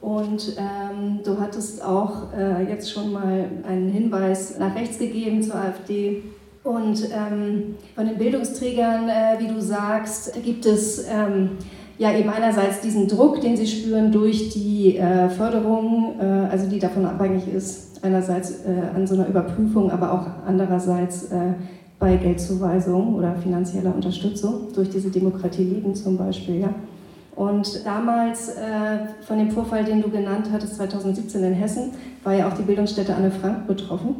und 0.01 0.57
ähm, 0.57 1.19
du 1.23 1.39
hattest 1.39 1.85
auch 1.85 2.33
äh, 2.35 2.67
jetzt 2.67 2.91
schon 2.91 3.11
mal 3.11 3.45
einen 3.67 3.89
Hinweis 3.91 4.57
nach 4.57 4.73
rechts 4.73 4.97
gegeben 4.97 5.43
zur 5.43 5.57
AfD. 5.57 6.23
Und 6.63 7.07
ähm, 7.13 7.75
von 7.93 8.07
den 8.07 8.17
Bildungsträgern, 8.17 9.07
äh, 9.09 9.37
wie 9.37 9.47
du 9.47 9.61
sagst, 9.61 10.41
gibt 10.43 10.65
es 10.65 11.05
ähm, 11.07 11.51
ja 11.99 12.11
eben 12.17 12.29
einerseits 12.29 12.81
diesen 12.81 13.07
Druck, 13.07 13.41
den 13.41 13.55
sie 13.55 13.67
spüren 13.67 14.11
durch 14.11 14.49
die 14.49 14.97
äh, 14.97 15.29
Förderung, 15.29 16.15
äh, 16.19 16.51
also 16.51 16.67
die 16.67 16.79
davon 16.79 17.05
abhängig 17.05 17.47
ist, 17.47 18.03
einerseits 18.03 18.65
äh, 18.65 18.95
an 18.95 19.05
so 19.05 19.13
einer 19.13 19.27
Überprüfung, 19.27 19.91
aber 19.91 20.11
auch 20.11 20.25
andererseits 20.47 21.25
äh, 21.25 21.53
bei 21.99 22.17
Geldzuweisung 22.17 23.15
oder 23.15 23.35
finanzieller 23.35 23.93
Unterstützung 23.95 24.67
durch 24.73 24.89
diese 24.89 25.09
Demokratie 25.09 25.63
leben 25.63 25.95
zum 25.95 26.17
Beispiel. 26.17 26.61
Ja. 26.61 26.69
Und 27.35 27.85
damals 27.85 28.49
äh, 28.49 29.07
von 29.21 29.37
dem 29.37 29.51
Vorfall, 29.51 29.83
den 29.83 30.01
du 30.01 30.09
genannt 30.09 30.49
hattest, 30.51 30.75
2017 30.75 31.43
in 31.43 31.53
Hessen, 31.53 31.91
war 32.23 32.33
ja 32.33 32.47
auch 32.47 32.53
die 32.53 32.63
Bildungsstätte 32.63 33.15
Anne 33.15 33.31
Frank 33.31 33.67
betroffen. 33.67 34.15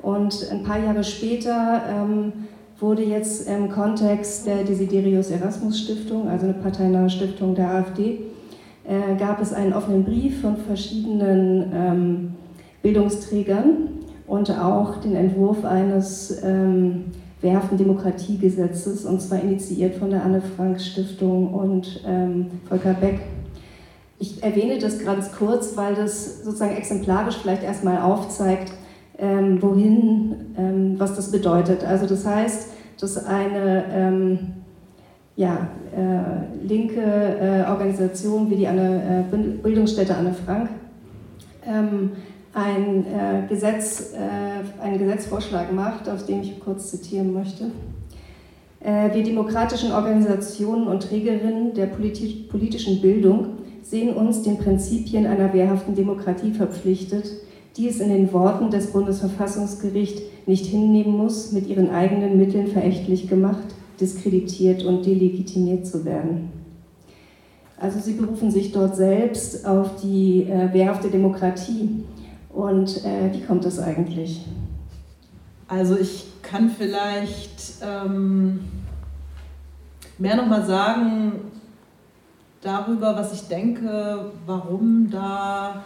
Und 0.00 0.48
ein 0.50 0.62
paar 0.62 0.78
Jahre 0.78 1.04
später 1.04 1.82
ähm, 1.88 2.32
wurde 2.78 3.02
jetzt 3.02 3.48
im 3.48 3.70
Kontext 3.70 4.46
der 4.46 4.64
Desiderius 4.64 5.30
Erasmus 5.30 5.78
Stiftung, 5.80 6.28
also 6.28 6.46
eine 6.46 6.54
parteinahe 6.54 7.08
Stiftung 7.08 7.54
der 7.54 7.70
AfD, 7.70 8.20
äh, 8.86 9.16
gab 9.18 9.40
es 9.40 9.52
einen 9.52 9.72
offenen 9.72 10.04
Brief 10.04 10.40
von 10.40 10.56
verschiedenen 10.56 11.72
ähm, 11.74 12.34
Bildungsträgern 12.82 13.93
und 14.26 14.50
auch 14.50 14.96
den 14.96 15.14
Entwurf 15.14 15.64
eines 15.64 16.42
ähm, 16.42 17.06
wehrhaften 17.40 17.76
Demokratiegesetzes, 17.76 19.04
und 19.04 19.20
zwar 19.20 19.40
initiiert 19.40 19.96
von 19.96 20.10
der 20.10 20.24
Anne 20.24 20.40
Frank 20.40 20.80
Stiftung 20.80 21.52
und 21.52 22.02
ähm, 22.06 22.46
Volker 22.68 22.94
Beck. 22.94 23.20
Ich 24.18 24.42
erwähne 24.42 24.78
das 24.78 25.04
ganz 25.04 25.32
kurz, 25.32 25.76
weil 25.76 25.94
das 25.94 26.42
sozusagen 26.42 26.76
exemplarisch 26.76 27.36
vielleicht 27.36 27.62
erstmal 27.62 28.00
aufzeigt, 28.00 28.72
ähm, 29.18 29.60
wohin, 29.60 30.34
ähm, 30.56 30.94
was 30.98 31.14
das 31.16 31.30
bedeutet. 31.30 31.84
Also 31.84 32.06
das 32.06 32.24
heißt, 32.26 32.68
dass 32.98 33.26
eine 33.26 33.84
ähm, 33.92 34.38
ja, 35.36 35.68
äh, 35.94 36.66
linke 36.66 37.00
äh, 37.00 37.68
Organisation 37.68 38.50
wie 38.50 38.56
die 38.56 38.68
Anne, 38.68 39.26
äh, 39.32 39.36
Bildungsstätte 39.62 40.16
Anne 40.16 40.32
Frank 40.32 40.70
ähm, 41.66 42.12
ein, 42.54 43.04
äh, 43.06 43.46
Gesetz, 43.48 44.12
äh, 44.14 44.82
einen 44.82 44.98
Gesetzvorschlag 44.98 45.72
macht, 45.72 46.08
aus 46.08 46.24
dem 46.24 46.40
ich 46.40 46.60
kurz 46.60 46.90
zitieren 46.90 47.32
möchte. 47.32 47.72
Äh, 48.80 49.14
wir 49.14 49.24
demokratischen 49.24 49.92
Organisationen 49.92 50.86
und 50.86 51.02
Trägerinnen 51.02 51.74
der 51.74 51.86
politi 51.86 52.46
politischen 52.48 53.00
Bildung 53.00 53.46
sehen 53.82 54.14
uns 54.14 54.42
den 54.42 54.58
Prinzipien 54.58 55.26
einer 55.26 55.52
wehrhaften 55.52 55.94
Demokratie 55.94 56.52
verpflichtet, 56.52 57.30
die 57.76 57.88
es 57.88 58.00
in 58.00 58.08
den 58.08 58.32
Worten 58.32 58.70
des 58.70 58.92
Bundesverfassungsgerichts 58.92 60.22
nicht 60.46 60.66
hinnehmen 60.66 61.16
muss, 61.16 61.52
mit 61.52 61.66
ihren 61.66 61.90
eigenen 61.90 62.36
Mitteln 62.36 62.68
verächtlich 62.68 63.28
gemacht, 63.28 63.74
diskreditiert 64.00 64.84
und 64.84 65.04
delegitimiert 65.04 65.86
zu 65.86 66.04
werden. 66.04 66.50
Also 67.78 67.98
sie 67.98 68.12
berufen 68.12 68.50
sich 68.50 68.72
dort 68.72 68.96
selbst 68.96 69.66
auf 69.66 70.00
die 70.02 70.44
äh, 70.44 70.72
wehrhafte 70.72 71.08
Demokratie. 71.08 72.04
Und 72.54 73.04
äh, 73.04 73.32
wie 73.32 73.42
kommt 73.42 73.64
das 73.64 73.78
eigentlich? 73.78 74.46
Also 75.66 75.96
ich 75.96 76.26
kann 76.42 76.70
vielleicht 76.70 77.74
ähm, 77.82 78.60
mehr 80.18 80.36
nochmal 80.36 80.64
sagen 80.64 81.32
darüber, 82.60 83.16
was 83.16 83.32
ich 83.32 83.48
denke, 83.48 84.30
warum 84.46 85.10
da 85.10 85.82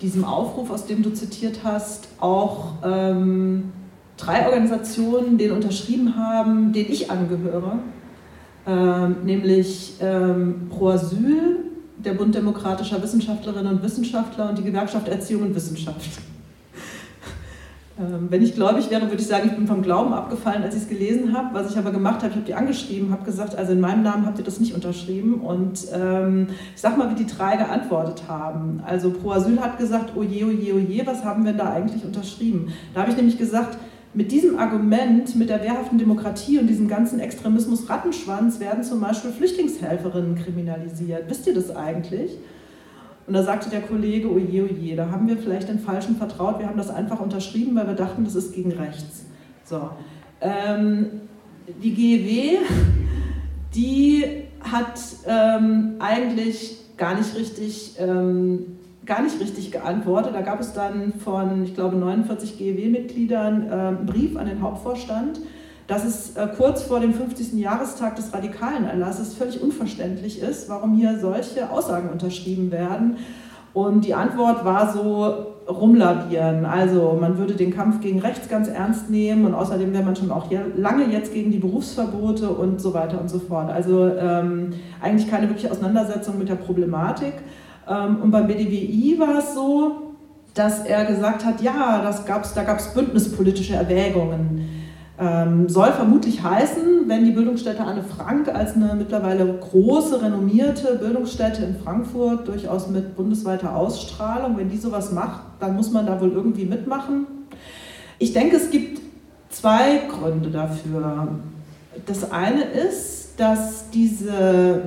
diesem 0.00 0.24
Aufruf, 0.24 0.70
aus 0.70 0.86
dem 0.86 1.02
du 1.02 1.12
zitiert 1.12 1.60
hast, 1.64 2.08
auch 2.18 2.72
ähm, 2.82 3.72
drei 4.16 4.46
Organisationen 4.46 5.36
den 5.36 5.52
unterschrieben 5.52 6.16
haben, 6.16 6.72
denen 6.72 6.90
ich 6.90 7.10
angehöre, 7.10 7.78
ähm, 8.66 9.16
nämlich 9.24 9.94
ähm, 10.00 10.68
Pro 10.70 10.88
Asyl, 10.88 11.65
der 11.98 12.14
Bund 12.14 12.34
demokratischer 12.34 13.02
Wissenschaftlerinnen 13.02 13.74
und 13.74 13.82
Wissenschaftler 13.82 14.50
und 14.50 14.58
die 14.58 14.64
Gewerkschaft 14.64 15.08
Erziehung 15.08 15.42
und 15.42 15.54
Wissenschaft. 15.54 16.20
Ähm, 17.98 18.26
wenn 18.28 18.42
ich 18.42 18.54
gläubig 18.54 18.90
wäre, 18.90 19.02
würde 19.02 19.22
ich 19.22 19.26
sagen, 19.26 19.48
ich 19.48 19.56
bin 19.56 19.66
vom 19.66 19.80
Glauben 19.80 20.12
abgefallen, 20.12 20.62
als 20.62 20.74
ich 20.74 20.82
es 20.82 20.88
gelesen 20.88 21.34
habe. 21.34 21.54
Was 21.54 21.70
ich 21.70 21.78
aber 21.78 21.90
gemacht 21.90 22.16
habe, 22.16 22.28
ich 22.28 22.34
habe 22.34 22.44
die 22.44 22.54
angeschrieben, 22.54 23.10
habe 23.10 23.24
gesagt, 23.24 23.56
also 23.56 23.72
in 23.72 23.80
meinem 23.80 24.02
Namen 24.02 24.26
habt 24.26 24.38
ihr 24.38 24.44
das 24.44 24.60
nicht 24.60 24.74
unterschrieben. 24.74 25.36
Und 25.36 25.86
ähm, 25.94 26.48
ich 26.74 26.80
sage 26.80 26.98
mal, 26.98 27.10
wie 27.10 27.14
die 27.14 27.26
drei 27.26 27.56
geantwortet 27.56 28.24
haben. 28.28 28.82
Also 28.84 29.10
Pro 29.10 29.30
Asyl 29.30 29.58
hat 29.60 29.78
gesagt, 29.78 30.14
oje, 30.14 30.46
oje, 30.46 30.74
oje, 30.74 31.06
was 31.06 31.24
haben 31.24 31.46
wir 31.46 31.54
da 31.54 31.72
eigentlich 31.72 32.04
unterschrieben? 32.04 32.72
Da 32.92 33.00
habe 33.00 33.10
ich 33.10 33.16
nämlich 33.16 33.38
gesagt, 33.38 33.78
mit 34.16 34.32
diesem 34.32 34.58
Argument, 34.58 35.36
mit 35.36 35.50
der 35.50 35.62
wehrhaften 35.62 35.98
Demokratie 35.98 36.58
und 36.58 36.68
diesem 36.68 36.88
ganzen 36.88 37.20
Extremismus-Rattenschwanz 37.20 38.60
werden 38.60 38.82
zum 38.82 38.98
Beispiel 39.00 39.30
Flüchtlingshelferinnen 39.30 40.36
kriminalisiert. 40.36 41.24
Wisst 41.28 41.46
ihr 41.46 41.54
das 41.54 41.76
eigentlich? 41.76 42.32
Und 43.26 43.34
da 43.34 43.42
sagte 43.42 43.68
der 43.68 43.82
Kollege, 43.82 44.32
oje, 44.32 44.64
oje, 44.64 44.96
da 44.96 45.10
haben 45.10 45.28
wir 45.28 45.36
vielleicht 45.36 45.68
den 45.68 45.78
Falschen 45.78 46.16
vertraut, 46.16 46.58
wir 46.60 46.66
haben 46.66 46.78
das 46.78 46.88
einfach 46.88 47.20
unterschrieben, 47.20 47.76
weil 47.76 47.88
wir 47.88 47.94
dachten, 47.94 48.24
das 48.24 48.34
ist 48.34 48.54
gegen 48.54 48.72
rechts. 48.72 49.26
So. 49.64 49.90
Ähm, 50.40 51.20
die 51.82 51.92
GEW, 51.92 52.58
die 53.74 54.24
hat 54.60 54.98
ähm, 55.26 55.96
eigentlich 55.98 56.78
gar 56.96 57.16
nicht 57.16 57.36
richtig 57.36 57.96
ähm, 57.98 58.75
gar 59.06 59.22
nicht 59.22 59.40
richtig 59.40 59.70
geantwortet. 59.72 60.34
Da 60.34 60.42
gab 60.42 60.60
es 60.60 60.72
dann 60.72 61.14
von, 61.14 61.64
ich 61.64 61.74
glaube, 61.74 61.96
49 61.96 62.58
GEW-Mitgliedern 62.58 63.68
äh, 63.68 63.72
einen 63.72 64.06
Brief 64.06 64.36
an 64.36 64.46
den 64.46 64.60
Hauptvorstand, 64.60 65.40
dass 65.86 66.04
es 66.04 66.36
äh, 66.36 66.48
kurz 66.56 66.82
vor 66.82 67.00
dem 67.00 67.14
50. 67.14 67.54
Jahrestag 67.54 68.16
des 68.16 68.34
radikalen 68.34 68.84
Erlasses 68.84 69.34
völlig 69.34 69.62
unverständlich 69.62 70.42
ist, 70.42 70.68
warum 70.68 70.96
hier 70.96 71.18
solche 71.20 71.70
Aussagen 71.70 72.10
unterschrieben 72.10 72.70
werden. 72.72 73.18
Und 73.72 74.04
die 74.04 74.14
Antwort 74.14 74.64
war 74.64 74.92
so 74.92 75.54
rumlavieren. 75.68 76.64
Also 76.64 77.16
man 77.20 77.38
würde 77.38 77.54
den 77.54 77.74
Kampf 77.74 78.00
gegen 78.00 78.20
rechts 78.20 78.48
ganz 78.48 78.68
ernst 78.68 79.10
nehmen 79.10 79.44
und 79.44 79.54
außerdem 79.54 79.92
wäre 79.92 80.02
man 80.02 80.16
schon 80.16 80.30
auch 80.30 80.50
lange 80.76 81.12
jetzt 81.12 81.32
gegen 81.32 81.50
die 81.50 81.58
Berufsverbote 81.58 82.48
und 82.48 82.80
so 82.80 82.94
weiter 82.94 83.20
und 83.20 83.28
so 83.28 83.38
fort. 83.38 83.70
Also 83.70 84.06
ähm, 84.08 84.70
eigentlich 85.02 85.28
keine 85.28 85.48
wirkliche 85.48 85.70
Auseinandersetzung 85.70 86.38
mit 86.38 86.48
der 86.48 86.54
Problematik. 86.54 87.34
Ähm, 87.88 88.22
und 88.22 88.30
beim 88.30 88.46
BDWI 88.46 89.16
war 89.18 89.38
es 89.38 89.54
so, 89.54 90.14
dass 90.54 90.84
er 90.84 91.04
gesagt 91.04 91.44
hat, 91.44 91.60
ja, 91.60 92.02
das 92.02 92.24
gab's, 92.24 92.54
da 92.54 92.64
gab 92.64 92.78
es 92.78 92.92
bündnispolitische 92.94 93.74
Erwägungen. 93.74 94.76
Ähm, 95.18 95.68
soll 95.68 95.92
vermutlich 95.92 96.42
heißen, 96.42 97.04
wenn 97.06 97.24
die 97.24 97.30
Bildungsstätte 97.30 97.82
Anne 97.82 98.02
Frank 98.02 98.48
als 98.48 98.74
eine 98.74 98.94
mittlerweile 98.94 99.46
große, 99.46 100.20
renommierte 100.22 100.96
Bildungsstätte 100.96 101.64
in 101.64 101.76
Frankfurt, 101.76 102.48
durchaus 102.48 102.88
mit 102.88 103.16
bundesweiter 103.16 103.74
Ausstrahlung, 103.74 104.58
wenn 104.58 104.68
die 104.68 104.76
sowas 104.76 105.12
macht, 105.12 105.40
dann 105.58 105.74
muss 105.74 105.90
man 105.90 106.04
da 106.04 106.20
wohl 106.20 106.32
irgendwie 106.32 106.66
mitmachen. 106.66 107.26
Ich 108.18 108.34
denke, 108.34 108.56
es 108.56 108.70
gibt 108.70 109.00
zwei 109.48 110.02
Gründe 110.08 110.50
dafür. 110.50 111.28
Das 112.04 112.30
eine 112.30 112.64
ist, 112.64 113.40
dass 113.40 113.88
diese 113.90 114.82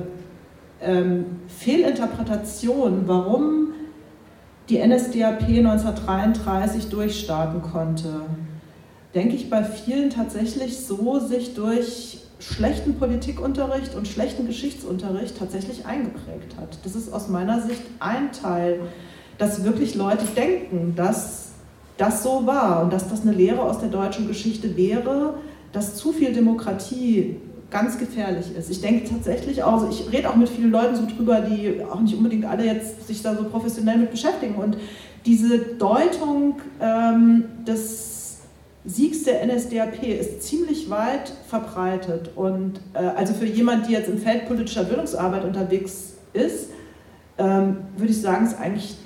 ähm, 0.80 1.24
Fehlinterpretation, 1.60 3.02
warum 3.04 3.74
die 4.70 4.78
NSDAP 4.78 5.42
1933 5.42 6.88
durchstarten 6.88 7.60
konnte, 7.60 8.22
denke 9.14 9.36
ich 9.36 9.50
bei 9.50 9.62
vielen 9.62 10.08
tatsächlich 10.08 10.78
so 10.78 11.18
sich 11.18 11.54
durch 11.54 12.22
schlechten 12.38 12.94
Politikunterricht 12.94 13.94
und 13.94 14.08
schlechten 14.08 14.46
Geschichtsunterricht 14.46 15.36
tatsächlich 15.36 15.84
eingeprägt 15.84 16.56
hat. 16.58 16.78
Das 16.82 16.96
ist 16.96 17.12
aus 17.12 17.28
meiner 17.28 17.60
Sicht 17.60 17.82
ein 17.98 18.32
Teil, 18.32 18.80
dass 19.36 19.62
wirklich 19.62 19.94
Leute 19.94 20.24
denken, 20.34 20.94
dass 20.96 21.50
das 21.98 22.22
so 22.22 22.46
war 22.46 22.82
und 22.82 22.90
dass 22.90 23.10
das 23.10 23.20
eine 23.20 23.32
Lehre 23.32 23.60
aus 23.60 23.80
der 23.80 23.90
deutschen 23.90 24.28
Geschichte 24.28 24.78
wäre, 24.78 25.34
dass 25.72 25.96
zu 25.96 26.12
viel 26.12 26.32
Demokratie 26.32 27.36
ganz 27.70 27.98
gefährlich 27.98 28.54
ist. 28.56 28.70
Ich 28.70 28.80
denke 28.80 29.08
tatsächlich 29.08 29.62
auch, 29.62 29.74
also 29.74 29.88
ich 29.88 30.12
rede 30.12 30.28
auch 30.28 30.36
mit 30.36 30.48
vielen 30.48 30.70
Leuten 30.70 30.96
so 30.96 31.06
drüber, 31.06 31.40
die 31.40 31.82
auch 31.84 32.00
nicht 32.00 32.16
unbedingt 32.16 32.44
alle 32.44 32.64
jetzt 32.64 33.06
sich 33.06 33.22
da 33.22 33.34
so 33.34 33.44
professionell 33.44 33.98
mit 33.98 34.10
beschäftigen. 34.10 34.56
Und 34.56 34.76
diese 35.24 35.58
Deutung 35.58 36.60
ähm, 36.80 37.44
des 37.66 38.40
Siegs 38.84 39.24
der 39.24 39.46
NSDAP 39.46 40.02
ist 40.02 40.42
ziemlich 40.42 40.88
weit 40.90 41.32
verbreitet. 41.48 42.30
Und 42.34 42.80
äh, 42.94 42.98
also 42.98 43.34
für 43.34 43.46
jemand, 43.46 43.88
die 43.88 43.92
jetzt 43.92 44.08
im 44.08 44.18
Feld 44.18 44.46
politischer 44.46 44.84
Bildungsarbeit 44.84 45.44
unterwegs 45.44 46.14
ist, 46.32 46.70
ähm, 47.38 47.78
würde 47.96 48.12
ich 48.12 48.20
sagen, 48.20 48.46
ist 48.46 48.58
eigentlich 48.58 48.96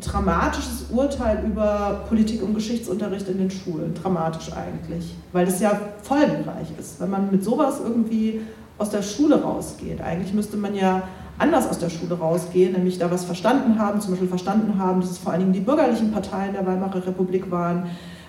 dramatisches 0.00 0.86
Urteil 0.90 1.44
über 1.46 2.04
Politik- 2.08 2.42
und 2.42 2.54
Geschichtsunterricht 2.54 3.28
in 3.28 3.38
den 3.38 3.50
Schulen. 3.50 3.94
Dramatisch 3.94 4.52
eigentlich, 4.52 5.14
weil 5.32 5.46
das 5.46 5.60
ja 5.60 5.78
folgenreich 6.02 6.68
ist. 6.78 7.00
Wenn 7.00 7.10
man 7.10 7.30
mit 7.30 7.44
sowas 7.44 7.80
irgendwie 7.84 8.40
aus 8.78 8.90
der 8.90 9.02
Schule 9.02 9.40
rausgeht, 9.40 10.00
eigentlich 10.00 10.32
müsste 10.34 10.56
man 10.56 10.74
ja 10.74 11.02
anders 11.38 11.68
aus 11.68 11.78
der 11.78 11.88
Schule 11.88 12.18
rausgehen, 12.18 12.72
nämlich 12.72 12.98
da 12.98 13.10
was 13.10 13.24
verstanden 13.24 13.78
haben, 13.78 14.00
zum 14.00 14.10
Beispiel 14.10 14.28
verstanden 14.28 14.78
haben, 14.78 15.00
dass 15.00 15.10
es 15.10 15.18
vor 15.18 15.32
allen 15.32 15.42
Dingen 15.42 15.52
die 15.52 15.60
bürgerlichen 15.60 16.10
Parteien 16.10 16.52
der 16.52 16.66
Weimarer 16.66 17.06
Republik 17.06 17.50
waren, 17.50 17.84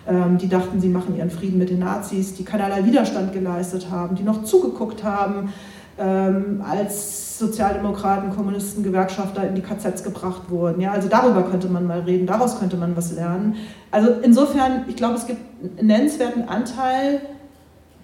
ähm, 0.08 0.38
die 0.38 0.48
dachten, 0.48 0.80
sie 0.80 0.90
machen 0.90 1.18
ihren 1.18 1.30
Frieden 1.30 1.58
mit 1.58 1.70
den 1.70 1.80
Nazis, 1.80 2.36
die 2.36 2.44
keinerlei 2.44 2.86
Widerstand 2.86 3.34
geleistet 3.34 3.88
haben, 3.90 4.16
die 4.16 4.24
noch 4.24 4.44
zugeguckt 4.44 5.04
haben, 5.04 5.52
ähm, 5.98 6.64
als 6.68 7.38
Sozialdemokraten, 7.40 8.36
Kommunisten, 8.36 8.84
Gewerkschafter 8.84 9.48
in 9.48 9.56
die 9.56 9.62
KZs 9.62 10.04
gebracht 10.04 10.44
wurden. 10.50 10.82
Ja, 10.82 10.92
also 10.92 11.10
darüber 11.10 11.44
könnte 11.44 11.68
man 11.68 11.88
mal 11.88 12.02
reden, 12.02 12.28
daraus 12.28 12.60
könnte 12.60 12.78
man 12.78 12.96
was 12.96 13.12
lernen. 13.14 13.56
Also 13.90 14.12
insofern, 14.22 14.86
ich 14.88 14.96
glaube, 14.96 15.16
es 15.16 15.28
gibt 15.28 15.40
einen 15.78 15.88
nennenswerten 15.88 16.48
Anteil, 16.48 17.22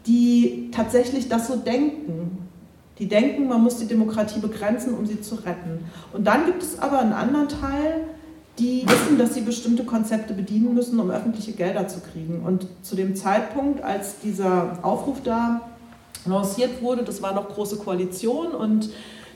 die 0.05 0.71
tatsächlich 0.71 1.29
das 1.29 1.47
so 1.47 1.55
denken. 1.55 2.39
Die 2.99 3.07
denken, 3.07 3.47
man 3.47 3.61
muss 3.61 3.77
die 3.77 3.85
Demokratie 3.85 4.39
begrenzen, 4.39 4.95
um 4.95 5.05
sie 5.05 5.21
zu 5.21 5.35
retten. 5.35 5.85
Und 6.13 6.25
dann 6.25 6.45
gibt 6.45 6.63
es 6.63 6.79
aber 6.79 6.99
einen 6.99 7.13
anderen 7.13 7.47
Teil, 7.47 8.05
die 8.57 8.85
wissen, 8.87 9.19
dass 9.19 9.35
sie 9.35 9.41
bestimmte 9.41 9.83
Konzepte 9.83 10.33
bedienen 10.33 10.73
müssen, 10.73 10.99
um 10.99 11.11
öffentliche 11.11 11.51
Gelder 11.51 11.87
zu 11.87 11.99
kriegen. 11.99 12.41
Und 12.43 12.65
zu 12.81 12.95
dem 12.95 13.15
Zeitpunkt, 13.15 13.83
als 13.83 14.19
dieser 14.19 14.79
Aufruf 14.81 15.21
da 15.23 15.61
lanciert 16.27 16.81
wurde, 16.81 17.03
das 17.03 17.21
war 17.21 17.33
noch 17.33 17.49
große 17.49 17.77
Koalition 17.77 18.51
und 18.51 18.89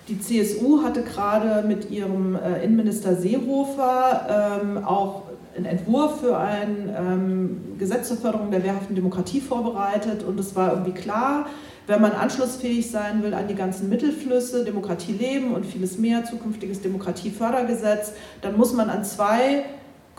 die 0.07 0.19
CSU 0.19 0.83
hatte 0.83 1.03
gerade 1.03 1.67
mit 1.67 1.89
ihrem 1.91 2.35
äh, 2.35 2.63
Innenminister 2.63 3.15
Seehofer 3.15 4.59
ähm, 4.61 4.83
auch 4.83 5.23
einen 5.55 5.65
Entwurf 5.65 6.21
für 6.21 6.37
ein 6.37 6.93
ähm, 6.97 7.77
Gesetz 7.77 8.07
zur 8.07 8.17
Förderung 8.17 8.51
der 8.51 8.63
wehrhaften 8.63 8.95
Demokratie 8.95 9.41
vorbereitet 9.41 10.23
und 10.23 10.39
es 10.39 10.55
war 10.55 10.71
irgendwie 10.71 10.93
klar, 10.93 11.45
wenn 11.87 12.01
man 12.01 12.13
anschlussfähig 12.13 12.89
sein 12.89 13.21
will 13.23 13.33
an 13.33 13.47
die 13.47 13.55
ganzen 13.55 13.89
Mittelflüsse, 13.89 14.63
Demokratie 14.63 15.13
leben 15.13 15.53
und 15.53 15.65
vieles 15.65 15.97
mehr, 15.97 16.23
zukünftiges 16.23 16.81
Demokratiefördergesetz, 16.81 18.13
dann 18.41 18.55
muss 18.55 18.73
man 18.73 18.89
an 18.89 19.03
zwei 19.03 19.65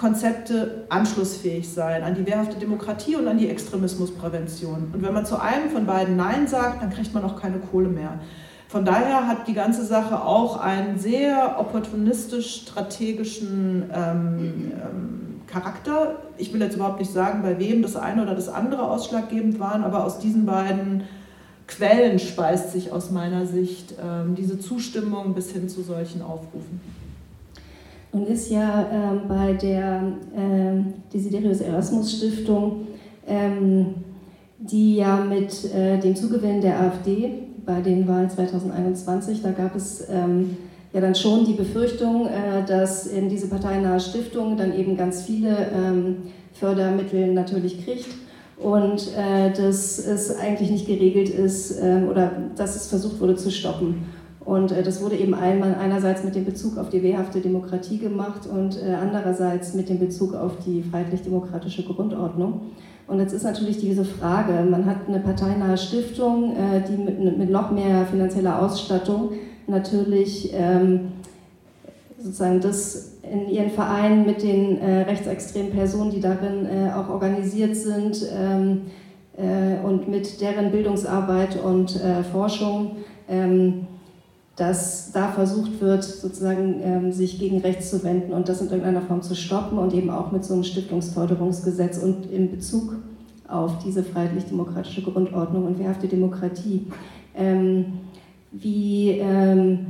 Konzepte 0.02 0.84
anschlussfähig 0.88 1.72
sein, 1.72 2.02
an 2.02 2.16
die 2.16 2.26
wehrhafte 2.26 2.56
Demokratie 2.56 3.14
und 3.14 3.28
an 3.28 3.38
die 3.38 3.48
Extremismusprävention. 3.48 4.90
Und 4.92 5.00
wenn 5.00 5.14
man 5.14 5.24
zu 5.24 5.40
einem 5.40 5.70
von 5.70 5.86
beiden 5.86 6.16
Nein 6.16 6.48
sagt, 6.48 6.82
dann 6.82 6.90
kriegt 6.90 7.14
man 7.14 7.22
auch 7.22 7.40
keine 7.40 7.58
Kohle 7.58 7.88
mehr. 7.88 8.18
Von 8.66 8.84
daher 8.84 9.28
hat 9.28 9.46
die 9.46 9.54
ganze 9.54 9.84
Sache 9.84 10.24
auch 10.24 10.58
einen 10.58 10.98
sehr 10.98 11.60
opportunistisch-strategischen 11.60 13.92
ähm, 13.94 14.72
ähm, 14.72 15.40
Charakter. 15.46 16.16
Ich 16.36 16.52
will 16.52 16.60
jetzt 16.60 16.74
überhaupt 16.74 16.98
nicht 16.98 17.12
sagen, 17.12 17.42
bei 17.42 17.60
wem 17.60 17.82
das 17.82 17.94
eine 17.94 18.22
oder 18.22 18.34
das 18.34 18.48
andere 18.48 18.90
ausschlaggebend 18.90 19.60
waren, 19.60 19.84
aber 19.84 20.04
aus 20.04 20.18
diesen 20.18 20.46
beiden 20.46 21.04
Quellen 21.68 22.18
speist 22.18 22.72
sich 22.72 22.90
aus 22.90 23.12
meiner 23.12 23.46
Sicht 23.46 23.94
ähm, 24.02 24.34
diese 24.34 24.58
Zustimmung 24.58 25.34
bis 25.34 25.52
hin 25.52 25.68
zu 25.68 25.82
solchen 25.82 26.22
Aufrufen. 26.22 26.80
Nun 28.12 28.26
ist 28.26 28.50
ja 28.50 28.88
ähm, 28.92 29.22
bei 29.26 29.54
der 29.54 30.02
ähm, 30.36 30.94
Desiderius 31.12 31.62
Erasmus 31.62 32.12
Stiftung, 32.12 32.86
ähm, 33.26 33.94
die 34.58 34.96
ja 34.96 35.24
mit 35.24 35.72
äh, 35.74 35.98
dem 35.98 36.14
Zugewinn 36.14 36.60
der 36.60 36.78
AfD 36.78 37.30
bei 37.64 37.80
den 37.80 38.06
Wahlen 38.06 38.28
2021, 38.28 39.42
da 39.42 39.52
gab 39.52 39.74
es 39.74 40.06
ähm, 40.10 40.56
ja 40.92 41.00
dann 41.00 41.14
schon 41.14 41.46
die 41.46 41.54
Befürchtung, 41.54 42.26
äh, 42.26 42.64
dass 42.66 43.06
in 43.06 43.30
diese 43.30 43.48
parteinahe 43.48 43.98
Stiftung 43.98 44.58
dann 44.58 44.76
eben 44.78 44.96
ganz 44.96 45.22
viele 45.22 45.68
ähm, 45.74 46.16
Fördermittel 46.52 47.32
natürlich 47.32 47.82
kriegt 47.84 48.08
und 48.58 49.08
äh, 49.16 49.50
dass 49.52 49.98
es 49.98 50.36
eigentlich 50.36 50.70
nicht 50.70 50.86
geregelt 50.86 51.30
ist 51.30 51.80
äh, 51.80 52.02
oder 52.08 52.30
dass 52.56 52.76
es 52.76 52.88
versucht 52.88 53.20
wurde 53.20 53.36
zu 53.36 53.50
stoppen. 53.50 54.04
Und 54.44 54.72
äh, 54.72 54.82
das 54.82 55.02
wurde 55.02 55.16
eben 55.16 55.34
einmal 55.34 55.74
einerseits 55.74 56.24
mit 56.24 56.34
dem 56.34 56.44
Bezug 56.44 56.78
auf 56.78 56.90
die 56.90 57.02
wehrhafte 57.02 57.40
Demokratie 57.40 57.98
gemacht 57.98 58.46
und 58.46 58.76
äh, 58.76 58.94
andererseits 58.94 59.74
mit 59.74 59.88
dem 59.88 59.98
Bezug 59.98 60.34
auf 60.34 60.52
die 60.64 60.82
freiheitlich-demokratische 60.82 61.84
Grundordnung. 61.84 62.62
Und 63.06 63.20
jetzt 63.20 63.32
ist 63.32 63.44
natürlich 63.44 63.78
diese 63.78 64.04
Frage, 64.04 64.64
man 64.68 64.86
hat 64.86 65.08
eine 65.08 65.20
parteinahe 65.20 65.76
Stiftung, 65.76 66.56
äh, 66.56 66.82
die 66.88 66.96
mit, 66.96 67.38
mit 67.38 67.50
noch 67.50 67.70
mehr 67.70 68.06
finanzieller 68.06 68.62
Ausstattung 68.62 69.30
natürlich 69.68 70.52
ähm, 70.54 71.12
sozusagen 72.18 72.60
das 72.60 73.12
in 73.22 73.48
ihren 73.48 73.70
Vereinen 73.70 74.26
mit 74.26 74.42
den 74.42 74.78
rechtsextremen 74.78 75.70
Personen, 75.70 76.10
die 76.10 76.20
darin 76.20 76.66
auch 76.90 77.08
organisiert 77.08 77.76
sind 77.76 78.26
ähm, 78.36 78.82
äh, 79.36 79.84
und 79.84 80.08
mit 80.08 80.40
deren 80.40 80.70
Bildungsarbeit 80.72 81.62
und 81.62 82.00
Forschung, 82.32 82.96
ähm, 83.28 83.86
dass 84.56 85.12
da 85.12 85.28
versucht 85.28 85.80
wird, 85.80 86.04
sozusagen 86.04 86.80
ähm, 86.82 87.12
sich 87.12 87.38
gegen 87.38 87.60
rechts 87.60 87.90
zu 87.90 88.04
wenden 88.04 88.32
und 88.32 88.48
das 88.48 88.60
in 88.60 88.68
irgendeiner 88.68 89.02
Form 89.02 89.22
zu 89.22 89.34
stoppen 89.34 89.78
und 89.78 89.94
eben 89.94 90.10
auch 90.10 90.30
mit 90.30 90.44
so 90.44 90.54
einem 90.54 90.64
Stiftungsförderungsgesetz 90.64 91.98
und 91.98 92.30
in 92.30 92.50
Bezug 92.50 92.96
auf 93.48 93.78
diese 93.84 94.02
freiheitlich-demokratische 94.02 95.02
Grundordnung 95.02 95.64
und 95.64 95.78
wehrhafte 95.78 96.08
Demokratie. 96.08 96.86
Ähm, 97.34 98.00
wie 98.52 99.18
ähm, 99.20 99.86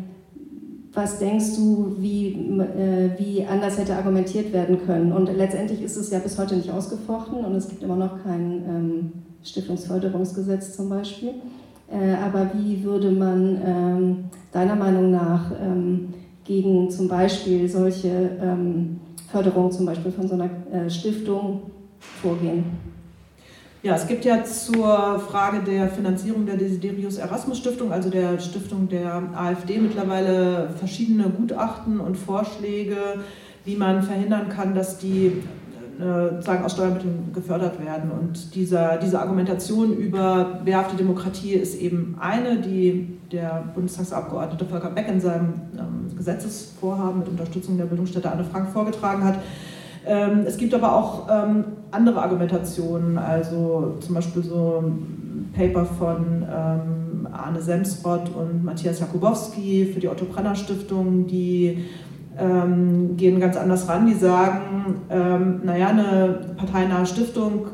was 0.95 1.19
denkst 1.19 1.57
du, 1.57 1.97
wie, 1.99 2.33
äh, 2.61 3.11
wie 3.19 3.47
anders 3.47 3.79
hätte 3.79 3.97
argumentiert 3.97 4.53
werden 4.53 4.85
können? 4.85 5.13
Und 5.13 5.35
letztendlich 5.35 5.81
ist 5.83 5.97
es 5.97 6.11
ja 6.11 6.19
bis 6.19 6.39
heute 6.39 6.55
nicht 6.55 6.71
ausgefochten 6.71 7.45
und 7.45 7.55
es 7.55 7.69
gibt 7.69 7.83
immer 7.83 7.97
noch 7.97 8.23
kein 8.23 8.63
ähm, 8.69 9.13
Stiftungsförderungsgesetz 9.43 10.77
zum 10.77 10.91
Beispiel. 10.91 11.35
Äh, 11.93 12.15
aber 12.15 12.51
wie 12.55 12.83
würde 12.83 13.11
man 13.11 13.61
ähm, 13.65 14.25
deiner 14.51 14.75
Meinung 14.75 15.11
nach 15.11 15.51
ähm, 15.61 16.15
gegen 16.45 16.91
zum 16.91 17.07
Beispiel 17.07 17.69
solche 17.69 18.31
ähm, 18.41 19.01
Förderungen, 19.31 19.71
zum 19.71 19.87
Beispiel 19.87 20.11
von 20.11 20.27
so 20.27 20.35
einer 20.35 20.51
äh, 20.73 20.89
Stiftung, 20.89 21.63
vorgehen? 22.23 22.65
Ja, 23.83 23.97
es 23.97 24.07
gibt 24.07 24.25
ja 24.25 24.45
zur 24.45 25.19
Frage 25.19 25.61
der 25.61 25.89
Finanzierung 25.89 26.47
der 26.47 26.57
Desiderius 26.57 27.19
Erasmus 27.19 27.59
Stiftung, 27.59 27.93
also 27.93 28.11
der 28.11 28.39
Stiftung 28.39 28.89
der 28.89 29.23
AfD, 29.35 29.79
mittlerweile 29.79 30.71
verschiedene 30.79 31.25
Gutachten 31.25 31.99
und 31.99 32.17
Vorschläge, 32.17 32.97
wie 33.65 33.77
man 33.77 34.03
verhindern 34.03 34.49
kann, 34.49 34.75
dass 34.75 34.99
die 34.99 35.43
äh, 36.01 36.43
sagen, 36.43 36.65
aus 36.65 36.73
Steuermitteln 36.73 37.33
gefördert 37.35 37.85
werden. 37.85 38.11
Und 38.11 38.55
dieser, 38.55 38.97
diese 38.97 39.21
Argumentation 39.21 39.93
über 39.97 40.61
wehrhafte 40.65 40.97
Demokratie 40.97 41.53
ist 41.53 41.81
eben 41.81 42.17
eine, 42.19 42.57
die 42.61 43.19
der 43.31 43.65
Bundestagsabgeordnete 43.75 44.65
Volker 44.65 44.91
Beck 44.91 45.09
in 45.09 45.21
seinem 45.21 45.55
ähm, 45.79 46.17
Gesetzesvorhaben 46.17 47.21
mit 47.21 47.29
Unterstützung 47.29 47.77
der 47.79 47.85
Bildungsstätte 47.85 48.31
Anne 48.31 48.45
Frank 48.45 48.71
vorgetragen 48.71 49.25
hat. 49.25 49.39
Ähm, 50.05 50.45
es 50.47 50.57
gibt 50.57 50.75
aber 50.75 50.97
auch 50.97 51.29
ähm, 51.31 51.65
andere 51.91 52.21
Argumentationen, 52.23 53.19
also 53.19 53.97
zum 54.01 54.15
Beispiel 54.15 54.43
so 54.43 54.83
ein 54.83 55.53
Paper 55.55 55.85
von 55.85 56.43
ähm, 56.43 57.29
Arne 57.31 57.63
Semsrott 57.63 58.31
und 58.35 58.65
Matthias 58.65 59.01
Jakubowski 59.01 59.91
für 59.93 60.01
die 60.01 60.09
Otto 60.09 60.25
Brenner 60.25 60.55
Stiftung, 60.55 61.27
die 61.27 61.85
ähm, 62.39 63.17
gehen 63.17 63.41
ganz 63.41 63.57
anders 63.57 63.89
ran. 63.89 64.07
Die 64.07 64.15
sagen, 64.15 65.03
ähm, 65.11 65.61
naja, 65.65 65.89
eine 65.89 66.55
parteinahe 66.57 67.07
Stiftung 67.07 67.69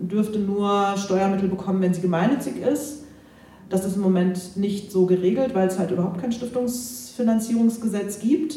dürfte 0.00 0.38
nur 0.38 0.94
Steuermittel 0.96 1.48
bekommen, 1.48 1.80
wenn 1.80 1.94
sie 1.94 2.00
gemeinnützig 2.00 2.56
ist. 2.60 3.04
Das 3.68 3.86
ist 3.86 3.96
im 3.96 4.02
Moment 4.02 4.56
nicht 4.56 4.92
so 4.92 5.06
geregelt, 5.06 5.54
weil 5.54 5.66
es 5.66 5.78
halt 5.78 5.90
überhaupt 5.90 6.20
kein 6.20 6.32
Stiftungsfinanzierungsgesetz 6.32 8.20
gibt. 8.20 8.56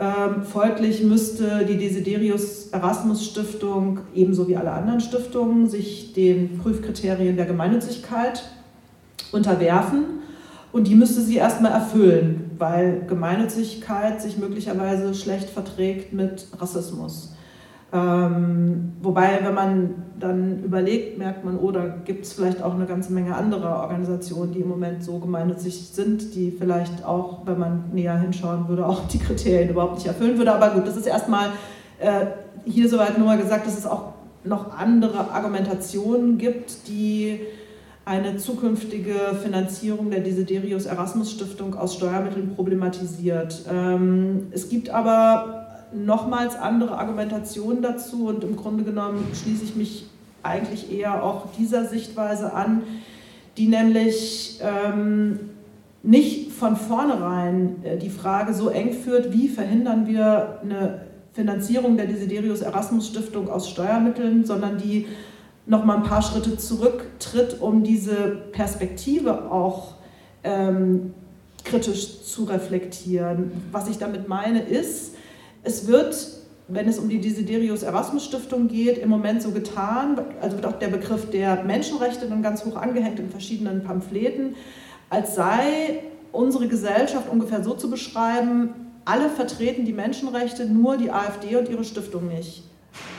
Ähm, 0.00 0.42
folglich 0.42 1.04
müsste 1.04 1.66
die 1.66 1.76
Desiderius 1.76 2.68
Erasmus 2.68 3.24
Stiftung 3.24 4.00
ebenso 4.14 4.48
wie 4.48 4.56
alle 4.56 4.72
anderen 4.72 5.00
Stiftungen 5.00 5.68
sich 5.68 6.14
den 6.14 6.58
Prüfkriterien 6.58 7.36
der 7.36 7.44
Gemeinnützigkeit 7.44 8.42
unterwerfen 9.30 10.04
und 10.72 10.88
die 10.88 10.94
müsste 10.94 11.20
sie 11.20 11.36
erstmal 11.36 11.72
erfüllen, 11.72 12.39
weil 12.60 13.02
Gemeinnützigkeit 13.06 14.22
sich 14.22 14.38
möglicherweise 14.38 15.14
schlecht 15.14 15.50
verträgt 15.50 16.12
mit 16.12 16.46
Rassismus. 16.58 17.34
Ähm, 17.92 18.92
wobei, 19.02 19.40
wenn 19.42 19.54
man 19.54 19.94
dann 20.20 20.62
überlegt, 20.62 21.18
merkt 21.18 21.44
man, 21.44 21.58
oder 21.58 21.96
oh, 21.98 22.04
gibt 22.04 22.24
es 22.24 22.34
vielleicht 22.34 22.62
auch 22.62 22.74
eine 22.74 22.86
ganze 22.86 23.12
Menge 23.12 23.34
anderer 23.34 23.80
Organisationen, 23.80 24.52
die 24.52 24.60
im 24.60 24.68
Moment 24.68 25.02
so 25.02 25.18
gemeinnützig 25.18 25.88
sind, 25.88 26.34
die 26.36 26.52
vielleicht 26.52 27.04
auch, 27.04 27.46
wenn 27.46 27.58
man 27.58 27.84
näher 27.92 28.16
hinschauen 28.16 28.68
würde, 28.68 28.86
auch 28.86 29.08
die 29.08 29.18
Kriterien 29.18 29.70
überhaupt 29.70 29.94
nicht 29.96 30.06
erfüllen 30.06 30.38
würde. 30.38 30.52
Aber 30.52 30.70
gut, 30.70 30.86
das 30.86 30.96
ist 30.96 31.06
erstmal 31.06 31.48
äh, 31.98 32.26
hier 32.64 32.88
soweit 32.88 33.18
nur 33.18 33.26
mal 33.26 33.38
gesagt, 33.38 33.66
dass 33.66 33.76
es 33.76 33.86
auch 33.86 34.12
noch 34.44 34.76
andere 34.76 35.30
Argumentationen 35.32 36.38
gibt, 36.38 36.86
die 36.86 37.40
eine 38.10 38.38
zukünftige 38.38 39.38
Finanzierung 39.40 40.10
der 40.10 40.18
Desiderius 40.18 40.86
Erasmus 40.86 41.30
Stiftung 41.30 41.76
aus 41.76 41.94
Steuermitteln 41.94 42.56
problematisiert. 42.56 43.64
Ähm, 43.72 44.48
es 44.50 44.68
gibt 44.68 44.90
aber 44.90 45.68
nochmals 45.94 46.56
andere 46.56 46.98
Argumentationen 46.98 47.82
dazu 47.82 48.26
und 48.26 48.42
im 48.42 48.56
Grunde 48.56 48.82
genommen 48.82 49.24
schließe 49.32 49.62
ich 49.62 49.76
mich 49.76 50.06
eigentlich 50.42 50.90
eher 50.90 51.22
auch 51.22 51.52
dieser 51.56 51.84
Sichtweise 51.84 52.52
an, 52.52 52.82
die 53.56 53.68
nämlich 53.68 54.58
ähm, 54.60 55.38
nicht 56.02 56.50
von 56.50 56.74
vornherein 56.74 57.76
äh, 57.84 57.96
die 57.96 58.10
Frage 58.10 58.54
so 58.54 58.70
eng 58.70 58.92
führt, 58.92 59.32
wie 59.32 59.46
verhindern 59.46 60.08
wir 60.08 60.58
eine 60.64 61.02
Finanzierung 61.32 61.96
der 61.96 62.06
Desiderius 62.06 62.62
Erasmus 62.62 63.06
Stiftung 63.06 63.48
aus 63.48 63.70
Steuermitteln, 63.70 64.44
sondern 64.44 64.78
die 64.78 65.06
noch 65.70 65.84
mal 65.84 65.98
ein 65.98 66.02
paar 66.02 66.20
Schritte 66.20 66.56
zurücktritt, 66.56 67.60
um 67.60 67.84
diese 67.84 68.42
Perspektive 68.52 69.50
auch 69.50 69.94
ähm, 70.42 71.14
kritisch 71.64 72.24
zu 72.24 72.44
reflektieren. 72.44 73.52
Was 73.70 73.88
ich 73.88 73.96
damit 73.96 74.28
meine 74.28 74.62
ist, 74.62 75.14
es 75.62 75.86
wird, 75.86 76.16
wenn 76.66 76.88
es 76.88 76.98
um 76.98 77.08
die 77.08 77.20
Desiderius 77.20 77.84
Erasmus 77.84 78.24
Stiftung 78.24 78.66
geht, 78.66 78.98
im 78.98 79.08
Moment 79.08 79.42
so 79.42 79.52
getan, 79.52 80.20
also 80.40 80.56
wird 80.56 80.66
auch 80.66 80.78
der 80.78 80.88
Begriff 80.88 81.30
der 81.30 81.62
Menschenrechte 81.62 82.26
dann 82.26 82.42
ganz 82.42 82.64
hoch 82.64 82.74
angehängt 82.74 83.20
in 83.20 83.30
verschiedenen 83.30 83.84
Pamphleten, 83.84 84.56
als 85.08 85.36
sei 85.36 86.02
unsere 86.32 86.66
Gesellschaft 86.66 87.28
ungefähr 87.30 87.62
so 87.62 87.74
zu 87.74 87.90
beschreiben, 87.90 88.70
alle 89.04 89.28
vertreten 89.28 89.84
die 89.84 89.92
Menschenrechte, 89.92 90.66
nur 90.66 90.96
die 90.96 91.12
AfD 91.12 91.54
und 91.54 91.68
ihre 91.68 91.84
Stiftung 91.84 92.26
nicht. 92.26 92.64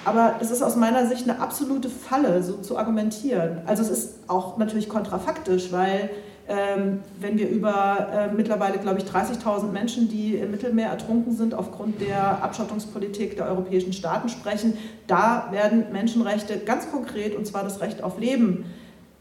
Aber 0.04 0.36
es 0.42 0.52
ist 0.52 0.62
aus 0.62 0.76
meiner 0.76 1.08
Sicht 1.08 1.30
eine 1.30 1.40
absolute 1.40 1.90
Falle, 1.90 2.42
so 2.44 2.58
zu 2.58 2.78
argumentieren. 2.78 3.62
Also 3.66 3.84
es 3.84 3.90
ist 3.90 4.16
auch 4.28 4.58
natürlich 4.58 4.90
kontrafaktisch, 4.90 5.72
weil 5.72 6.10
ähm, 6.48 7.00
wenn 7.20 7.38
wir 7.38 7.48
über 7.50 8.08
äh, 8.12 8.34
mittlerweile, 8.34 8.78
glaube 8.80 9.00
ich, 9.00 9.06
30.000 9.06 9.72
Menschen, 9.72 10.10
die 10.10 10.36
im 10.36 10.52
Mittelmeer 10.52 10.90
ertrunken 10.90 11.34
sind 11.34 11.54
aufgrund 11.54 12.02
der 12.02 12.44
Abschottungspolitik 12.44 13.38
der 13.38 13.46
europäischen 13.46 13.94
Staaten 13.94 14.28
sprechen, 14.28 14.78
da 15.08 15.48
werden 15.52 15.86
Menschenrechte 15.94 16.58
ganz 16.58 16.92
konkret, 16.92 17.36
und 17.36 17.46
zwar 17.46 17.64
das 17.64 17.80
Recht 17.80 18.04
auf 18.04 18.20
Leben, 18.20 18.66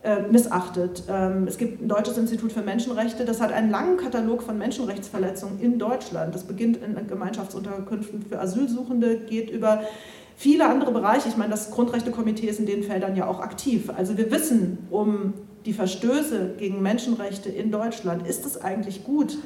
äh, 0.02 0.22
missachtet. 0.22 1.04
Ähm, 1.08 1.46
es 1.46 1.58
gibt 1.58 1.82
ein 1.82 1.88
deutsches 1.88 2.16
Institut 2.16 2.52
für 2.52 2.62
Menschenrechte, 2.62 3.26
das 3.26 3.40
hat 3.40 3.52
einen 3.52 3.70
langen 3.70 3.98
Katalog 3.98 4.42
von 4.42 4.56
Menschenrechtsverletzungen 4.56 5.60
in 5.60 5.78
Deutschland. 5.78 6.34
Das 6.34 6.44
beginnt 6.44 6.78
in 6.78 7.06
Gemeinschaftsunterkünften 7.06 8.22
für 8.22 8.40
Asylsuchende, 8.40 9.18
geht 9.18 9.50
über 9.50 9.82
viele 10.40 10.66
andere 10.66 10.90
Bereiche. 10.90 11.28
Ich 11.28 11.36
meine, 11.36 11.50
das 11.50 11.70
Grundrechtekomitee 11.70 12.46
ist 12.46 12.58
in 12.58 12.64
den 12.64 12.82
Feldern 12.82 13.14
ja 13.14 13.26
auch 13.26 13.40
aktiv. 13.40 13.90
Also 13.94 14.16
wir 14.16 14.30
wissen 14.30 14.78
um 14.90 15.34
die 15.66 15.74
Verstöße 15.74 16.54
gegen 16.56 16.80
Menschenrechte 16.80 17.50
in 17.50 17.70
Deutschland. 17.70 18.26
Ist 18.26 18.46
es 18.46 18.58
eigentlich 18.58 19.04
gut, 19.04 19.36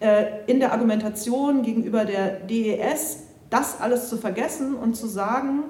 äh, 0.00 0.24
in 0.48 0.58
der 0.58 0.72
Argumentation 0.72 1.62
gegenüber 1.62 2.04
der 2.04 2.40
DES 2.40 3.22
das 3.50 3.80
alles 3.80 4.08
zu 4.08 4.16
vergessen 4.16 4.74
und 4.74 4.96
zu 4.96 5.06
sagen, 5.06 5.62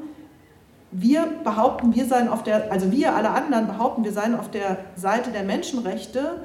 wir 0.91 1.27
behaupten, 1.45 1.95
wir 1.95 2.07
seien 2.07 2.29
auf 2.29 2.43
der, 2.43 2.73
also 2.73 2.91
wir 2.91 3.15
alle 3.15 3.29
anderen 3.29 3.67
behaupten, 3.67 4.05
wir 4.05 4.13
seien 4.13 4.35
auf 4.35 4.51
der 4.51 4.79
Seite 4.95 5.33
der 5.33 5.43
Menschenrechte, 5.43 6.41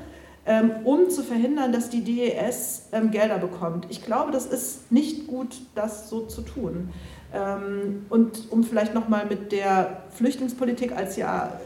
ähm, 0.46 0.72
um 0.84 1.10
zu 1.10 1.24
verhindern, 1.24 1.72
dass 1.72 1.90
die 1.90 2.04
DES 2.04 2.90
ähm, 2.92 3.12
Gelder 3.12 3.38
bekommt. 3.38 3.88
Ich 3.90 4.04
glaube, 4.04 4.34
das 4.34 4.48
ist 4.48 4.92
nicht 4.92 5.28
gut, 5.28 5.62
das 5.76 6.10
so 6.10 6.26
zu 6.26 6.42
tun. 6.42 6.90
Ähm, 7.34 8.06
und 8.10 8.52
um 8.52 8.64
vielleicht 8.64 8.94
nochmal 8.94 9.26
mit 9.26 9.52
der 9.52 10.04
Flüchtlingspolitik 10.16 10.96
als 10.96 11.16
ja 11.16 11.60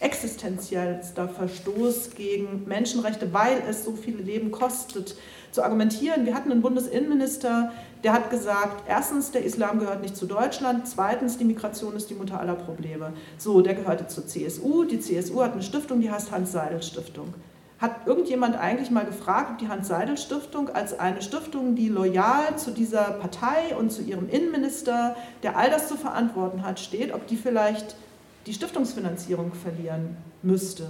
existenziellster 0.00 1.28
Verstoß 1.28 2.10
gegen 2.14 2.64
Menschenrechte, 2.66 3.32
weil 3.32 3.62
es 3.68 3.84
so 3.84 3.92
viele 3.92 4.22
Leben 4.22 4.50
kostet, 4.50 5.14
zu 5.52 5.62
argumentieren. 5.62 6.26
Wir 6.26 6.34
hatten 6.34 6.50
einen 6.50 6.62
Bundesinnenminister, 6.62 7.72
der 8.04 8.12
hat 8.12 8.30
gesagt, 8.30 8.84
erstens, 8.88 9.32
der 9.32 9.44
Islam 9.44 9.80
gehört 9.80 10.00
nicht 10.00 10.16
zu 10.16 10.26
Deutschland, 10.26 10.86
zweitens, 10.86 11.38
die 11.38 11.44
Migration 11.44 11.96
ist 11.96 12.08
die 12.08 12.14
Mutter 12.14 12.40
aller 12.40 12.54
Probleme. 12.54 13.12
So, 13.36 13.60
der 13.60 13.74
gehörte 13.74 14.06
zur 14.06 14.26
CSU, 14.26 14.84
die 14.84 15.00
CSU 15.00 15.42
hat 15.42 15.52
eine 15.52 15.62
Stiftung, 15.62 16.00
die 16.00 16.10
heißt 16.10 16.30
Hans-Seidel-Stiftung. 16.30 17.34
Hat 17.80 18.06
irgendjemand 18.06 18.56
eigentlich 18.56 18.90
mal 18.90 19.06
gefragt, 19.06 19.52
ob 19.52 19.58
die 19.58 19.68
Hans-Seidel-Stiftung 19.68 20.68
als 20.68 21.00
eine 21.00 21.22
Stiftung, 21.22 21.76
die 21.76 21.88
loyal 21.88 22.56
zu 22.56 22.72
dieser 22.72 23.04
Partei 23.12 23.74
und 23.74 23.90
zu 23.90 24.02
ihrem 24.02 24.28
Innenminister, 24.28 25.16
der 25.42 25.56
all 25.56 25.70
das 25.70 25.88
zu 25.88 25.96
verantworten 25.96 26.62
hat, 26.62 26.78
steht, 26.78 27.14
ob 27.14 27.26
die 27.26 27.36
vielleicht 27.36 27.96
die 28.46 28.52
Stiftungsfinanzierung 28.52 29.54
verlieren 29.54 30.18
müsste? 30.42 30.88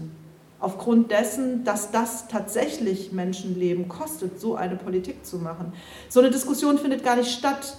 Aufgrund 0.58 1.12
dessen, 1.12 1.62
dass 1.62 1.92
das 1.92 2.26
tatsächlich 2.26 3.12
Menschenleben 3.12 3.88
kostet, 3.88 4.40
so 4.40 4.56
eine 4.56 4.74
Politik 4.74 5.24
zu 5.24 5.38
machen. 5.38 5.72
So 6.08 6.18
eine 6.18 6.30
Diskussion 6.30 6.76
findet 6.76 7.04
gar 7.04 7.16
nicht 7.16 7.30
statt. 7.30 7.76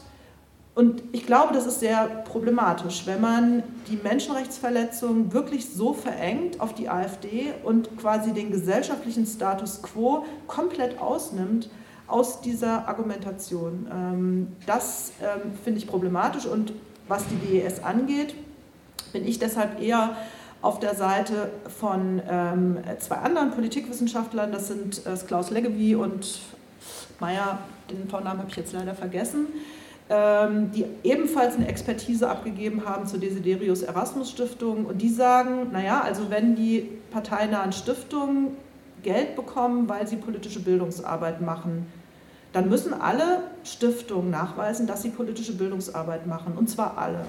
Und 0.73 1.03
ich 1.11 1.25
glaube, 1.25 1.53
das 1.53 1.65
ist 1.65 1.81
sehr 1.81 2.05
problematisch, 2.23 3.05
wenn 3.05 3.19
man 3.19 3.63
die 3.89 3.97
Menschenrechtsverletzungen 3.97 5.33
wirklich 5.33 5.69
so 5.69 5.93
verengt 5.93 6.61
auf 6.61 6.73
die 6.73 6.87
AfD 6.87 7.53
und 7.63 7.97
quasi 7.97 8.31
den 8.31 8.51
gesellschaftlichen 8.51 9.25
Status 9.25 9.81
quo 9.81 10.25
komplett 10.47 10.99
ausnimmt 10.99 11.69
aus 12.07 12.41
dieser 12.41 12.87
Argumentation. 12.87 13.87
Ähm, 13.91 14.47
das 14.65 15.11
ähm, 15.21 15.51
finde 15.63 15.79
ich 15.79 15.87
problematisch 15.87 16.45
und 16.45 16.73
was 17.07 17.23
die 17.27 17.35
DES 17.35 17.83
angeht, 17.83 18.33
bin 19.11 19.27
ich 19.27 19.39
deshalb 19.39 19.81
eher 19.81 20.15
auf 20.61 20.79
der 20.79 20.95
Seite 20.95 21.51
von 21.79 22.21
ähm, 22.29 22.77
zwei 22.99 23.15
anderen 23.15 23.51
Politikwissenschaftlern, 23.51 24.51
das 24.51 24.67
sind 24.67 25.05
äh, 25.05 25.17
Klaus 25.27 25.49
Leggevi 25.49 25.95
und 25.95 26.39
Meyer, 27.19 27.59
den 27.89 28.07
Vornamen 28.07 28.39
habe 28.39 28.49
ich 28.49 28.55
jetzt 28.55 28.71
leider 28.71 28.93
vergessen, 28.93 29.47
die 30.11 30.85
ebenfalls 31.03 31.55
eine 31.55 31.67
Expertise 31.67 32.29
abgegeben 32.29 32.83
haben 32.85 33.07
zur 33.07 33.19
Desiderius 33.19 33.81
Erasmus 33.81 34.29
Stiftung. 34.29 34.85
Und 34.85 35.01
die 35.01 35.09
sagen, 35.09 35.71
naja, 35.71 36.01
also 36.01 36.29
wenn 36.29 36.55
die 36.55 36.89
parteinahen 37.11 37.71
Stiftungen 37.71 38.57
Geld 39.03 39.35
bekommen, 39.35 39.87
weil 39.87 40.07
sie 40.07 40.17
politische 40.17 40.59
Bildungsarbeit 40.59 41.41
machen, 41.41 41.87
dann 42.53 42.67
müssen 42.67 42.93
alle 42.93 43.43
Stiftungen 43.63 44.29
nachweisen, 44.29 44.85
dass 44.85 45.01
sie 45.01 45.09
politische 45.09 45.53
Bildungsarbeit 45.53 46.27
machen. 46.27 46.53
Und 46.57 46.69
zwar 46.69 46.97
alle. 46.97 47.25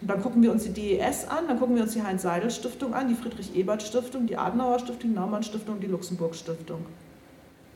Und 0.00 0.10
dann 0.10 0.20
gucken 0.22 0.42
wir 0.42 0.50
uns 0.50 0.64
die 0.64 0.72
DES 0.72 1.28
an, 1.28 1.46
dann 1.46 1.58
gucken 1.58 1.76
wir 1.76 1.82
uns 1.82 1.92
die 1.92 2.02
Heinz-Seidel-Stiftung 2.02 2.94
an, 2.94 3.08
die 3.08 3.14
Friedrich-Ebert-Stiftung, 3.14 4.26
die 4.26 4.36
Adenauer-Stiftung, 4.36 5.10
die 5.10 5.16
Naumann-Stiftung, 5.16 5.78
die 5.80 5.86
Luxemburg-Stiftung. 5.86 6.84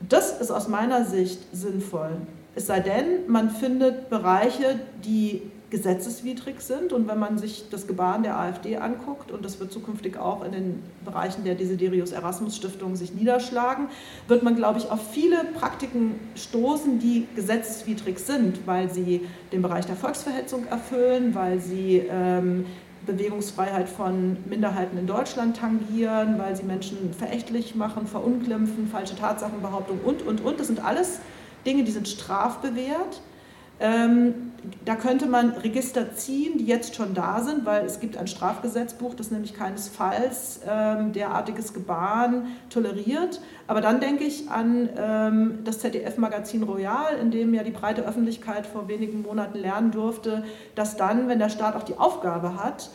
Das 0.07 0.39
ist 0.41 0.51
aus 0.51 0.67
meiner 0.67 1.05
Sicht 1.05 1.39
sinnvoll. 1.53 2.17
Es 2.55 2.67
sei 2.67 2.79
denn, 2.79 3.27
man 3.27 3.49
findet 3.49 4.09
Bereiche, 4.09 4.79
die 5.03 5.41
gesetzeswidrig 5.69 6.61
sind. 6.61 6.93
Und 6.93 7.07
wenn 7.07 7.19
man 7.19 7.37
sich 7.37 7.65
das 7.69 7.85
Gebaren 7.85 8.23
der 8.23 8.39
AfD 8.39 8.77
anguckt, 8.77 9.31
und 9.31 9.43
das 9.43 9.59
wird 9.59 9.73
zukünftig 9.73 10.17
auch 10.17 10.45
in 10.45 10.51
den 10.51 10.83
Bereichen 11.03 11.43
der 11.43 11.55
Desiderius 11.55 12.11
Erasmus 12.11 12.55
Stiftung 12.55 12.95
sich 12.95 13.13
niederschlagen, 13.13 13.89
wird 14.27 14.43
man, 14.43 14.55
glaube 14.55 14.79
ich, 14.79 14.89
auf 14.89 15.11
viele 15.11 15.43
Praktiken 15.59 16.19
stoßen, 16.35 16.99
die 16.99 17.27
gesetzeswidrig 17.35 18.19
sind, 18.19 18.65
weil 18.65 18.89
sie 18.89 19.27
den 19.51 19.61
Bereich 19.61 19.85
der 19.85 19.95
Volksverhetzung 19.95 20.65
erfüllen, 20.67 21.35
weil 21.35 21.59
sie 21.59 22.03
ähm, 22.09 22.65
Bewegungsfreiheit 23.05 23.89
von 23.89 24.37
Minderheiten 24.45 24.97
in 24.97 25.07
Deutschland 25.07 25.57
tangieren, 25.57 26.39
weil 26.39 26.55
sie 26.55 26.63
Menschen 26.63 27.13
verächtlich 27.13 27.75
machen, 27.75 28.07
verunglimpfen, 28.07 28.87
falsche 28.87 29.15
Tatsachenbehauptungen 29.15 30.03
und, 30.03 30.25
und, 30.25 30.41
und. 30.41 30.59
Das 30.59 30.67
sind 30.67 30.83
alles 30.83 31.19
Dinge, 31.65 31.83
die 31.83 31.91
sind 31.91 32.07
strafbewehrt. 32.07 33.21
Ähm, 33.79 34.53
da 34.85 34.95
könnte 34.95 35.25
man 35.27 35.51
Register 35.51 36.13
ziehen, 36.15 36.57
die 36.57 36.65
jetzt 36.65 36.95
schon 36.95 37.13
da 37.13 37.41
sind, 37.41 37.65
weil 37.65 37.85
es 37.85 37.99
gibt 37.99 38.15
ein 38.15 38.27
Strafgesetzbuch, 38.27 39.13
das 39.15 39.31
nämlich 39.31 39.53
keinesfalls 39.53 40.61
ähm, 40.67 41.11
derartiges 41.11 41.73
Gebaren 41.73 42.47
toleriert. 42.69 43.41
Aber 43.67 43.81
dann 43.81 43.99
denke 43.99 44.23
ich 44.23 44.49
an 44.49 44.89
ähm, 44.97 45.59
das 45.65 45.79
ZDF-Magazin 45.79 46.63
Royal, 46.63 47.17
in 47.21 47.31
dem 47.31 47.53
ja 47.53 47.63
die 47.63 47.71
breite 47.71 48.03
Öffentlichkeit 48.03 48.65
vor 48.65 48.87
wenigen 48.87 49.23
Monaten 49.23 49.57
lernen 49.57 49.91
durfte, 49.91 50.45
dass 50.75 50.95
dann, 50.95 51.27
wenn 51.27 51.39
der 51.39 51.49
Staat 51.49 51.75
auch 51.75 51.83
die 51.83 51.97
Aufgabe 51.97 52.63
hat, 52.63 52.89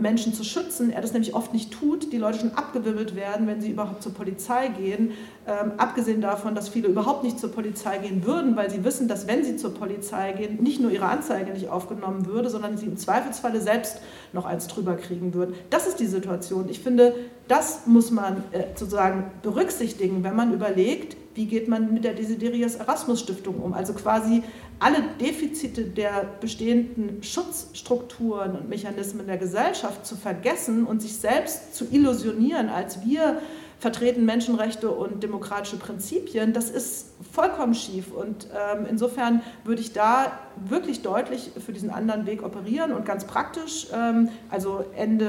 Menschen 0.00 0.34
zu 0.34 0.44
schützen, 0.44 0.90
er 0.90 1.00
das 1.00 1.12
nämlich 1.12 1.34
oft 1.34 1.52
nicht 1.52 1.72
tut, 1.72 2.12
die 2.12 2.18
Leute 2.18 2.40
schon 2.40 2.52
abgewimmelt 2.52 3.16
werden, 3.16 3.46
wenn 3.46 3.60
sie 3.60 3.70
überhaupt 3.70 4.02
zur 4.02 4.14
Polizei 4.14 4.68
gehen, 4.68 5.12
ähm, 5.46 5.72
abgesehen 5.76 6.20
davon, 6.20 6.54
dass 6.54 6.68
viele 6.68 6.88
überhaupt 6.88 7.24
nicht 7.24 7.38
zur 7.38 7.52
Polizei 7.52 7.98
gehen 7.98 8.24
würden, 8.24 8.56
weil 8.56 8.70
sie 8.70 8.84
wissen, 8.84 9.08
dass 9.08 9.26
wenn 9.26 9.44
sie 9.44 9.56
zur 9.56 9.74
Polizei 9.74 10.32
gehen, 10.32 10.62
nicht 10.62 10.80
nur 10.80 10.90
ihre 10.90 11.06
Anzeige 11.06 11.52
nicht 11.52 11.68
aufgenommen 11.68 12.26
würde, 12.26 12.50
sondern 12.50 12.76
sie 12.76 12.86
im 12.86 12.96
Zweifelsfalle 12.96 13.60
selbst 13.60 14.00
noch 14.32 14.44
eins 14.44 14.66
drüber 14.66 14.96
kriegen 14.96 15.34
würden. 15.34 15.54
Das 15.70 15.86
ist 15.86 16.00
die 16.00 16.06
Situation. 16.06 16.68
Ich 16.68 16.80
finde, 16.80 17.14
das 17.48 17.86
muss 17.86 18.10
man 18.10 18.44
äh, 18.52 18.64
sozusagen 18.74 19.30
berücksichtigen, 19.42 20.24
wenn 20.24 20.36
man 20.36 20.52
überlegt, 20.52 21.16
wie 21.36 21.46
geht 21.46 21.68
man 21.68 21.92
mit 21.92 22.04
der 22.04 22.14
Desiderius 22.14 22.76
Erasmus 22.76 23.20
Stiftung 23.20 23.56
um? 23.56 23.74
Also 23.74 23.92
quasi 23.92 24.42
alle 24.78 24.98
Defizite 25.20 25.84
der 25.84 26.28
bestehenden 26.40 27.22
Schutzstrukturen 27.22 28.56
und 28.56 28.68
Mechanismen 28.68 29.26
der 29.26 29.36
Gesellschaft 29.36 30.06
zu 30.06 30.16
vergessen 30.16 30.86
und 30.86 31.00
sich 31.02 31.16
selbst 31.16 31.74
zu 31.74 31.86
illusionieren, 31.90 32.68
als 32.68 33.04
wir 33.04 33.40
vertreten 33.78 34.24
Menschenrechte 34.24 34.90
und 34.90 35.22
demokratische 35.22 35.76
Prinzipien, 35.76 36.52
das 36.54 36.70
ist 36.70 37.10
vollkommen 37.32 37.74
schief. 37.74 38.10
Und 38.12 38.46
ähm, 38.46 38.86
insofern 38.88 39.42
würde 39.64 39.82
ich 39.82 39.92
da 39.92 40.32
wirklich 40.56 41.02
deutlich 41.02 41.50
für 41.64 41.72
diesen 41.72 41.90
anderen 41.90 42.26
Weg 42.26 42.42
operieren 42.42 42.92
und 42.92 43.04
ganz 43.04 43.26
praktisch, 43.26 43.88
ähm, 43.92 44.30
also 44.50 44.84
Ende 44.96 45.28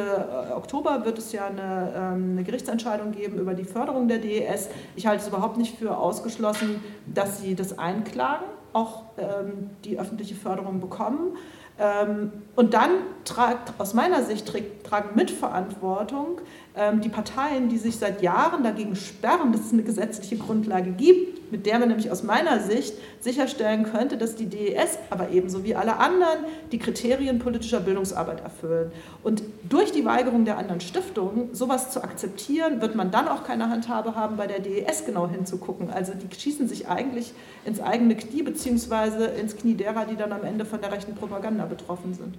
äh, 0.50 0.54
Oktober 0.54 1.04
wird 1.04 1.18
es 1.18 1.34
ja 1.34 1.48
eine, 1.48 1.94
ähm, 1.96 2.32
eine, 2.32 2.44
Gerichtsentscheidung 2.44 3.12
geben 3.12 3.38
über 3.38 3.54
die 3.54 3.66
Förderung 3.66 4.08
der 4.08 4.20
DES. 4.20 4.70
Ich 4.96 5.08
halte 5.08 5.24
es 5.24 5.28
überhaupt 5.28 5.58
nicht 5.58 5.78
für 5.78 5.98
ausgeschlossen, 5.98 6.82
dass 7.14 7.42
sie 7.42 7.54
das 7.56 7.78
einklagen, 7.78 8.46
auch 8.72 9.04
ähm, 9.18 9.72
die 9.84 10.00
öffentliche 10.00 10.36
Förderung 10.36 10.80
bekommen. 10.80 11.36
Ähm, 11.80 12.32
und 12.56 12.74
dann 12.74 12.90
tragt, 13.24 13.74
aus 13.80 13.94
meiner 13.94 14.24
Sicht 14.24 14.52
tragen 14.84 15.16
Mitverantwortung 15.16 16.42
ähm, 16.76 17.02
die 17.02 17.10
Parteien, 17.10 17.70
die 17.70 17.78
sich 17.78 17.98
seit 17.98 18.22
Jahren 18.22 18.64
dagegen 18.64 18.96
sperren, 18.96 19.52
dass 19.52 19.62
es 19.62 19.74
eine 19.74 19.84
gesetzliche 19.84 20.38
Grundlage 20.38 20.92
gibt, 20.92 21.37
mit 21.52 21.66
der 21.66 21.80
man 21.80 21.90
nämlich 21.90 22.12
aus 22.12 22.24
meiner 22.24 22.60
Sicht 22.60 22.94
sicherstellen 23.20 23.84
könnte, 23.84 24.18
dass 24.18 24.36
die 24.36 24.46
DES, 24.48 25.00
aber 25.10 25.30
ebenso 25.30 25.64
wie 25.64 25.76
alle 25.76 25.98
anderen, 25.98 26.40
die 26.72 26.78
Kriterien 26.78 27.40
politischer 27.40 27.80
Bildungsarbeit 27.80 28.42
erfüllen. 28.42 28.92
Und 29.24 29.44
durch 29.68 29.92
die 29.92 30.06
Weigerung 30.06 30.46
der 30.46 30.58
anderen 30.58 30.82
Stiftungen, 30.82 31.54
sowas 31.54 31.92
zu 31.92 32.04
akzeptieren, 32.04 32.82
wird 32.82 32.96
man 32.96 33.12
dann 33.12 33.28
auch 33.28 33.44
keine 33.44 33.70
Handhabe 33.70 34.16
haben, 34.16 34.38
bei 34.38 34.48
der 34.48 34.60
DES 34.60 35.06
genau 35.06 35.28
hinzugucken. 35.28 35.90
Also 35.90 36.14
die 36.14 36.34
schießen 36.34 36.68
sich 36.68 36.88
eigentlich 36.88 37.34
ins 37.66 37.80
eigene 37.80 38.16
Knie, 38.16 38.44
beziehungsweise 38.44 39.26
ins 39.26 39.56
Knie 39.56 39.76
derer, 39.76 40.06
die 40.06 40.16
dann 40.16 40.32
am 40.32 40.44
Ende 40.44 40.66
von 40.66 40.82
der 40.82 40.92
rechten 40.92 41.16
Propaganda 41.16 41.66
betroffen 41.66 42.14
sind. 42.14 42.36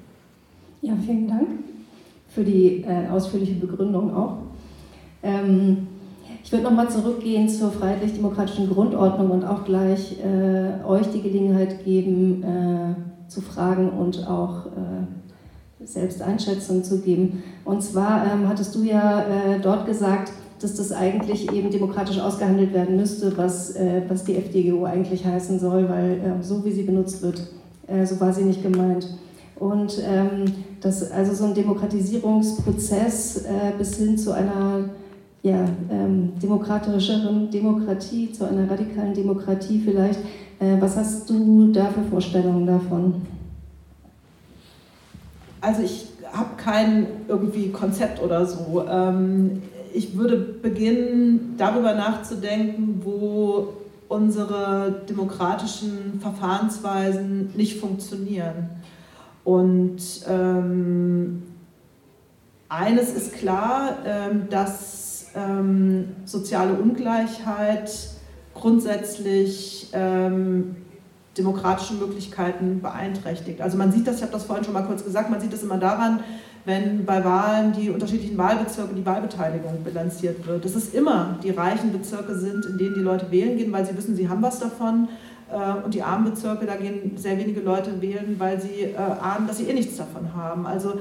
Ja, 0.80 0.94
vielen 1.04 1.28
Dank 1.28 1.48
für 2.28 2.44
die 2.44 2.82
äh, 2.82 3.08
ausführliche 3.08 3.54
Begründung 3.54 4.14
auch. 4.14 4.38
Ähm, 5.22 5.88
ich 6.48 6.52
würde 6.52 6.64
nochmal 6.64 6.88
zurückgehen 6.88 7.46
zur 7.46 7.70
freiheitlich-demokratischen 7.70 8.70
Grundordnung 8.70 9.32
und 9.32 9.44
auch 9.44 9.66
gleich 9.66 10.16
äh, 10.24 10.82
euch 10.82 11.06
die 11.08 11.20
Gelegenheit 11.20 11.84
geben, 11.84 12.42
äh, 12.42 13.28
zu 13.30 13.42
fragen 13.42 13.90
und 13.90 14.26
auch 14.26 14.64
äh, 14.64 15.84
selbst 15.84 16.22
Einschätzungen 16.22 16.82
zu 16.82 17.02
geben. 17.02 17.42
Und 17.66 17.82
zwar 17.82 18.24
ähm, 18.24 18.48
hattest 18.48 18.74
du 18.74 18.82
ja 18.82 19.24
äh, 19.24 19.60
dort 19.60 19.84
gesagt, 19.84 20.32
dass 20.62 20.74
das 20.74 20.90
eigentlich 20.90 21.52
eben 21.52 21.70
demokratisch 21.70 22.18
ausgehandelt 22.18 22.72
werden 22.72 22.96
müsste, 22.96 23.36
was, 23.36 23.76
äh, 23.76 24.00
was 24.08 24.24
die 24.24 24.36
FDGO 24.36 24.86
eigentlich 24.86 25.26
heißen 25.26 25.58
soll, 25.58 25.86
weil 25.90 26.38
so 26.40 26.64
wie 26.64 26.72
sie 26.72 26.84
benutzt 26.84 27.20
wird, 27.20 27.42
so 28.06 28.20
war 28.20 28.32
sie 28.32 28.44
nicht 28.44 28.62
gemeint. 28.62 29.06
Und 29.58 30.02
ähm, 30.02 30.46
dass 30.80 31.10
also 31.10 31.34
so 31.34 31.44
ein 31.44 31.52
Demokratisierungsprozess 31.54 33.42
äh, 33.44 33.72
bis 33.76 33.98
hin 33.98 34.16
zu 34.16 34.32
einer 34.32 34.88
ja, 35.42 35.64
ähm, 35.90 36.32
demokratischeren 36.42 37.50
Demokratie, 37.50 38.32
zu 38.32 38.48
einer 38.48 38.70
radikalen 38.70 39.14
Demokratie 39.14 39.80
vielleicht. 39.84 40.20
Äh, 40.58 40.80
was 40.80 40.96
hast 40.96 41.30
du 41.30 41.72
da 41.72 41.86
für 41.86 42.02
Vorstellungen 42.02 42.66
davon? 42.66 43.22
Also 45.60 45.82
ich 45.82 46.06
habe 46.32 46.50
kein 46.56 47.06
irgendwie 47.28 47.70
Konzept 47.70 48.22
oder 48.22 48.46
so. 48.46 48.84
Ähm, 48.88 49.62
ich 49.92 50.16
würde 50.16 50.36
beginnen, 50.36 51.54
darüber 51.56 51.94
nachzudenken, 51.94 53.00
wo 53.04 53.68
unsere 54.08 55.02
demokratischen 55.08 56.20
Verfahrensweisen 56.20 57.50
nicht 57.56 57.78
funktionieren. 57.78 58.70
Und 59.44 59.98
ähm, 60.28 61.42
eines 62.68 63.12
ist 63.12 63.34
klar, 63.34 63.98
ähm, 64.04 64.48
dass 64.50 65.07
ähm, 65.38 66.08
soziale 66.24 66.74
Ungleichheit 66.74 67.90
grundsätzlich 68.54 69.88
ähm, 69.92 70.76
demokratische 71.36 71.94
Möglichkeiten 71.94 72.80
beeinträchtigt. 72.80 73.60
Also 73.60 73.78
man 73.78 73.92
sieht 73.92 74.06
das, 74.06 74.16
ich 74.16 74.22
habe 74.22 74.32
das 74.32 74.44
vorhin 74.44 74.64
schon 74.64 74.74
mal 74.74 74.82
kurz 74.82 75.04
gesagt, 75.04 75.30
man 75.30 75.40
sieht 75.40 75.52
das 75.52 75.62
immer 75.62 75.78
daran, 75.78 76.20
wenn 76.64 77.06
bei 77.06 77.24
Wahlen 77.24 77.72
die 77.72 77.88
unterschiedlichen 77.88 78.36
Wahlbezirke 78.36 78.94
die 78.94 79.06
Wahlbeteiligung 79.06 79.84
bilanziert 79.84 80.46
wird. 80.46 80.64
Es 80.64 80.92
immer 80.92 81.38
die 81.42 81.50
reichen 81.50 81.92
Bezirke 81.92 82.34
sind, 82.34 82.66
in 82.66 82.76
denen 82.76 82.94
die 82.94 83.00
Leute 83.00 83.30
wählen 83.30 83.56
gehen, 83.56 83.72
weil 83.72 83.86
sie 83.86 83.96
wissen, 83.96 84.16
sie 84.16 84.28
haben 84.28 84.42
was 84.42 84.58
davon. 84.58 85.08
Äh, 85.50 85.84
und 85.84 85.94
die 85.94 86.02
armen 86.02 86.30
Bezirke, 86.30 86.66
da 86.66 86.76
gehen 86.76 87.16
sehr 87.16 87.38
wenige 87.38 87.60
Leute 87.60 88.02
wählen, 88.02 88.34
weil 88.38 88.60
sie 88.60 88.82
äh, 88.82 88.96
ahnen, 88.96 89.46
dass 89.46 89.58
sie 89.58 89.64
eh 89.64 89.72
nichts 89.72 89.96
davon 89.96 90.34
haben. 90.34 90.66
Also 90.66 90.94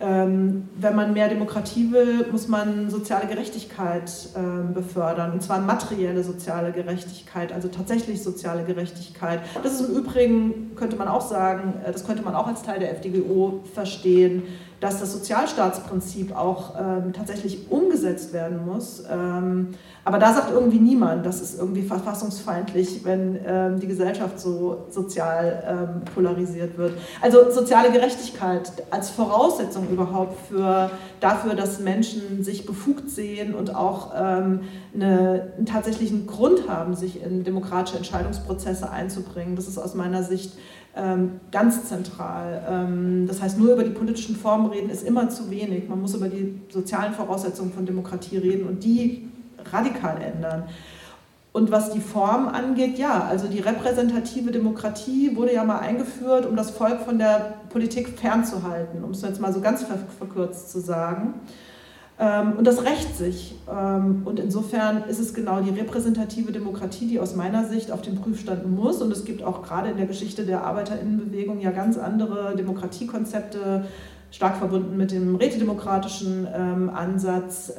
wenn 0.00 0.96
man 0.96 1.12
mehr 1.12 1.28
Demokratie 1.28 1.92
will, 1.92 2.26
muss 2.30 2.48
man 2.48 2.90
soziale 2.90 3.26
Gerechtigkeit 3.26 4.10
ähm, 4.36 4.74
befördern. 4.74 5.32
Und 5.32 5.42
zwar 5.42 5.60
materielle 5.60 6.22
soziale 6.24 6.72
Gerechtigkeit, 6.72 7.52
also 7.52 7.68
tatsächlich 7.68 8.22
soziale 8.22 8.64
Gerechtigkeit. 8.64 9.40
Das 9.62 9.80
ist 9.80 9.88
im 9.88 9.96
Übrigen, 9.96 10.72
könnte 10.74 10.96
man 10.96 11.08
auch 11.08 11.20
sagen, 11.20 11.74
äh, 11.84 11.92
das 11.92 12.06
könnte 12.06 12.22
man 12.22 12.34
auch 12.34 12.48
als 12.48 12.62
Teil 12.62 12.80
der 12.80 12.90
FDGO 12.90 13.60
verstehen, 13.72 14.42
dass 14.84 15.00
das 15.00 15.12
Sozialstaatsprinzip 15.14 16.36
auch 16.36 16.74
ähm, 16.78 17.14
tatsächlich 17.14 17.70
umgesetzt 17.70 18.34
werden 18.34 18.66
muss. 18.66 19.02
Ähm, 19.10 19.68
aber 20.04 20.18
da 20.18 20.34
sagt 20.34 20.50
irgendwie 20.52 20.78
niemand, 20.78 21.24
das 21.24 21.40
ist 21.40 21.58
irgendwie 21.58 21.80
verfassungsfeindlich, 21.80 23.02
wenn 23.02 23.38
ähm, 23.46 23.80
die 23.80 23.86
Gesellschaft 23.86 24.38
so 24.38 24.84
sozial 24.90 25.62
ähm, 25.66 26.04
polarisiert 26.14 26.76
wird. 26.76 26.98
Also 27.22 27.50
soziale 27.50 27.92
Gerechtigkeit 27.92 28.70
als 28.90 29.08
Voraussetzung 29.08 29.88
überhaupt 29.88 30.38
für, 30.48 30.90
dafür, 31.18 31.54
dass 31.54 31.80
Menschen 31.80 32.44
sich 32.44 32.66
befugt 32.66 33.08
sehen 33.08 33.54
und 33.54 33.74
auch 33.74 34.12
ähm, 34.14 34.60
eine, 34.94 35.52
einen 35.56 35.64
tatsächlichen 35.64 36.26
Grund 36.26 36.68
haben, 36.68 36.94
sich 36.94 37.22
in 37.22 37.42
demokratische 37.42 37.96
Entscheidungsprozesse 37.96 38.90
einzubringen. 38.90 39.56
Das 39.56 39.66
ist 39.66 39.78
aus 39.78 39.94
meiner 39.94 40.22
Sicht 40.22 40.52
ganz 41.50 41.88
zentral. 41.88 42.62
Ähm, 42.68 43.26
das 43.26 43.42
heißt, 43.42 43.58
nur 43.58 43.72
über 43.72 43.82
die 43.82 43.90
politischen 43.90 44.36
Formen 44.36 44.70
reden 44.70 44.90
ist 44.90 45.02
immer 45.02 45.28
zu 45.28 45.50
wenig. 45.50 45.88
Man 45.88 46.00
muss 46.00 46.14
über 46.14 46.28
die 46.28 46.60
sozialen 46.70 47.14
Voraussetzungen 47.14 47.72
von 47.72 47.84
Demokratie 47.84 48.38
reden 48.38 48.68
und 48.68 48.84
die 48.84 49.28
radikal 49.72 50.20
ändern. 50.20 50.64
Und 51.52 51.70
was 51.70 51.90
die 51.90 52.00
Form 52.00 52.48
angeht, 52.48 52.98
ja, 52.98 53.28
also 53.28 53.46
die 53.46 53.60
repräsentative 53.60 54.50
Demokratie 54.50 55.36
wurde 55.36 55.54
ja 55.54 55.62
mal 55.62 55.78
eingeführt, 55.78 56.46
um 56.46 56.56
das 56.56 56.70
Volk 56.70 57.02
von 57.02 57.18
der 57.18 57.54
Politik 57.70 58.18
fernzuhalten, 58.18 59.04
um 59.04 59.12
es 59.12 59.22
jetzt 59.22 59.40
mal 59.40 59.52
so 59.52 59.60
ganz 59.60 59.84
verkürzt 60.18 60.70
zu 60.70 60.80
sagen. 60.80 61.34
Ähm, 62.18 62.52
und 62.56 62.66
das 62.66 62.84
rächt 62.84 63.16
sich. 63.16 63.54
Ähm, 63.68 64.22
und 64.24 64.38
insofern 64.38 65.04
ist 65.08 65.18
es 65.18 65.34
genau 65.34 65.60
die 65.60 65.70
repräsentative 65.70 66.52
Demokratie, 66.52 67.06
die 67.06 67.18
aus 67.18 67.34
meiner 67.34 67.64
Sicht 67.64 67.90
auf 67.90 68.02
den 68.02 68.16
Prüfstand 68.16 68.70
muss. 68.70 69.02
Und 69.02 69.10
es 69.12 69.24
gibt 69.24 69.42
auch 69.42 69.62
gerade 69.62 69.90
in 69.90 69.96
der 69.96 70.06
Geschichte 70.06 70.44
der 70.44 70.64
Arbeiterinnenbewegung 70.64 71.60
ja 71.60 71.70
ganz 71.70 71.98
andere 71.98 72.54
Demokratiekonzepte, 72.56 73.86
stark 74.30 74.56
verbunden 74.56 74.96
mit 74.96 75.10
dem 75.12 75.36
rätedemokratischen 75.36 76.46
ähm, 76.54 76.90
Ansatz. 76.90 77.72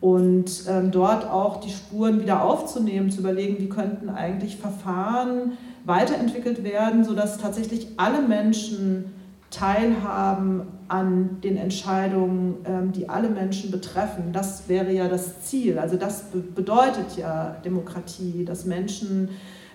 und 0.00 0.50
dort 0.92 1.24
auch 1.24 1.60
die 1.60 1.70
Spuren 1.70 2.20
wieder 2.20 2.42
aufzunehmen, 2.44 3.10
zu 3.10 3.20
überlegen, 3.20 3.58
wie 3.58 3.68
könnten 3.68 4.10
eigentlich 4.10 4.58
Verfahren 4.58 5.52
weiterentwickelt 5.84 6.62
werden, 6.62 7.02
sodass 7.02 7.38
tatsächlich 7.38 7.88
alle 7.96 8.20
Menschen 8.20 9.15
teilhaben 9.50 10.62
an 10.88 11.40
den 11.42 11.56
Entscheidungen, 11.56 12.56
ähm, 12.64 12.92
die 12.92 13.08
alle 13.08 13.28
Menschen 13.28 13.70
betreffen. 13.70 14.32
Das 14.32 14.68
wäre 14.68 14.92
ja 14.92 15.08
das 15.08 15.42
Ziel. 15.42 15.78
Also 15.78 15.96
das 15.96 16.24
bedeutet 16.54 17.16
ja 17.16 17.56
Demokratie, 17.64 18.44
dass 18.44 18.64
Menschen 18.64 19.30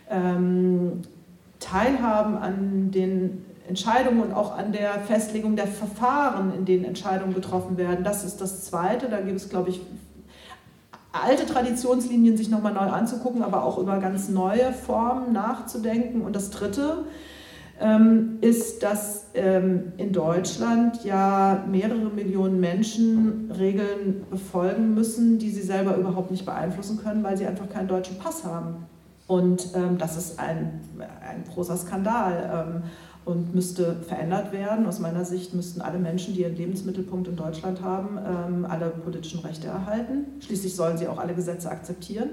ähm, 0.09 1.01
teilhaben 1.59 2.37
an 2.37 2.91
den 2.91 3.45
Entscheidungen 3.67 4.21
und 4.21 4.33
auch 4.33 4.57
an 4.57 4.71
der 4.71 4.93
Festlegung 5.01 5.55
der 5.55 5.67
Verfahren, 5.67 6.53
in 6.53 6.65
denen 6.65 6.83
Entscheidungen 6.83 7.33
getroffen 7.33 7.77
werden. 7.77 8.03
Das 8.03 8.23
ist 8.23 8.41
das 8.41 8.65
Zweite. 8.65 9.07
Da 9.07 9.21
gibt 9.21 9.37
es, 9.37 9.49
glaube 9.49 9.69
ich, 9.69 9.81
alte 11.13 11.45
Traditionslinien 11.45 12.37
sich 12.37 12.49
nochmal 12.49 12.73
neu 12.73 12.89
anzugucken, 12.89 13.43
aber 13.43 13.63
auch 13.63 13.77
über 13.77 13.99
ganz 13.99 14.29
neue 14.29 14.73
Formen 14.73 15.31
nachzudenken. 15.33 16.21
Und 16.21 16.35
das 16.35 16.49
Dritte, 16.49 17.05
ist, 18.41 18.83
dass 18.83 19.25
ähm, 19.33 19.93
in 19.97 20.13
Deutschland 20.13 21.03
ja 21.03 21.65
mehrere 21.69 22.09
Millionen 22.09 22.59
Menschen 22.59 23.51
Regeln 23.57 24.25
befolgen 24.29 24.93
müssen, 24.93 25.39
die 25.39 25.49
sie 25.49 25.61
selber 25.61 25.95
überhaupt 25.97 26.31
nicht 26.31 26.45
beeinflussen 26.45 26.99
können, 27.01 27.23
weil 27.23 27.37
sie 27.37 27.45
einfach 27.45 27.69
keinen 27.69 27.87
deutschen 27.87 28.19
Pass 28.19 28.43
haben. 28.43 28.85
Und 29.27 29.69
ähm, 29.75 29.97
das 29.97 30.17
ist 30.17 30.39
ein, 30.39 30.81
ein 30.99 31.43
großer 31.51 31.77
Skandal 31.77 32.83
und 33.23 33.55
müsste 33.55 33.95
verändert 34.07 34.51
werden. 34.51 34.85
Aus 34.85 34.99
meiner 34.99 35.25
Sicht 35.25 35.53
müssten 35.53 35.81
alle 35.81 35.99
Menschen, 35.99 36.33
die 36.33 36.41
ihren 36.41 36.55
Lebensmittelpunkt 36.55 37.27
in 37.27 37.35
Deutschland 37.35 37.81
haben, 37.83 38.65
alle 38.65 38.87
politischen 38.89 39.39
Rechte 39.41 39.67
erhalten. 39.67 40.25
Schließlich 40.39 40.75
sollen 40.75 40.97
sie 40.97 41.07
auch 41.07 41.19
alle 41.19 41.35
Gesetze 41.35 41.69
akzeptieren. 41.69 42.29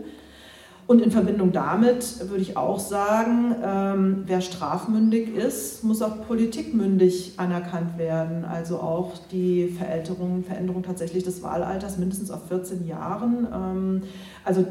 Und 0.88 1.02
in 1.02 1.10
Verbindung 1.10 1.52
damit 1.52 2.18
würde 2.30 2.40
ich 2.40 2.56
auch 2.56 2.78
sagen, 2.78 3.54
ähm, 3.62 4.22
wer 4.24 4.40
strafmündig 4.40 5.34
ist, 5.34 5.84
muss 5.84 6.00
auch 6.00 6.26
politikmündig 6.26 7.34
anerkannt 7.36 7.98
werden. 7.98 8.46
Also 8.46 8.78
auch 8.78 9.12
die 9.30 9.68
Verälterung, 9.68 10.44
Veränderung 10.44 10.82
tatsächlich 10.82 11.24
des 11.24 11.42
Wahlalters 11.42 11.98
mindestens 11.98 12.30
auf 12.30 12.48
14 12.48 12.86
Jahren. 12.86 13.46
Ähm, 13.52 14.02
also 14.46 14.64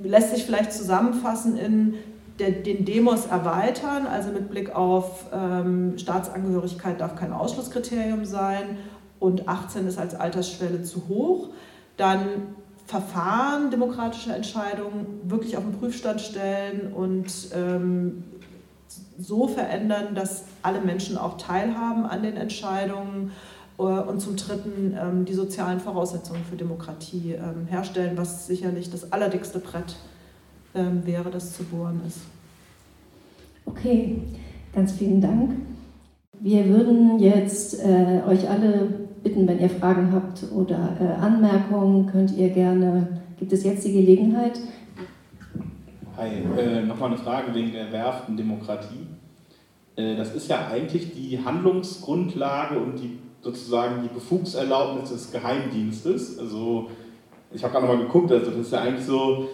lässt 0.00 0.32
sich 0.32 0.44
vielleicht 0.44 0.72
zusammenfassen 0.72 1.58
in 1.58 1.94
der, 2.38 2.52
den 2.52 2.84
Demos 2.84 3.26
erweitern, 3.26 4.06
also 4.06 4.30
mit 4.30 4.50
Blick 4.50 4.76
auf 4.76 5.26
ähm, 5.34 5.98
Staatsangehörigkeit 5.98 7.00
darf 7.00 7.16
kein 7.16 7.32
Ausschlusskriterium 7.32 8.24
sein 8.24 8.78
und 9.18 9.48
18 9.48 9.88
ist 9.88 9.98
als 9.98 10.14
Altersschwelle 10.14 10.84
zu 10.84 11.08
hoch. 11.08 11.48
Dann 11.96 12.20
Verfahren 12.88 13.70
demokratischer 13.70 14.34
Entscheidungen 14.34 15.20
wirklich 15.24 15.58
auf 15.58 15.62
den 15.62 15.78
Prüfstand 15.78 16.22
stellen 16.22 16.90
und 16.94 17.30
ähm, 17.54 18.24
so 19.18 19.46
verändern, 19.46 20.14
dass 20.14 20.44
alle 20.62 20.80
Menschen 20.80 21.18
auch 21.18 21.36
teilhaben 21.36 22.06
an 22.06 22.22
den 22.22 22.38
Entscheidungen 22.38 23.32
äh, 23.78 23.82
und 23.82 24.22
zum 24.22 24.36
Dritten 24.36 24.96
ähm, 24.98 25.26
die 25.26 25.34
sozialen 25.34 25.80
Voraussetzungen 25.80 26.42
für 26.48 26.56
Demokratie 26.56 27.34
ähm, 27.34 27.66
herstellen, 27.66 28.16
was 28.16 28.46
sicherlich 28.46 28.90
das 28.90 29.12
allerdickste 29.12 29.58
Brett 29.58 29.96
ähm, 30.74 31.04
wäre, 31.04 31.30
das 31.30 31.52
zu 31.52 31.64
bohren 31.64 32.00
ist. 32.06 32.20
Okay, 33.66 34.22
ganz 34.74 34.92
vielen 34.92 35.20
Dank. 35.20 35.56
Wir 36.40 36.66
würden 36.70 37.18
jetzt 37.18 37.84
äh, 37.84 38.22
euch 38.26 38.48
alle 38.48 39.07
bitten, 39.22 39.46
wenn 39.46 39.60
ihr 39.60 39.70
Fragen 39.70 40.12
habt 40.12 40.44
oder 40.52 40.96
äh, 41.00 41.20
Anmerkungen, 41.20 42.06
könnt 42.06 42.36
ihr 42.36 42.50
gerne, 42.50 43.20
gibt 43.38 43.52
es 43.52 43.64
jetzt 43.64 43.84
die 43.84 43.92
Gelegenheit? 43.92 44.60
Hi, 46.16 46.28
äh, 46.58 46.82
nochmal 46.82 47.10
eine 47.10 47.18
Frage 47.18 47.54
wegen 47.54 47.72
der 47.72 47.92
werften 47.92 48.36
Demokratie. 48.36 49.06
Äh, 49.96 50.16
das 50.16 50.34
ist 50.34 50.48
ja 50.48 50.68
eigentlich 50.68 51.12
die 51.14 51.38
Handlungsgrundlage 51.44 52.78
und 52.78 52.98
die 52.98 53.18
sozusagen 53.40 54.02
die 54.02 54.08
Befugserlaubnis 54.08 55.10
des 55.10 55.32
Geheimdienstes. 55.32 56.38
Also 56.38 56.90
ich 57.52 57.62
habe 57.62 57.72
gerade 57.72 57.86
nochmal 57.86 58.04
geguckt, 58.04 58.32
also 58.32 58.50
das 58.50 58.60
ist 58.60 58.72
ja 58.72 58.82
eigentlich 58.82 59.06
so, 59.06 59.48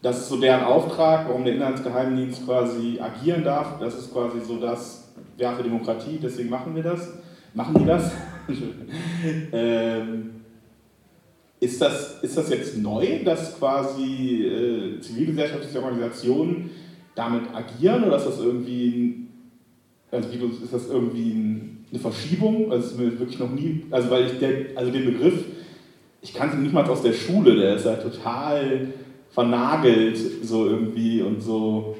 das 0.00 0.18
ist 0.18 0.28
so 0.28 0.36
deren 0.40 0.64
Auftrag, 0.64 1.28
warum 1.28 1.44
der 1.44 1.54
Inlandsgeheimdienst 1.54 2.44
quasi 2.44 3.00
agieren 3.00 3.44
darf. 3.44 3.78
Das 3.80 3.94
ist 3.98 4.12
quasi 4.12 4.40
so 4.40 4.58
das 4.58 5.12
werfe 5.36 5.62
Demokratie, 5.62 6.18
deswegen 6.22 6.50
machen 6.50 6.74
wir 6.74 6.82
das. 6.82 7.08
Machen 7.54 7.76
die 7.78 7.84
das? 7.84 8.12
ähm, 9.52 10.30
ist, 11.60 11.80
das, 11.80 12.22
ist 12.22 12.36
das 12.36 12.50
jetzt 12.50 12.78
neu, 12.78 13.24
dass 13.24 13.58
quasi 13.58 14.44
äh, 14.44 15.00
zivilgesellschaftliche 15.00 15.82
Organisationen 15.82 16.70
damit 17.14 17.42
agieren 17.52 18.04
oder 18.04 18.16
ist 18.16 18.26
das 18.26 18.38
irgendwie, 18.38 19.26
also 20.10 20.32
wie 20.32 20.38
du, 20.38 20.46
ist 20.46 20.72
das 20.72 20.88
irgendwie 20.88 21.34
eine 21.90 22.00
Verschiebung? 22.00 22.70
Also 22.70 22.88
ist 22.88 22.98
mir 22.98 23.18
wirklich 23.18 23.38
noch 23.38 23.50
nie, 23.50 23.84
also 23.90 24.10
weil 24.10 24.26
ich 24.26 24.38
der, 24.38 24.76
also 24.76 24.92
den 24.92 25.04
Begriff, 25.06 25.44
ich 26.22 26.32
kannte 26.32 26.56
ihn 26.56 26.62
nicht 26.62 26.72
mal 26.72 26.84
aus 26.84 27.02
der 27.02 27.12
Schule, 27.12 27.56
der 27.56 27.76
ist 27.76 27.86
ja 27.86 27.96
total 27.96 28.88
vernagelt 29.30 30.16
so 30.42 30.66
irgendwie 30.66 31.22
und 31.22 31.42
so 31.42 31.96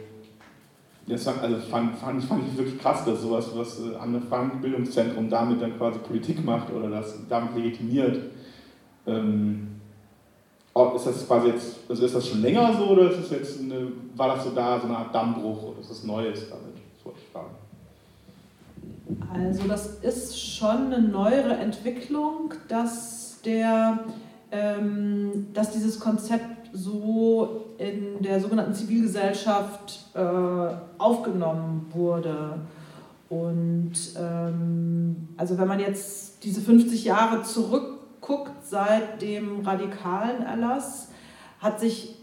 das 1.09 1.27
also 1.27 1.57
fand, 1.71 1.97
fand, 1.97 2.23
fand 2.23 2.49
ich 2.49 2.59
wirklich 2.59 2.79
krass, 2.79 3.05
dass 3.05 3.23
sowas, 3.23 3.51
was 3.55 3.81
äh, 3.81 3.97
Anne 3.97 4.21
Frank 4.21 4.61
Bildungszentrum 4.61 5.29
damit 5.31 5.63
dann 5.63 5.77
quasi 5.77 5.99
Politik 6.01 6.45
macht 6.45 6.73
oder 6.73 6.91
das 6.91 7.15
damit 7.29 7.55
legitimiert. 7.57 8.19
Ähm, 9.07 9.69
ist 10.95 11.07
das 11.07 11.27
quasi 11.27 11.49
jetzt, 11.49 11.77
also 11.89 12.05
ist 12.05 12.15
das 12.15 12.29
schon 12.29 12.41
länger 12.41 12.73
so 12.77 12.85
oder 12.91 13.11
ist 13.11 13.21
das 13.21 13.31
jetzt 13.31 13.61
eine, 13.61 13.91
war 14.15 14.37
das 14.37 14.45
so 14.45 14.51
da, 14.51 14.79
so 14.79 14.87
eine 14.87 14.97
Art 14.97 15.15
Dammbruch 15.15 15.63
oder 15.63 15.81
ist 15.81 15.91
das 15.91 16.05
Neues 16.05 16.49
damit? 16.49 16.79
Also 19.33 19.67
das 19.67 19.87
ist 20.01 20.39
schon 20.39 20.93
eine 20.93 21.01
neuere 21.01 21.57
Entwicklung, 21.57 22.53
dass 22.69 23.41
der 23.45 24.05
ähm, 24.51 25.49
dass 25.53 25.73
dieses 25.73 26.01
Konzept 26.01 26.58
so 26.73 27.67
in 27.79 28.23
der 28.23 28.41
sogenannten 28.41 28.75
Zivilgesellschaft 28.75 30.07
äh, 30.15 30.21
aufgenommen 30.99 31.87
wurde. 31.93 32.61
Und 33.29 33.93
ähm, 34.19 35.29
also 35.37 35.59
wenn 35.59 35.69
man 35.69 35.81
jetzt 35.81 36.45
diese 36.45 36.61
50 36.61 37.05
Jahre 37.05 37.43
zurückguckt 37.43 38.67
seit 38.67 39.21
dem 39.21 39.61
radikalen 39.61 40.43
Erlass, 40.43 41.09
hat 41.61 41.81
sich 41.81 42.15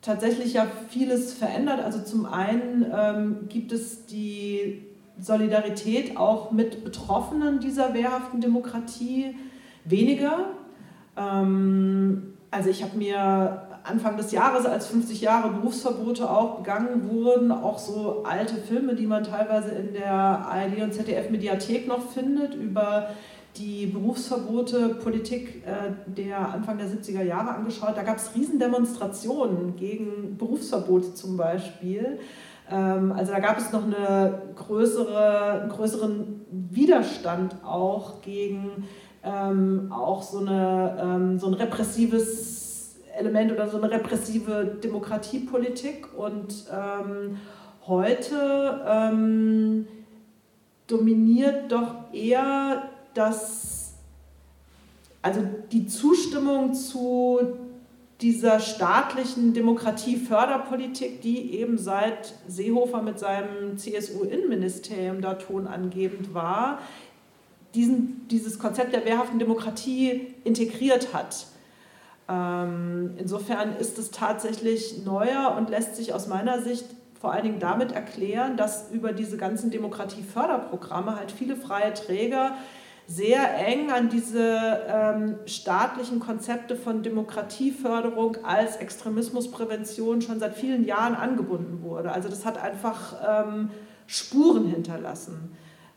tatsächlich 0.00 0.54
ja 0.54 0.66
vieles 0.88 1.34
verändert. 1.34 1.80
Also 1.80 2.02
zum 2.02 2.26
einen 2.26 2.86
ähm, 2.94 3.36
gibt 3.48 3.72
es 3.72 4.06
die 4.06 4.82
Solidarität 5.18 6.16
auch 6.16 6.52
mit 6.52 6.84
Betroffenen 6.84 7.60
dieser 7.60 7.94
wehrhaften 7.94 8.40
Demokratie 8.40 9.36
weniger. 9.84 10.50
Ähm, 11.16 12.34
also 12.50 12.70
ich 12.70 12.82
habe 12.82 12.96
mir 12.96 13.65
Anfang 13.86 14.16
des 14.16 14.32
Jahres, 14.32 14.66
als 14.66 14.88
50 14.88 15.20
Jahre 15.20 15.50
Berufsverbote 15.50 16.28
auch 16.28 16.58
begangen 16.58 17.08
wurden, 17.08 17.52
auch 17.52 17.78
so 17.78 18.24
alte 18.24 18.56
Filme, 18.56 18.94
die 18.94 19.06
man 19.06 19.22
teilweise 19.24 19.70
in 19.70 19.92
der 19.92 20.12
ARD 20.12 20.82
und 20.82 20.92
ZDF-Mediathek 20.92 21.86
noch 21.86 22.10
findet, 22.10 22.54
über 22.54 23.10
die 23.56 23.86
Berufsverbote 23.86 24.96
Politik 25.02 25.62
äh, 25.66 25.92
der 26.06 26.52
Anfang 26.52 26.78
der 26.78 26.88
70er 26.88 27.22
Jahre 27.22 27.50
angeschaut. 27.50 27.96
Da 27.96 28.02
gab 28.02 28.16
es 28.16 28.34
Riesendemonstrationen 28.34 29.76
gegen 29.76 30.36
Berufsverbote 30.36 31.14
zum 31.14 31.36
Beispiel. 31.36 32.18
Ähm, 32.70 33.12
also 33.12 33.32
da 33.32 33.38
gab 33.38 33.58
es 33.58 33.72
noch 33.72 33.84
eine 33.84 34.42
größere, 34.56 35.60
einen 35.62 35.70
größeren 35.70 36.44
Widerstand 36.50 37.56
auch 37.64 38.20
gegen 38.20 38.84
ähm, 39.24 39.90
auch 39.90 40.22
so, 40.22 40.38
eine, 40.38 40.98
ähm, 41.00 41.38
so 41.38 41.46
ein 41.46 41.54
repressives 41.54 42.65
Element 43.16 43.52
oder 43.52 43.68
so 43.68 43.78
eine 43.78 43.90
repressive 43.90 44.78
Demokratiepolitik. 44.82 46.08
Und 46.16 46.64
ähm, 46.72 47.38
heute 47.86 48.84
ähm, 48.86 49.86
dominiert 50.86 51.72
doch 51.72 52.12
eher 52.12 52.90
das, 53.14 53.94
also 55.22 55.40
die 55.72 55.86
Zustimmung 55.86 56.74
zu 56.74 57.40
dieser 58.20 58.60
staatlichen 58.60 59.52
Demokratieförderpolitik, 59.52 61.20
die 61.20 61.54
eben 61.58 61.76
seit 61.76 62.34
Seehofer 62.48 63.02
mit 63.02 63.18
seinem 63.18 63.76
CSU-Innenministerium 63.76 65.20
da 65.20 65.34
tonangebend 65.34 66.32
war, 66.32 66.78
diesen, 67.74 68.26
dieses 68.28 68.58
Konzept 68.58 68.94
der 68.94 69.04
wehrhaften 69.04 69.38
Demokratie 69.38 70.34
integriert 70.44 71.12
hat. 71.12 71.46
Ähm, 72.28 73.14
insofern 73.18 73.76
ist 73.76 73.98
es 73.98 74.10
tatsächlich 74.10 75.04
neuer 75.04 75.54
und 75.56 75.70
lässt 75.70 75.96
sich 75.96 76.12
aus 76.12 76.26
meiner 76.26 76.60
Sicht 76.62 76.86
vor 77.20 77.32
allen 77.32 77.44
Dingen 77.44 77.60
damit 77.60 77.92
erklären, 77.92 78.56
dass 78.56 78.90
über 78.90 79.12
diese 79.12 79.36
ganzen 79.36 79.70
Demokratieförderprogramme 79.70 81.16
halt 81.16 81.32
viele 81.32 81.56
freie 81.56 81.94
Träger 81.94 82.56
sehr 83.08 83.56
eng 83.64 83.90
an 83.90 84.08
diese 84.08 84.80
ähm, 84.88 85.36
staatlichen 85.46 86.18
Konzepte 86.18 86.74
von 86.74 87.02
Demokratieförderung 87.02 88.38
als 88.44 88.76
Extremismusprävention 88.76 90.22
schon 90.22 90.40
seit 90.40 90.54
vielen 90.54 90.84
Jahren 90.84 91.14
angebunden 91.14 91.82
wurde. 91.82 92.10
Also 92.10 92.28
das 92.28 92.44
hat 92.44 92.60
einfach 92.60 93.14
ähm, 93.26 93.70
Spuren 94.08 94.66
hinterlassen 94.66 95.56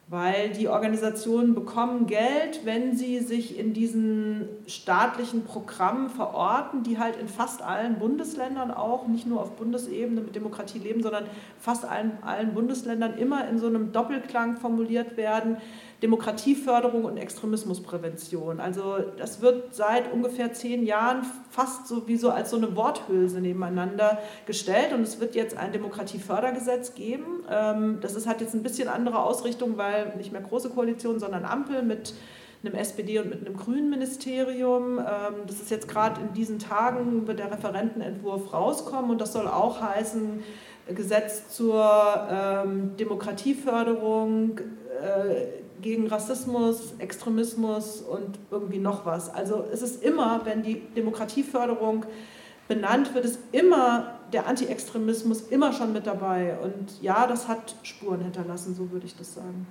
weil 0.10 0.50
die 0.50 0.68
Organisationen 0.68 1.54
bekommen 1.54 2.08
Geld, 2.08 2.62
wenn 2.64 2.98
sie 2.98 3.20
sich 3.20 3.60
in 3.60 3.74
diesen 3.74 4.50
staatlichen 4.66 5.44
Programmen 5.44 6.10
verorten, 6.10 6.82
die 6.82 6.98
halt 6.98 7.16
in 7.18 7.28
fast 7.28 7.62
allen 7.62 8.00
Bundesländern 8.00 8.72
auch, 8.72 9.08
nicht 9.08 9.28
nur 9.28 9.40
auf 9.40 9.56
Bundesebene 9.56 10.22
mit 10.22 10.36
Demokratie 10.36 10.80
leben, 10.80 11.04
sondern 11.04 11.26
fast 11.60 11.86
allen, 11.86 12.18
allen 12.24 12.56
Bundesländern 12.56 13.20
immer 13.20 13.48
in 13.48 13.60
so 13.60 13.68
einem 13.68 13.92
Doppelklang 13.92 14.58
formuliert 14.58 15.16
werden. 15.16 15.58
Demokratieförderung 16.02 17.04
und 17.04 17.18
Extremismusprävention. 17.18 18.60
Also 18.60 19.00
das 19.18 19.42
wird 19.42 19.76
seit 19.76 20.12
ungefähr 20.12 20.54
zehn 20.54 20.86
Jahren 20.86 21.24
fast 21.50 21.88
so 21.88 22.08
wie 22.08 22.16
so 22.16 22.30
als 22.30 22.52
so 22.52 22.58
eine 22.58 22.76
Worthülse 22.76 23.42
nebeneinander 23.42 24.20
gestellt 24.46 24.94
und 24.94 25.02
es 25.02 25.20
wird 25.20 25.36
jetzt 25.36 25.58
ein 25.58 25.74
Demokratiefördergesetz 25.74 26.94
geben. 26.94 27.44
Ähm, 27.50 27.98
das 28.02 28.16
ist, 28.16 28.28
hat 28.28 28.40
jetzt 28.40 28.54
ein 28.54 28.64
bisschen 28.64 28.88
andere 28.88 29.20
Ausrichtung, 29.20 29.78
weil 29.78 30.16
nicht 30.16 30.32
mehr 30.32 30.42
große 30.42 30.70
Koalition, 30.70 31.20
sondern 31.20 31.44
Ampel 31.44 31.84
mit 31.84 32.14
einem 32.64 32.76
SPD 32.76 33.20
und 33.20 33.30
mit 33.30 33.46
einem 33.46 33.58
Grünen 33.58 33.90
Ministerium. 33.90 35.00
Ähm, 35.00 35.34
das 35.48 35.60
ist 35.60 35.70
jetzt 35.70 35.90
gerade 35.90 36.22
in 36.22 36.34
diesen 36.34 36.60
Tagen, 36.60 37.28
wird 37.28 37.40
der 37.40 37.52
Referentenentwurf 37.52 38.54
rauskommen 38.54 39.12
und 39.12 39.20
das 39.20 39.34
soll 39.34 39.48
auch 39.48 39.82
heißen, 39.82 40.44
Gesetz 40.96 41.50
zur 41.50 42.28
ähm, 42.32 42.98
Demokratieförderung, 42.98 44.60
äh, 44.60 45.69
gegen 45.82 46.08
Rassismus, 46.08 46.94
Extremismus 47.00 48.02
und 48.02 48.40
irgendwie 48.52 48.80
noch 48.80 49.06
was. 49.06 49.34
Also 49.34 49.66
es 49.72 49.82
ist 49.82 50.04
immer, 50.04 50.42
wenn 50.46 50.64
die 50.64 50.82
Demokratieförderung 50.96 52.06
benannt 52.68 53.14
wird, 53.14 53.26
ist 53.26 53.40
immer 53.52 54.20
der 54.32 54.48
Anti-Extremismus 54.48 55.42
immer 55.50 55.74
schon 55.74 55.92
mit 55.94 56.06
dabei. 56.06 56.58
Und 56.62 57.02
ja, 57.02 57.28
das 57.28 57.48
hat 57.48 57.76
Spuren 57.84 58.22
hinterlassen, 58.22 58.76
so 58.76 58.92
würde 58.92 59.06
ich 59.06 59.16
das 59.16 59.34
sagen. 59.34 59.68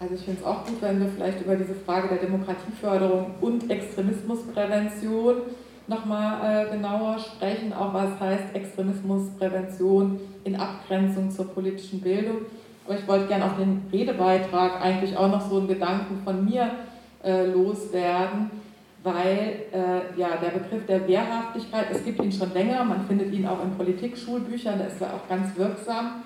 Also 0.00 0.14
ich 0.14 0.20
finde 0.20 0.40
es 0.40 0.46
auch 0.46 0.64
gut, 0.64 0.80
wenn 0.80 1.00
wir 1.00 1.08
vielleicht 1.08 1.40
über 1.40 1.56
diese 1.56 1.74
Frage 1.74 2.08
der 2.08 2.18
Demokratieförderung 2.18 3.34
und 3.40 3.68
Extremismusprävention 3.68 5.42
nochmal 5.88 6.66
äh, 6.66 6.70
genauer 6.70 7.18
sprechen, 7.18 7.72
auch 7.72 7.92
was 7.92 8.20
heißt 8.20 8.54
Extremismusprävention 8.54 10.20
in 10.44 10.54
Abgrenzung 10.54 11.30
zur 11.30 11.46
politischen 11.48 12.00
Bildung. 12.00 12.42
Aber 12.88 12.98
ich 12.98 13.06
wollte 13.06 13.26
gerne 13.26 13.44
auf 13.44 13.56
den 13.58 13.82
Redebeitrag 13.92 14.80
eigentlich 14.80 15.14
auch 15.14 15.30
noch 15.30 15.46
so 15.46 15.58
einen 15.58 15.68
Gedanken 15.68 16.22
von 16.24 16.42
mir 16.42 16.70
äh, 17.22 17.44
loswerden, 17.44 18.50
weil 19.02 19.66
äh, 19.72 20.18
ja, 20.18 20.28
der 20.42 20.58
Begriff 20.58 20.86
der 20.86 21.06
Wehrhaftigkeit, 21.06 21.88
es 21.90 22.02
gibt 22.02 22.24
ihn 22.24 22.32
schon 22.32 22.54
länger, 22.54 22.82
man 22.84 23.06
findet 23.06 23.30
ihn 23.34 23.46
auch 23.46 23.62
in 23.62 23.72
Politikschulbüchern, 23.72 24.78
da 24.78 24.86
ist 24.86 25.02
er 25.02 25.08
auch 25.08 25.28
ganz 25.28 25.54
wirksam. 25.58 26.22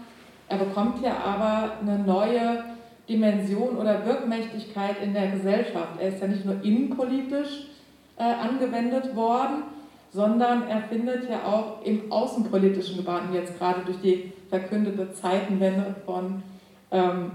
Er 0.49 0.59
bekommt 0.59 1.03
ja 1.03 1.17
aber 1.17 1.73
eine 1.81 1.99
neue 1.99 2.63
Dimension 3.09 3.77
oder 3.77 4.07
Wirkmächtigkeit 4.07 5.03
in 5.03 5.15
der 5.15 5.33
Gesellschaft. 5.33 5.99
Er 5.99 6.11
ist 6.11 6.21
ja 6.21 6.29
nicht 6.29 6.45
nur 6.45 6.63
innenpolitisch 6.63 7.67
äh, 8.17 8.23
angewendet 8.23 9.17
worden, 9.17 9.65
sondern 10.13 10.69
er 10.69 10.83
findet 10.83 11.29
ja 11.29 11.43
auch 11.45 11.85
im 11.85 12.13
außenpolitischen 12.13 12.99
Gebaren, 12.99 13.35
jetzt 13.35 13.59
gerade 13.59 13.81
durch 13.85 13.99
die 14.01 14.33
verkündete 14.49 15.13
Zeitenwende 15.13 15.97
von 16.07 16.43
ähm, 16.93 17.33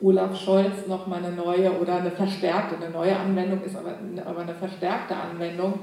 Olaf 0.00 0.38
Scholz 0.38 0.86
nochmal 0.86 1.24
eine 1.24 1.34
neue 1.34 1.72
oder 1.80 1.96
eine 1.96 2.10
verstärkte, 2.10 2.76
eine 2.76 2.90
neue 2.90 3.16
Anwendung 3.16 3.62
ist 3.64 3.76
aber, 3.76 3.94
aber 4.24 4.40
eine 4.40 4.54
verstärkte 4.54 5.16
Anwendung, 5.16 5.78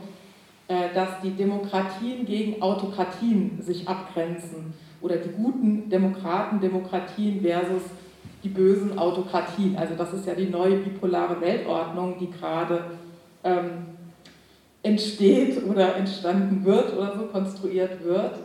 äh, 0.67 0.93
dass 0.93 1.21
die 1.23 1.31
Demokratien 1.31 2.25
gegen 2.25 2.61
Autokratien 2.61 3.61
sich 3.61 3.87
abgrenzen 3.87 4.73
oder 5.01 5.15
die 5.15 5.29
guten 5.29 5.89
Demokraten, 5.89 6.59
Demokratien 6.59 7.41
versus 7.41 7.83
die 8.43 8.49
bösen 8.49 8.97
Autokratien. 8.97 9.77
Also 9.77 9.95
das 9.95 10.13
ist 10.13 10.25
ja 10.25 10.33
die 10.33 10.49
neue 10.49 10.77
bipolare 10.77 11.41
Weltordnung, 11.41 12.17
die 12.19 12.29
gerade 12.29 12.83
ähm, 13.43 13.85
entsteht 14.83 15.65
oder 15.65 15.95
entstanden 15.95 16.63
wird 16.63 16.95
oder 16.95 17.17
so 17.17 17.23
konstruiert 17.25 18.03
wird. 18.03 18.39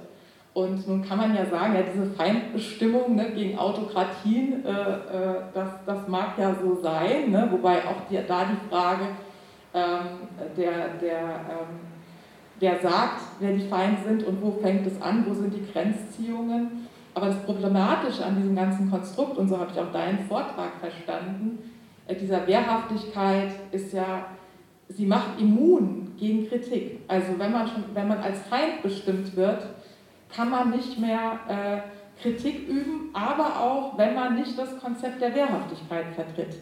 Und 0.55 0.86
nun 0.86 1.02
kann 1.02 1.18
man 1.18 1.34
ja 1.34 1.44
sagen, 1.46 1.74
ja, 1.74 1.82
diese 1.82 2.07
Feindbestimmung 2.12 3.16
ne, 3.16 3.32
gegen 3.34 3.59
Autokratien, 3.59 4.64
äh, 4.64 4.70
äh, 4.70 5.42
das, 5.52 5.68
das 5.84 6.07
mag 6.07 6.38
ja 6.38 6.55
so 6.55 6.80
sein, 6.80 7.32
ne, 7.32 7.48
wobei 7.50 7.78
auch 7.78 8.07
die, 8.09 8.20
da 8.26 8.44
die 8.44 8.68
Frage, 8.70 9.02
ähm, 9.74 10.28
der, 10.57 10.94
der, 11.02 11.18
ähm, 11.18 11.80
wer 12.61 12.78
sagt, 12.78 13.20
wer 13.40 13.50
die 13.50 13.66
Feind 13.66 13.98
sind 14.07 14.22
und 14.22 14.40
wo 14.40 14.52
fängt 14.52 14.86
es 14.86 15.02
an, 15.02 15.26
wo 15.28 15.34
sind 15.34 15.52
die 15.52 15.72
Grenzziehungen. 15.72 16.86
Aber 17.14 17.26
das 17.26 17.42
Problematische 17.42 18.24
an 18.24 18.36
diesem 18.36 18.55
ganzen 18.55 18.88
Konstrukt, 18.88 19.36
und 19.36 19.48
so 19.48 19.59
habe 19.59 19.72
ich 19.72 19.80
auch 19.80 19.90
deinen 19.90 20.20
Vortrag 20.20 20.70
verstanden, 20.80 21.72
äh, 22.07 22.14
dieser 22.14 22.46
Wehrhaftigkeit 22.46 23.50
ist 23.72 23.92
ja, 23.92 24.26
sie 24.88 25.07
macht 25.07 25.40
immun 25.40 26.12
gegen 26.16 26.48
Kritik. 26.48 27.00
Also 27.09 27.36
wenn 27.38 27.50
man, 27.50 27.66
schon, 27.66 27.84
wenn 27.92 28.07
man 28.07 28.18
als 28.18 28.38
Feind 28.42 28.82
bestimmt 28.84 29.34
wird, 29.34 29.66
kann 30.35 30.51
man 30.51 30.70
nicht 30.70 30.99
mehr 30.99 31.39
äh, 31.49 32.22
Kritik 32.22 32.68
üben, 32.68 33.11
aber 33.12 33.61
auch 33.61 33.99
wenn 33.99 34.14
man 34.14 34.37
nicht 34.37 34.59
das 34.59 34.78
Konzept 34.80 35.20
der 35.20 35.35
Wehrhaftigkeit 35.35 36.07
vertritt, 36.14 36.57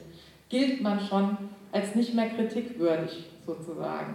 gilt 0.49 0.83
man 0.83 1.01
schon 1.01 1.37
als 1.73 1.95
nicht 1.95 2.15
mehr 2.15 2.29
kritikwürdig 2.31 3.31
sozusagen. 3.47 4.15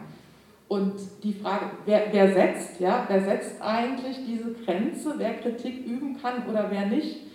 Und 0.67 0.95
die 1.23 1.33
Frage, 1.33 1.71
wer, 1.85 2.07
wer 2.11 2.33
setzt, 2.33 2.79
ja, 2.79 3.05
wer 3.07 3.21
setzt 3.21 3.61
eigentlich 3.61 4.17
diese 4.27 4.53
Grenze, 4.53 5.13
wer 5.17 5.35
Kritik 5.35 5.85
üben 5.85 6.19
kann 6.21 6.45
oder 6.49 6.69
wer 6.69 6.87
nicht, 6.87 7.27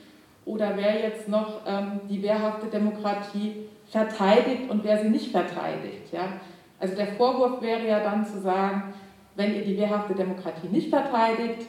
oder 0.45 0.77
wer 0.77 1.01
jetzt 1.01 1.29
noch 1.29 1.61
ähm, 1.67 2.01
die 2.09 2.23
wehrhafte 2.23 2.67
Demokratie 2.67 3.69
verteidigt 3.89 4.69
und 4.69 4.83
wer 4.85 5.01
sie 5.01 5.09
nicht 5.09 5.31
verteidigt. 5.31 6.13
Ja? 6.13 6.41
Also 6.81 6.97
der 6.97 7.09
Vorwurf 7.09 7.63
wäre 7.63 7.87
ja 7.87 8.01
dann 8.01 8.27
zu 8.27 8.41
sagen, 8.41 8.93
wenn 9.37 9.55
ihr 9.55 9.65
die 9.65 9.79
wehrhafte 9.79 10.15
Demokratie 10.15 10.69
nicht 10.69 10.91
verteidigt, 10.91 11.67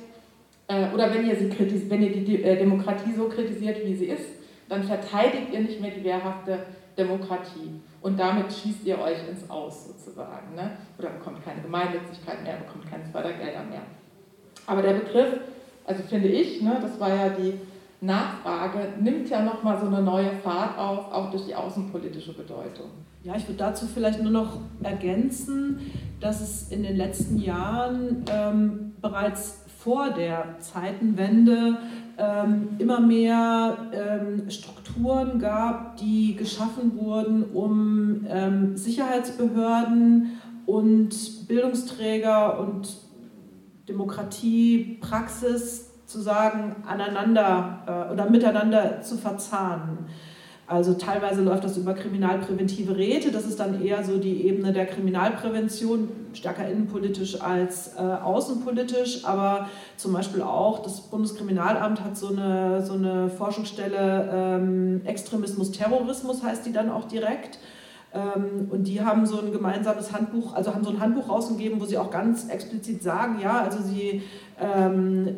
oder 0.68 1.14
wenn 1.14 1.28
ihr, 1.28 1.36
sie 1.36 1.89
wenn 1.89 2.01
ihr 2.01 2.11
die 2.24 2.43
äh, 2.43 2.57
Demokratie 2.57 3.14
so 3.14 3.28
kritisiert, 3.28 3.86
wie 3.86 3.95
sie 3.95 4.05
ist, 4.05 4.26
dann 4.70 4.84
verteidigt 4.84 5.51
ihr 5.51 5.59
nicht 5.59 5.82
mehr 5.82 5.91
die 5.91 6.03
wehrhafte 6.03 6.59
Demokratie. 6.97 7.82
Und 8.01 8.20
damit 8.20 8.51
schießt 8.51 8.86
ihr 8.86 8.99
euch 8.99 9.28
ins 9.30 9.49
Aus 9.49 9.88
sozusagen. 9.88 10.55
Ne? 10.55 10.72
Oder 10.97 11.09
bekommt 11.09 11.43
keine 11.43 11.61
Gemeinnützigkeit 11.61 12.43
mehr, 12.43 12.57
bekommt 12.57 12.89
keine 12.89 13.05
Fördergelder 13.05 13.64
mehr. 13.64 13.82
Aber 14.66 14.82
der 14.82 14.93
Begriff, 14.93 15.39
also 15.86 16.03
finde 16.03 16.30
ich, 16.30 16.61
ne, 16.61 16.78
das 16.82 16.99
war 16.99 17.09
ja 17.09 17.30
die 17.30 17.59
Nachfrage, 18.01 18.93
nimmt 18.99 19.30
ja 19.30 19.41
nochmal 19.41 19.80
so 19.80 19.88
eine 19.88 20.01
neue 20.01 20.32
Fahrt 20.43 20.78
auf, 20.78 21.11
auch 21.11 21.32
durch 21.32 21.45
die 21.45 21.55
außenpolitische 21.55 22.34
Bedeutung. 22.34 22.89
Ja, 23.24 23.36
ich 23.38 23.47
würde 23.47 23.59
dazu 23.59 23.86
vielleicht 23.88 24.22
nur 24.22 24.32
noch 24.32 24.57
ergänzen, 24.82 25.91
dass 26.20 26.41
es 26.41 26.70
in 26.72 26.84
den 26.84 26.97
letzten 26.97 27.38
Jahren 27.39 28.26
ähm, 28.30 28.93
bereits 29.01 29.62
vor 29.84 30.12
der 30.12 30.56
Zeitenwende 30.60 31.78
ähm, 32.18 32.70
immer 32.80 33.02
mehr 33.02 33.78
ähm, 33.92 34.50
Strukturen 34.50 35.40
gab, 35.40 35.98
die 35.98 36.36
geschaffen 36.36 36.98
wurden, 36.98 37.44
um 37.54 38.26
ähm, 38.30 38.78
Sicherheitsbehörden 38.78 40.40
und 40.66 41.48
Bildungsträger 41.50 42.62
und 42.62 42.96
Demokratiepraxis 43.90 46.06
zu 46.06 46.22
sagen, 46.22 46.78
aneinander 46.88 47.80
äh, 47.86 48.14
oder 48.14 48.30
miteinander 48.30 49.02
zu 49.02 49.18
verzahnen. 49.18 50.06
Also 50.66 50.93
teilweise 50.93 51.41
läuft 51.41 51.66
das 51.66 51.76
über 51.76 51.93
kriminalpräventive 51.93 52.95
Räte, 52.95 53.32
das 53.32 53.45
ist 53.45 53.59
dann 53.59 53.84
eher 53.84 54.01
so 54.05 54.18
die 54.18 54.47
Ebene 54.47 54.72
der 54.72 54.86
Kriminalprävention, 54.86 56.07
stärker 56.34 56.68
innenpolitisch 56.68 57.41
als 57.41 57.95
äh, 57.97 57.99
außenpolitisch, 57.99 59.26
aber 59.26 59.68
zum 59.97 60.14
Beispiel 60.14 60.41
auch 60.41 60.82
das 60.82 61.01
Bundeskriminalamt 61.01 62.01
hat 62.01 62.16
so 62.16 62.30
eine, 62.30 62.84
so 62.86 62.93
eine 62.93 63.30
Forschungsstelle 63.30 64.30
ähm, 64.34 65.01
Extremismus, 65.03 65.72
Terrorismus 65.72 66.43
heißt 66.43 66.66
die 66.66 66.72
dann 66.72 66.89
auch 66.89 67.09
direkt. 67.09 67.59
Ähm, 68.14 68.70
und 68.70 68.84
die 68.84 69.01
haben 69.01 69.26
so 69.26 69.39
ein 69.39 69.51
gemeinsames 69.51 70.14
Handbuch, 70.14 70.53
also 70.53 70.74
haben 70.74 70.84
so 70.84 70.91
ein 70.91 70.99
Handbuch 70.99 71.30
rausgegeben, 71.30 71.82
wo 71.82 71.86
sie 71.86 71.97
auch 71.97 72.11
ganz 72.11 72.47
explizit 72.47 73.01
sagen, 73.01 73.39
ja, 73.41 73.61
also 73.61 73.82
sie, 73.82 74.22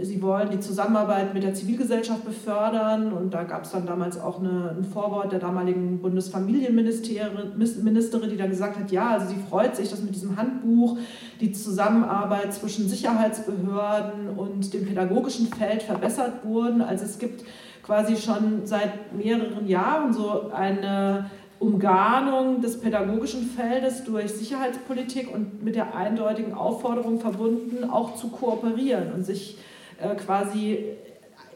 sie 0.02 0.22
wollen 0.22 0.50
die 0.52 0.60
Zusammenarbeit 0.60 1.34
mit 1.34 1.44
der 1.44 1.54
Zivilgesellschaft 1.54 2.26
befördern. 2.26 3.14
Und 3.14 3.34
da 3.34 3.44
gab 3.44 3.64
es 3.64 3.72
dann 3.72 3.86
damals 3.86 4.20
auch 4.20 4.40
eine, 4.40 4.76
ein 4.78 4.84
Vorwort 4.84 5.32
der 5.32 5.40
damaligen 5.40 6.00
Bundesfamilienministerin, 6.00 8.30
die 8.30 8.38
dann 8.38 8.50
gesagt 8.50 8.78
hat, 8.78 8.92
ja, 8.92 9.12
also 9.12 9.28
sie 9.28 9.40
freut 9.50 9.76
sich, 9.76 9.90
dass 9.90 10.02
mit 10.02 10.16
diesem 10.16 10.38
Handbuch 10.38 10.98
die 11.42 11.52
Zusammenarbeit 11.52 12.54
zwischen 12.54 12.88
Sicherheitsbehörden 12.88 14.30
und 14.38 14.74
dem 14.74 14.86
pädagogischen 14.86 15.48
Feld 15.48 15.84
verbessert 15.84 16.46
wurden. 16.46 16.82
Also 16.82 17.06
es 17.06 17.18
gibt 17.18 17.44
quasi 17.84 18.18
schon 18.18 18.66
seit 18.66 19.14
mehreren 19.14 19.68
Jahren 19.68 20.14
so 20.14 20.52
eine 20.52 21.30
Umgarnung 21.60 22.62
des 22.62 22.80
pädagogischen 22.80 23.50
Feldes 23.50 24.04
durch 24.04 24.32
Sicherheitspolitik 24.32 25.34
und 25.34 25.64
mit 25.64 25.76
der 25.76 25.96
eindeutigen 25.96 26.54
Aufforderung 26.54 27.20
verbunden, 27.20 27.90
auch 27.90 28.16
zu 28.16 28.30
kooperieren 28.30 29.14
und 29.14 29.24
sich 29.24 29.58
äh, 30.00 30.16
quasi 30.16 30.96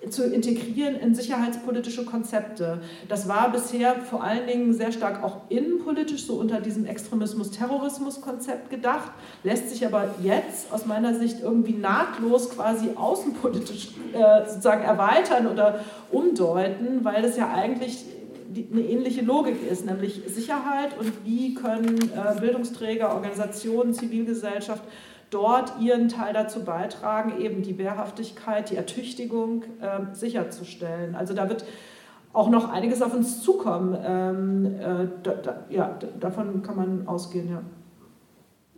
zu 0.10 0.24
integrieren 0.24 0.96
in 0.96 1.14
sicherheitspolitische 1.14 2.06
Konzepte. 2.06 2.80
Das 3.10 3.28
war 3.28 3.52
bisher 3.52 3.96
vor 3.96 4.24
allen 4.24 4.48
Dingen 4.48 4.74
sehr 4.74 4.92
stark 4.92 5.24
auch 5.24 5.42
innenpolitisch, 5.50 6.26
so 6.26 6.36
unter 6.36 6.62
diesem 6.62 6.86
Extremismus-Terrorismus-Konzept 6.86 8.70
gedacht, 8.70 9.12
lässt 9.44 9.70
sich 9.70 9.86
aber 9.86 10.16
jetzt 10.24 10.72
aus 10.72 10.86
meiner 10.86 11.14
Sicht 11.14 11.42
irgendwie 11.42 11.74
nahtlos 11.74 12.50
quasi 12.50 12.92
außenpolitisch 12.96 13.90
äh, 14.14 14.48
sozusagen 14.48 14.84
erweitern 14.84 15.48
oder 15.48 15.82
umdeuten, 16.12 17.04
weil 17.04 17.26
es 17.26 17.36
ja 17.36 17.52
eigentlich 17.54 18.06
eine 18.50 18.82
ähnliche 18.82 19.22
Logik 19.22 19.58
ist, 19.70 19.86
nämlich 19.86 20.22
Sicherheit 20.28 20.98
und 20.98 21.26
wie 21.26 21.54
können 21.54 21.98
äh, 21.98 22.40
Bildungsträger, 22.40 23.14
Organisationen, 23.14 23.94
Zivilgesellschaft 23.94 24.84
dort 25.30 25.80
ihren 25.80 26.10
Teil 26.10 26.34
dazu 26.34 26.64
beitragen, 26.64 27.40
eben 27.40 27.62
die 27.62 27.78
Wehrhaftigkeit, 27.78 28.70
die 28.70 28.76
Ertüchtigung 28.76 29.64
äh, 29.82 30.14
sicherzustellen. 30.14 31.16
Also 31.16 31.34
da 31.34 31.50
wird 31.50 31.66
auch 32.34 32.50
noch 32.50 32.72
einiges 32.72 33.02
auf 33.02 33.14
uns 33.14 33.42
zukommen. 33.42 33.98
Ähm, 34.04 34.76
äh, 34.80 35.74
ja, 35.74 35.98
davon 36.20 36.64
kann 36.64 36.76
man 36.76 37.08
ausgehen, 37.08 37.50
ja. 37.50 37.62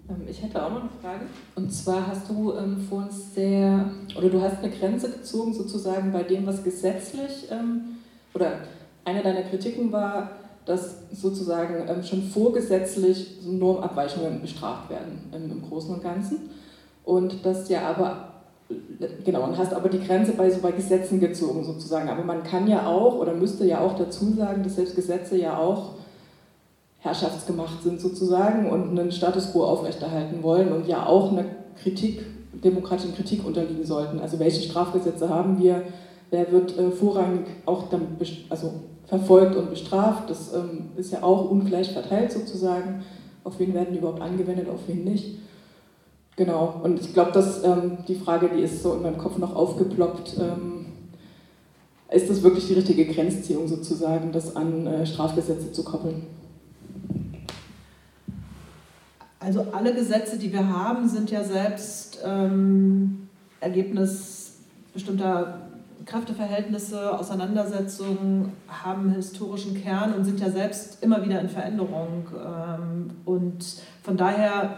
Ähm, 0.10 0.24
ich 0.28 0.42
hätte 0.42 0.64
auch 0.64 0.72
noch 0.72 0.82
eine 0.82 0.90
Frage. 1.02 1.26
Und 1.56 1.72
zwar 1.72 2.08
hast 2.08 2.30
du 2.30 2.54
ähm, 2.54 2.78
vor 2.90 3.00
uns 3.00 3.34
sehr, 3.34 3.90
oder 4.18 4.30
du 4.30 4.42
hast 4.42 4.60
eine 4.60 4.70
Grenze 4.72 5.10
gezogen 5.10 5.54
sozusagen 5.54 6.12
bei 6.12 6.24
dem, 6.24 6.46
was 6.46 6.64
gesetzlich 6.64 7.48
ähm, 7.52 7.98
oder 8.34 8.60
eine 9.06 9.24
deiner 9.24 9.44
Kritiken 9.44 9.92
war, 9.92 10.32
dass 10.66 10.98
sozusagen 11.12 11.88
ähm, 11.88 12.04
schon 12.04 12.24
vorgesetzlich 12.24 13.40
Normabweichungen 13.44 14.42
bestraft 14.42 14.90
werden 14.90 15.32
im, 15.34 15.68
Großen 15.68 15.94
und 15.94 16.04
Ganzen. 16.04 16.50
Und 17.04 17.46
das 17.46 17.68
ja 17.70 17.82
aber 17.90 18.28
genau, 19.26 19.44
und 19.44 19.58
hast 19.58 19.74
aber 19.74 19.90
die 19.90 20.00
Grenze 20.00 20.34
bei, 20.34 20.50
so 20.50 20.62
bei 20.62 20.72
Gesetzen 20.72 21.20
gezogen 21.20 21.64
sozusagen. 21.64 22.10
Aber 22.10 22.24
man 22.24 22.44
kann 22.44 22.68
ja 22.68 22.86
auch 22.86 23.16
oder 23.16 23.34
müsste 23.34 23.66
ja 23.66 23.80
auch 23.80 23.96
dazu 23.98 24.34
sagen, 24.34 24.64
dass 24.64 24.76
selbst 24.76 24.96
Gesetze 24.96 25.38
ja 25.38 25.58
auch 25.58 25.96
herrschaftsgemacht 27.00 27.82
sind 27.82 28.00
sozusagen 28.00 28.70
und 28.70 28.98
einen 28.98 29.12
Status 29.12 29.52
quo 29.52 29.64
aufrechterhalten 29.64 30.44
wollen 30.44 30.72
und 30.72 30.88
ja 30.88 31.06
auch 31.06 31.32
eine 31.32 31.46
Kritik, 31.82 32.24
demokratischen 32.64 33.16
Kritik 33.16 33.44
unterliegen 33.44 33.84
sollten. 33.86 34.20
Also 34.20 34.38
welche 34.38 34.62
Strafgesetze 34.62 35.28
haben 35.28 35.60
wir, 35.60 35.82
wer 36.32 36.52
wird 36.52 36.78
äh, 36.78 36.90
vorrangig 36.90 37.46
auch 37.66 37.90
dann 37.90 38.18
also 38.50 38.74
verfolgt 39.06 39.56
und 39.56 39.70
bestraft, 39.70 40.30
das 40.30 40.54
ähm, 40.54 40.90
ist 40.96 41.12
ja 41.12 41.22
auch 41.22 41.52
ungleich 41.52 41.92
verteilt 41.92 42.32
sozusagen. 42.32 43.04
Auf 43.44 43.60
wen 43.60 43.74
werden 43.74 43.90
die 43.92 44.00
überhaupt 44.00 44.22
angewendet, 44.22 44.70
auf 44.70 44.88
wen 44.88 45.04
nicht. 45.04 45.38
Genau, 46.38 46.80
und 46.82 47.00
ich 47.00 47.14
glaube, 47.14 47.34
dass 47.34 47.64
ähm, 47.64 48.00
die 48.08 48.16
Frage, 48.16 48.50
die 48.56 48.62
ist 48.62 48.82
so 48.82 48.94
in 48.94 49.02
meinem 49.02 49.18
Kopf 49.18 49.38
noch 49.38 49.56
aufgeploppt, 49.56 50.38
ähm, 50.40 50.86
ist 52.10 52.30
das 52.30 52.42
wirklich 52.44 52.68
die 52.68 52.74
richtige 52.74 53.06
Grenzziehung 53.06 53.68
sozusagen, 53.68 54.32
das 54.32 54.56
an 54.56 54.88
äh, 54.88 55.06
Strafgesetze 55.06 55.72
zu 55.72 55.84
koppeln? 55.84 56.24
Also 59.40 59.68
alle 59.72 59.94
Gesetze, 59.94 60.38
die 60.38 60.54
wir 60.54 60.68
haben, 60.68 61.08
sind 61.10 61.32
ja 61.32 61.44
selbst 61.44 62.20
ähm, 62.24 63.28
Ergebnis 63.60 64.60
bestimmter 64.94 65.71
Kräfteverhältnisse, 66.06 67.18
Auseinandersetzungen, 67.18 68.54
haben 68.68 69.12
historischen 69.12 69.82
Kern 69.82 70.14
und 70.14 70.26
sind 70.26 70.40
ja 70.40 70.50
selbst 70.50 71.04
immer 71.04 71.24
wieder 71.24 71.40
in 71.40 71.50
Veränderung. 71.50 72.28
Ähm, 72.36 73.12
und 73.26 73.64
von 74.04 74.18
daher 74.18 74.78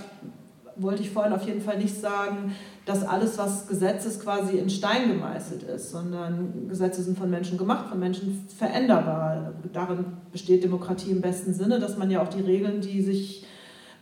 wollte 0.76 1.02
ich 1.02 1.12
vorhin 1.12 1.34
auf 1.34 1.46
jeden 1.46 1.62
Fall 1.62 1.78
nicht 1.78 2.00
sagen, 2.00 2.56
dass 2.86 3.04
alles, 3.04 3.38
was 3.38 3.68
Gesetz 3.68 4.06
ist, 4.06 4.22
quasi 4.22 4.58
in 4.58 4.70
Stein 4.70 5.08
gemeißelt 5.08 5.64
ist, 5.64 5.92
sondern 5.92 6.68
Gesetze 6.68 7.02
sind 7.02 7.18
von 7.18 7.30
Menschen 7.30 7.58
gemacht, 7.58 7.88
von 7.88 8.00
Menschen 8.00 8.46
veränderbar. 8.58 9.54
Darin 9.72 10.06
besteht 10.32 10.64
Demokratie 10.64 11.12
im 11.12 11.22
besten 11.22 11.54
Sinne, 11.54 11.80
dass 11.80 11.98
man 11.98 12.12
ja 12.12 12.22
auch 12.22 12.30
die 12.30 12.42
Regeln, 12.42 12.82
die 12.82 13.02
sich 13.02 13.46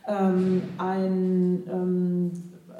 ähm, 0.08 0.62
ein, 0.78 1.62
ähm, 1.70 2.32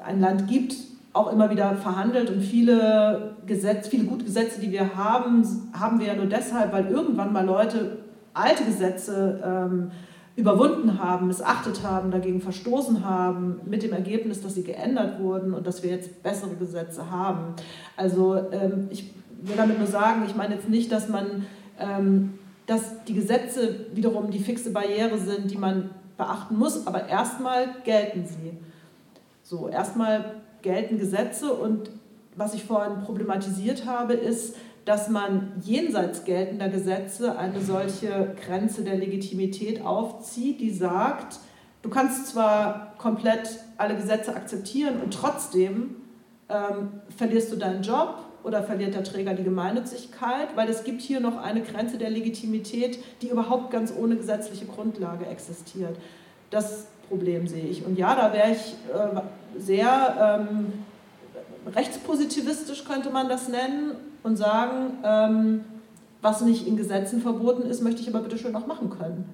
ein 0.03 0.19
Land 0.19 0.47
gibt, 0.47 0.75
auch 1.13 1.31
immer 1.31 1.49
wieder 1.51 1.75
verhandelt 1.75 2.29
und 2.31 2.41
viele 2.41 3.35
Gesetze, 3.45 3.89
viele 3.89 4.05
gute 4.05 4.25
Gesetze, 4.25 4.59
die 4.59 4.71
wir 4.71 4.95
haben, 4.95 5.43
haben 5.73 5.99
wir 5.99 6.07
ja 6.07 6.15
nur 6.15 6.25
deshalb, 6.25 6.73
weil 6.73 6.87
irgendwann 6.87 7.31
mal 7.31 7.45
Leute 7.45 7.99
alte 8.33 8.65
Gesetze 8.65 9.39
ähm, 9.45 9.91
überwunden 10.35 10.99
haben, 10.99 11.27
missachtet 11.27 11.83
haben, 11.83 12.09
dagegen 12.09 12.41
verstoßen 12.41 13.05
haben, 13.05 13.61
mit 13.65 13.83
dem 13.83 13.93
Ergebnis, 13.93 14.41
dass 14.41 14.55
sie 14.55 14.63
geändert 14.63 15.19
wurden 15.21 15.53
und 15.53 15.67
dass 15.67 15.83
wir 15.83 15.91
jetzt 15.91 16.23
bessere 16.23 16.55
Gesetze 16.55 17.11
haben. 17.11 17.53
Also 17.95 18.35
ähm, 18.51 18.87
ich 18.89 19.13
will 19.41 19.55
damit 19.55 19.77
nur 19.77 19.87
sagen, 19.87 20.23
ich 20.25 20.35
meine 20.35 20.55
jetzt 20.55 20.69
nicht, 20.69 20.91
dass 20.91 21.09
man, 21.09 21.45
ähm, 21.79 22.33
dass 22.65 23.03
die 23.03 23.13
Gesetze 23.13 23.85
wiederum 23.93 24.31
die 24.31 24.39
fixe 24.39 24.71
Barriere 24.71 25.19
sind, 25.19 25.51
die 25.51 25.57
man 25.57 25.91
beachten 26.17 26.57
muss, 26.57 26.87
aber 26.87 27.07
erstmal 27.07 27.67
gelten 27.83 28.25
sie. 28.25 28.57
So, 29.43 29.67
erstmal 29.67 30.41
gelten 30.63 30.97
Gesetze 30.97 31.53
und 31.53 31.91
was 32.35 32.55
ich 32.55 32.63
vorhin 32.63 33.03
problematisiert 33.03 33.85
habe, 33.85 34.13
ist, 34.13 34.55
dass 34.85 35.09
man 35.09 35.53
jenseits 35.61 36.25
geltender 36.25 36.67
Gesetze 36.67 37.37
eine 37.37 37.61
solche 37.61 38.35
Grenze 38.45 38.83
der 38.83 38.95
Legitimität 38.95 39.85
aufzieht, 39.85 40.59
die 40.59 40.71
sagt, 40.71 41.39
du 41.83 41.89
kannst 41.89 42.27
zwar 42.27 42.95
komplett 42.97 43.59
alle 43.77 43.95
Gesetze 43.95 44.35
akzeptieren 44.35 44.99
und 45.01 45.13
trotzdem 45.13 45.95
ähm, 46.49 47.01
verlierst 47.15 47.51
du 47.51 47.55
deinen 47.55 47.83
Job 47.83 48.17
oder 48.43 48.61
verliert 48.63 48.93
der 48.93 49.03
Träger 49.03 49.33
die 49.33 49.43
Gemeinnützigkeit, 49.43 50.49
weil 50.55 50.67
es 50.69 50.83
gibt 50.83 51.01
hier 51.01 51.21
noch 51.21 51.37
eine 51.37 51.61
Grenze 51.61 51.97
der 51.97 52.09
Legitimität, 52.09 52.99
die 53.21 53.29
überhaupt 53.29 53.71
ganz 53.71 53.93
ohne 53.97 54.17
gesetzliche 54.17 54.65
Grundlage 54.65 55.25
existiert. 55.27 55.97
Das 56.49 56.87
Problem 57.07 57.47
sehe 57.47 57.65
ich. 57.65 57.85
Und 57.85 57.97
ja, 57.97 58.15
da 58.15 58.33
wäre 58.33 58.51
ich 58.51 58.75
äh, 58.93 59.21
sehr 59.57 60.47
ähm, 60.49 60.73
rechtspositivistisch, 61.73 62.85
könnte 62.85 63.09
man 63.09 63.29
das 63.29 63.47
nennen, 63.47 63.91
und 64.23 64.37
sagen, 64.37 64.97
ähm, 65.03 65.65
was 66.21 66.41
nicht 66.41 66.65
in 66.65 66.77
Gesetzen 66.77 67.21
verboten 67.21 67.63
ist, 67.63 67.81
möchte 67.81 68.01
ich 68.01 68.07
aber 68.07 68.21
bitte 68.21 68.37
schön 68.37 68.55
auch 68.55 68.65
machen 68.65 68.89
können. 68.89 69.29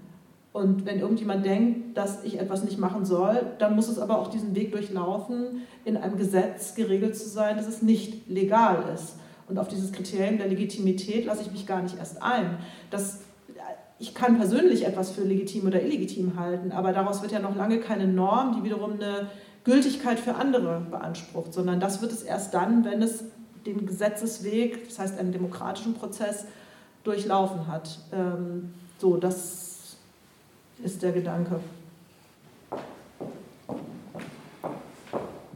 Und 0.52 0.88
wenn 0.88 1.00
irgendjemand 1.00 1.46
denkt, 1.46 1.96
dass 1.96 2.24
ich 2.24 2.40
etwas 2.40 2.64
nicht 2.64 2.80
machen 2.80 3.06
soll, 3.06 3.40
dann 3.60 3.76
muss 3.76 3.88
es 3.88 4.00
aber 4.00 4.18
auch 4.18 4.28
diesen 4.28 4.56
Weg 4.56 4.72
durchlaufen, 4.72 5.62
in 5.86 5.96
einem 5.96 6.18
Gesetz 6.18 6.74
geregelt 6.74 7.16
zu 7.16 7.30
sein, 7.30 7.56
dass 7.56 7.68
es 7.68 7.84
nicht 7.84 8.28
legal 8.28 8.84
ist. 8.96 9.18
Und 9.48 9.60
auf 9.60 9.68
dieses 9.68 9.92
Kriterium 9.92 10.40
der 10.40 10.48
Legitimität 10.48 11.26
lasse 11.26 11.44
ich 11.44 11.52
mich 11.52 11.68
gar 11.68 11.84
nicht 11.84 11.98
erst 12.00 12.24
ein. 12.24 12.58
Das, 12.90 13.20
ich 14.00 14.16
kann 14.16 14.38
persönlich 14.38 14.88
etwas 14.88 15.12
für 15.12 15.22
legitim 15.22 15.68
oder 15.68 15.84
illegitim 15.84 16.40
halten, 16.40 16.72
aber 16.72 16.94
daraus 16.94 17.22
wird 17.22 17.32
ja 17.32 17.40
noch 17.40 17.56
lange 17.56 17.78
keine 17.80 18.08
Norm, 18.08 18.56
die 18.56 18.64
wiederum 18.64 18.94
eine 18.94 19.28
Gültigkeit 19.70 20.20
für 20.20 20.34
andere 20.34 20.82
beansprucht, 20.90 21.54
sondern 21.54 21.80
das 21.80 22.02
wird 22.02 22.12
es 22.12 22.24
erst 22.24 22.56
dann, 22.56 22.84
wenn 22.86 23.04
es 23.04 23.24
den 23.68 23.86
Gesetzesweg, 23.86 24.88
das 24.88 24.98
heißt 24.98 25.20
einen 25.20 25.32
demokratischen 25.32 25.94
Prozess, 25.94 26.46
durchlaufen 27.04 27.68
hat. 27.68 28.00
Ähm, 28.12 28.74
so, 28.98 29.18
das 29.18 29.96
ist 30.84 31.04
der 31.04 31.12
Gedanke. 31.12 31.60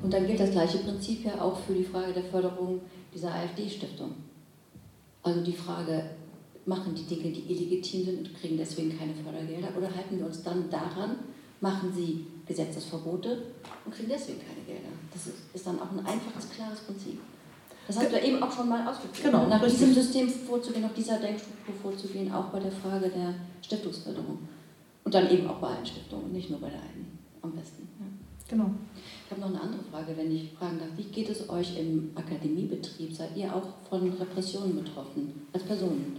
Und 0.04 0.14
dann 0.14 0.28
gilt 0.28 0.40
das 0.40 0.52
gleiche 0.52 0.78
Prinzip 0.80 1.26
ja 1.26 1.42
auch 1.42 1.58
für 1.62 1.74
die 1.74 1.84
Frage 1.84 2.14
der 2.14 2.24
Förderung 2.26 2.82
dieser 3.16 3.34
AfD-Stiftung. 3.34 4.12
Also 5.24 5.42
die 5.42 5.54
Frage, 5.54 6.04
machen 6.68 6.94
die 6.94 7.16
Dinge, 7.16 7.34
die 7.34 7.52
illegitim 7.52 8.06
sind 8.06 8.20
und 8.20 8.40
kriegen 8.40 8.58
deswegen 8.58 8.96
keine 8.96 9.16
Fördergelder? 9.16 9.70
Oder 9.76 9.88
halten 9.88 10.20
wir 10.20 10.28
uns 10.28 10.44
dann 10.44 10.70
daran, 10.70 11.16
machen 11.62 11.92
sie 11.96 12.28
Gesetzesverbote 12.46 13.44
und 13.86 13.94
kriegen 13.94 14.10
deswegen 14.10 14.40
keine 14.40 14.62
Gelder? 14.66 14.90
Das 15.14 15.28
ist 15.54 15.68
dann 15.68 15.80
auch 15.80 15.92
ein 15.92 16.06
einfaches, 16.06 16.50
klares 16.50 16.80
Prinzip. 16.82 17.20
Das 17.88 17.98
hast 17.98 18.12
du 18.12 18.20
eben 18.20 18.42
auch 18.42 18.52
schon 18.52 18.70
mal 18.70 18.88
ausgeführt. 18.88 19.34
Genau, 19.34 19.48
nach 19.48 19.62
richtig. 19.62 19.80
diesem 19.80 19.94
System 19.94 20.30
vorzugehen, 20.30 20.84
nach 20.84 20.94
dieser 20.94 21.20
Denkstruktur 21.20 21.76
vorzugehen, 21.82 22.32
auch 22.32 22.46
bei 22.46 22.60
der 22.60 22.72
Frage 22.72 23.10
der 23.10 23.34
Stiftungsförderung. 23.62 24.40
Und 25.04 25.14
dann 25.14 25.30
eben 25.30 25.48
auch 25.48 25.58
bei 25.58 25.68
allen 25.68 25.86
Stiftungen, 25.86 26.32
nicht 26.32 26.50
nur 26.50 26.60
bei 26.60 26.70
der 26.70 26.80
einen 26.80 27.20
am 27.42 27.52
besten. 27.52 27.88
Ja. 28.00 28.06
Genau. 28.48 28.72
Ich 29.26 29.32
habe 29.32 29.42
noch 29.42 29.50
eine 29.50 29.62
andere 29.62 29.84
Frage, 29.92 30.16
wenn 30.16 30.34
ich 30.34 30.54
fragen 30.54 30.80
darf. 30.80 30.90
Wie 30.96 31.04
geht 31.04 31.30
es 31.30 31.50
euch 31.50 31.78
im 31.78 32.12
Akademiebetrieb? 32.16 33.14
Seid 33.14 33.36
ihr 33.36 33.54
auch 33.54 33.68
von 33.90 34.10
Repressionen 34.14 34.82
betroffen, 34.82 35.48
als 35.52 35.64
Personen? 35.64 36.18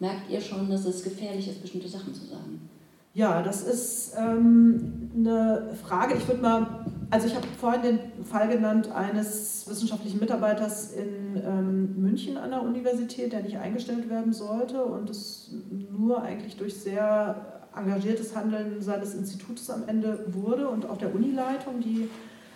Merkt 0.00 0.30
ihr 0.30 0.40
schon, 0.40 0.68
dass 0.68 0.84
es 0.84 1.04
gefährlich 1.04 1.48
ist, 1.48 1.62
bestimmte 1.62 1.88
Sachen 1.88 2.12
zu 2.12 2.24
sagen? 2.26 2.68
Ja, 3.14 3.42
das 3.42 3.62
ist 3.62 4.14
ähm, 4.18 5.08
eine 5.14 5.70
Frage. 5.86 6.16
Ich 6.16 6.26
würde 6.26 6.42
mal, 6.42 6.84
also 7.10 7.28
ich 7.28 7.36
habe 7.36 7.46
vorhin 7.60 7.82
den 7.82 8.24
Fall 8.24 8.48
genannt 8.48 8.90
eines 8.90 9.68
wissenschaftlichen 9.68 10.18
Mitarbeiters 10.18 10.92
in 10.94 11.36
ähm, 11.36 11.94
München 12.02 12.36
an 12.36 12.50
der 12.50 12.62
Universität, 12.62 13.32
der 13.32 13.42
nicht 13.42 13.56
eingestellt 13.56 14.10
werden 14.10 14.32
sollte 14.32 14.84
und 14.84 15.10
es 15.10 15.52
nur 15.96 16.22
eigentlich 16.22 16.56
durch 16.56 16.74
sehr 16.74 17.62
engagiertes 17.76 18.34
Handeln 18.34 18.82
seines 18.82 19.14
Instituts 19.14 19.70
am 19.70 19.84
Ende 19.86 20.24
wurde 20.32 20.68
und 20.68 20.90
auch 20.90 20.98
der 20.98 21.14
Unileitung, 21.14 21.80
die 21.80 22.10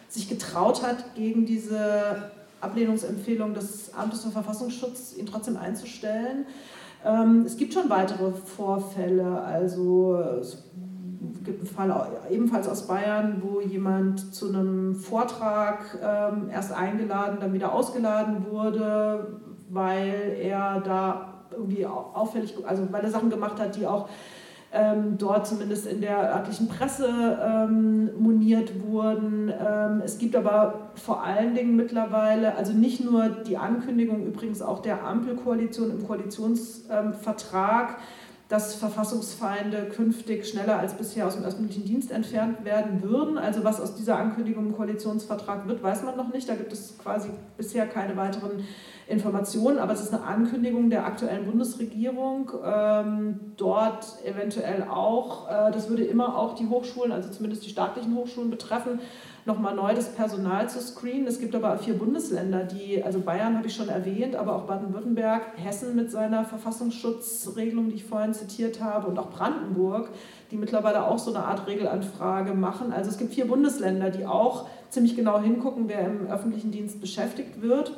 sich 0.08 0.28
getraut 0.28 0.82
hat, 0.82 1.14
gegen 1.14 1.46
diese 1.46 2.32
Ablehnungsempfehlung 2.60 3.54
des 3.54 3.94
Amtes 3.94 4.24
für 4.24 4.30
Verfassungsschutz 4.30 5.14
ihn 5.16 5.26
trotzdem 5.26 5.56
einzustellen. 5.56 6.46
Ähm, 7.04 7.44
es 7.46 7.56
gibt 7.56 7.74
schon 7.74 7.88
weitere 7.88 8.32
Vorfälle, 8.32 9.40
also 9.40 10.16
es 10.40 10.64
gibt 11.44 11.60
einen 11.60 11.90
Fall 11.90 12.06
ebenfalls 12.30 12.68
aus 12.68 12.86
Bayern, 12.86 13.42
wo 13.42 13.60
jemand 13.60 14.34
zu 14.34 14.48
einem 14.48 14.94
Vortrag 14.94 15.98
ähm, 16.02 16.50
erst 16.50 16.72
eingeladen, 16.72 17.38
dann 17.40 17.52
wieder 17.52 17.72
ausgeladen 17.72 18.46
wurde, 18.50 19.40
weil 19.70 20.36
er 20.40 20.80
da 20.80 21.34
irgendwie 21.52 21.86
auffällig, 21.86 22.54
also 22.66 22.86
weil 22.90 23.02
er 23.02 23.10
Sachen 23.10 23.30
gemacht 23.30 23.58
hat, 23.60 23.76
die 23.76 23.86
auch 23.86 24.08
ähm, 24.72 25.16
dort 25.16 25.46
zumindest 25.46 25.86
in 25.86 26.00
der 26.00 26.34
örtlichen 26.34 26.68
Presse 26.68 27.38
ähm, 27.42 28.10
moniert 28.18 28.82
wurden. 28.84 29.50
Ähm, 29.50 30.02
es 30.04 30.18
gibt 30.18 30.36
aber 30.36 30.90
vor 30.94 31.24
allen 31.24 31.54
Dingen 31.54 31.74
mittlerweile, 31.76 32.54
also 32.56 32.72
nicht 32.72 33.02
nur 33.02 33.28
die 33.28 33.56
Ankündigung 33.56 34.26
übrigens 34.26 34.60
auch 34.60 34.80
der 34.80 35.04
Ampelkoalition 35.04 35.90
im 35.90 36.06
Koalitionsvertrag, 36.06 37.96
dass 38.48 38.74
Verfassungsfeinde 38.76 39.90
künftig 39.94 40.48
schneller 40.48 40.78
als 40.78 40.94
bisher 40.94 41.26
aus 41.26 41.36
dem 41.36 41.44
öffentlichen 41.44 41.84
Dienst 41.84 42.10
entfernt 42.10 42.64
werden 42.64 43.02
würden. 43.02 43.36
Also 43.36 43.62
was 43.62 43.78
aus 43.78 43.94
dieser 43.94 44.18
Ankündigung 44.18 44.66
im 44.66 44.74
Koalitionsvertrag 44.74 45.68
wird, 45.68 45.82
weiß 45.82 46.02
man 46.02 46.16
noch 46.16 46.32
nicht. 46.32 46.48
Da 46.48 46.54
gibt 46.54 46.72
es 46.72 46.96
quasi 46.96 47.28
bisher 47.58 47.86
keine 47.86 48.16
weiteren 48.16 48.64
Informationen, 49.06 49.78
aber 49.78 49.92
es 49.92 50.00
ist 50.00 50.14
eine 50.14 50.24
Ankündigung 50.24 50.88
der 50.88 51.06
aktuellen 51.06 51.46
Bundesregierung, 51.46 52.50
ähm, 52.64 53.40
dort 53.56 54.16
eventuell 54.24 54.82
auch, 54.82 55.48
äh, 55.48 55.70
das 55.70 55.88
würde 55.88 56.04
immer 56.04 56.36
auch 56.36 56.54
die 56.54 56.68
Hochschulen, 56.68 57.12
also 57.12 57.30
zumindest 57.30 57.64
die 57.64 57.70
staatlichen 57.70 58.14
Hochschulen 58.14 58.50
betreffen, 58.50 59.00
nochmal 59.48 59.74
neu 59.74 59.94
das 59.94 60.14
Personal 60.14 60.68
zu 60.68 60.80
screenen. 60.80 61.26
Es 61.26 61.40
gibt 61.40 61.54
aber 61.56 61.76
vier 61.78 61.98
Bundesländer, 61.98 62.64
die, 62.64 63.02
also 63.02 63.20
Bayern 63.20 63.56
habe 63.56 63.66
ich 63.66 63.74
schon 63.74 63.88
erwähnt, 63.88 64.36
aber 64.36 64.54
auch 64.54 64.62
Baden-Württemberg, 64.62 65.42
Hessen 65.56 65.96
mit 65.96 66.10
seiner 66.12 66.44
Verfassungsschutzregelung, 66.44 67.88
die 67.88 67.96
ich 67.96 68.04
vorhin 68.04 68.34
zitiert 68.34 68.80
habe, 68.80 69.08
und 69.08 69.18
auch 69.18 69.30
Brandenburg, 69.30 70.10
die 70.50 70.56
mittlerweile 70.56 71.04
auch 71.04 71.18
so 71.18 71.34
eine 71.34 71.44
Art 71.44 71.66
Regelanfrage 71.66 72.54
machen. 72.54 72.92
Also 72.92 73.10
es 73.10 73.18
gibt 73.18 73.34
vier 73.34 73.48
Bundesländer, 73.48 74.10
die 74.10 74.26
auch 74.26 74.68
ziemlich 74.90 75.16
genau 75.16 75.40
hingucken, 75.40 75.88
wer 75.88 76.06
im 76.06 76.28
öffentlichen 76.28 76.70
Dienst 76.70 77.00
beschäftigt 77.00 77.60
wird. 77.60 77.92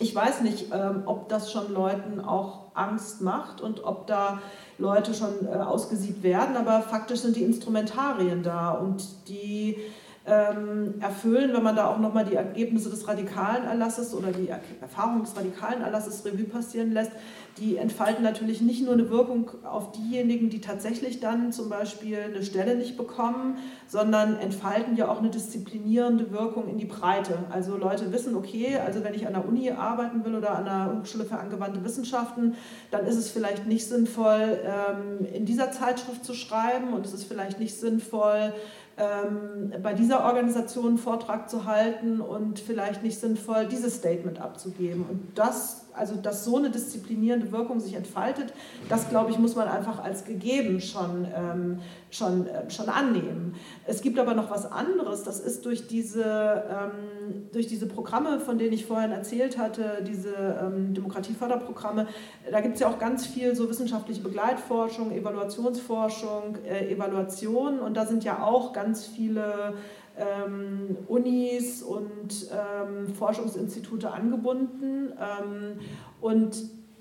Ich 0.00 0.14
weiß 0.14 0.42
nicht, 0.42 0.72
ähm, 0.72 1.02
ob 1.06 1.28
das 1.28 1.52
schon 1.52 1.72
Leuten 1.72 2.20
auch 2.20 2.64
Angst 2.74 3.22
macht 3.22 3.60
und 3.60 3.84
ob 3.84 4.08
da 4.08 4.40
Leute 4.78 5.14
schon 5.14 5.46
äh, 5.46 5.54
ausgesiebt 5.54 6.24
werden, 6.24 6.56
aber 6.56 6.82
faktisch 6.82 7.20
sind 7.20 7.36
die 7.36 7.44
Instrumentarien 7.44 8.42
da 8.42 8.72
und 8.72 9.06
die 9.28 9.78
ähm, 10.26 10.94
erfüllen, 11.00 11.52
wenn 11.52 11.62
man 11.62 11.76
da 11.76 11.88
auch 11.88 11.98
nochmal 11.98 12.24
die 12.24 12.34
Ergebnisse 12.34 12.88
des 12.88 13.06
radikalen 13.06 13.64
Erlasses 13.64 14.14
oder 14.14 14.32
die 14.32 14.48
Erfahrung 14.80 15.22
des 15.22 15.36
radikalen 15.36 15.82
Erlasses 15.82 16.24
Revue 16.24 16.44
passieren 16.44 16.92
lässt, 16.92 17.12
die 17.58 17.76
entfalten 17.76 18.24
natürlich 18.24 18.60
nicht 18.60 18.82
nur 18.82 18.94
eine 18.94 19.10
Wirkung 19.10 19.50
auf 19.64 19.92
diejenigen, 19.92 20.50
die 20.50 20.60
tatsächlich 20.60 21.20
dann 21.20 21.52
zum 21.52 21.68
Beispiel 21.68 22.18
eine 22.18 22.42
Stelle 22.42 22.74
nicht 22.74 22.96
bekommen, 22.96 23.58
sondern 23.86 24.36
entfalten 24.36 24.96
ja 24.96 25.08
auch 25.08 25.18
eine 25.18 25.30
disziplinierende 25.30 26.32
Wirkung 26.32 26.68
in 26.68 26.78
die 26.78 26.86
Breite. 26.86 27.38
Also 27.50 27.76
Leute 27.76 28.12
wissen, 28.12 28.34
okay, 28.34 28.78
also 28.84 29.04
wenn 29.04 29.14
ich 29.14 29.26
an 29.26 29.34
der 29.34 29.46
Uni 29.46 29.70
arbeiten 29.70 30.24
will 30.24 30.34
oder 30.34 30.56
an 30.56 30.64
der 30.64 30.98
Hochschule 30.98 31.24
für 31.24 31.38
angewandte 31.38 31.84
Wissenschaften, 31.84 32.54
dann 32.90 33.06
ist 33.06 33.16
es 33.16 33.30
vielleicht 33.30 33.66
nicht 33.66 33.86
sinnvoll, 33.86 34.58
ähm, 34.64 35.26
in 35.32 35.44
dieser 35.44 35.70
Zeitschrift 35.70 36.24
zu 36.24 36.34
schreiben 36.34 36.92
und 36.92 37.06
es 37.06 37.12
ist 37.12 37.24
vielleicht 37.24 37.60
nicht 37.60 37.78
sinnvoll, 37.78 38.52
ähm, 38.96 39.72
bei 39.82 39.92
dieser 39.94 40.24
Organisation 40.24 40.86
einen 40.86 40.98
Vortrag 40.98 41.50
zu 41.50 41.64
halten 41.64 42.20
und 42.20 42.60
vielleicht 42.60 43.02
nicht 43.02 43.18
sinnvoll, 43.18 43.66
dieses 43.66 43.96
Statement 43.96 44.40
abzugeben. 44.40 45.04
Und 45.08 45.38
das 45.38 45.83
also 45.94 46.16
dass 46.16 46.44
so 46.44 46.56
eine 46.56 46.70
disziplinierende 46.70 47.52
Wirkung 47.52 47.80
sich 47.80 47.94
entfaltet, 47.94 48.52
das 48.88 49.08
glaube 49.08 49.30
ich, 49.30 49.38
muss 49.38 49.56
man 49.56 49.68
einfach 49.68 50.02
als 50.02 50.24
gegeben 50.24 50.80
schon, 50.80 51.26
ähm, 51.34 51.80
schon, 52.10 52.46
äh, 52.46 52.70
schon 52.70 52.88
annehmen. 52.88 53.54
Es 53.86 54.02
gibt 54.02 54.18
aber 54.18 54.34
noch 54.34 54.50
was 54.50 54.70
anderes, 54.70 55.22
das 55.22 55.40
ist 55.40 55.64
durch 55.64 55.86
diese, 55.86 56.24
ähm, 56.24 57.48
durch 57.52 57.66
diese 57.66 57.86
Programme, 57.86 58.40
von 58.40 58.58
denen 58.58 58.72
ich 58.72 58.86
vorhin 58.86 59.12
erzählt 59.12 59.58
hatte, 59.58 60.02
diese 60.06 60.34
ähm, 60.34 60.94
Demokratieförderprogramme, 60.94 62.06
da 62.50 62.60
gibt 62.60 62.74
es 62.74 62.80
ja 62.80 62.88
auch 62.88 62.98
ganz 62.98 63.26
viel 63.26 63.54
so 63.54 63.68
wissenschaftliche 63.68 64.22
Begleitforschung, 64.22 65.12
Evaluationsforschung, 65.12 66.56
äh, 66.64 66.92
Evaluation 66.92 67.78
und 67.80 67.96
da 67.96 68.06
sind 68.06 68.24
ja 68.24 68.42
auch 68.42 68.72
ganz 68.72 69.06
viele 69.06 69.74
ähm, 70.16 70.96
Unis 71.08 71.82
und 71.82 72.48
ähm, 72.52 73.14
Forschungsinstitute 73.14 74.10
angebunden. 74.10 75.12
Ähm, 75.12 75.80
und 76.20 76.56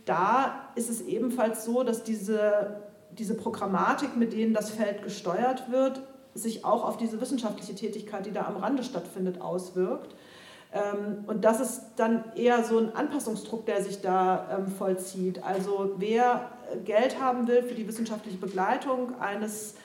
da 0.06 0.70
ist 0.76 0.90
es 0.90 1.02
ebenfalls 1.02 1.64
so, 1.66 1.84
dass 1.84 2.04
diese, 2.04 2.82
diese 3.12 3.36
Programmatik, 3.36 4.18
mit 4.18 4.34
denen 4.34 4.54
das 4.54 4.72
Feld 4.72 5.04
gesteuert 5.04 5.72
wird, 5.72 6.02
sich 6.34 6.66
auch 6.66 6.84
auf 6.84 6.98
diese 6.98 7.22
wissenschaftliche 7.22 7.76
Tätigkeit, 7.76 8.26
die 8.26 8.32
da 8.32 8.46
am 8.46 8.58
Rande 8.58 8.84
stattfindet, 8.84 9.40
auswirkt. 9.40 10.16
Ähm, 10.74 11.24
und 11.28 11.46
das 11.46 11.60
ist 11.60 11.82
dann 11.98 12.24
eher 12.36 12.64
so 12.64 12.80
ein 12.80 12.96
Anpassungsdruck, 12.96 13.66
der 13.66 13.84
sich 13.84 14.02
da 14.02 14.58
ähm, 14.58 14.68
vollzieht. 14.68 15.44
Also 15.44 15.92
wer 15.98 16.50
Geld 16.84 17.22
haben 17.22 17.48
will 17.48 17.62
für 17.64 17.76
die 17.76 17.88
wissenschaftliche 17.88 18.38
Begleitung 18.38 19.20
eines 19.20 19.76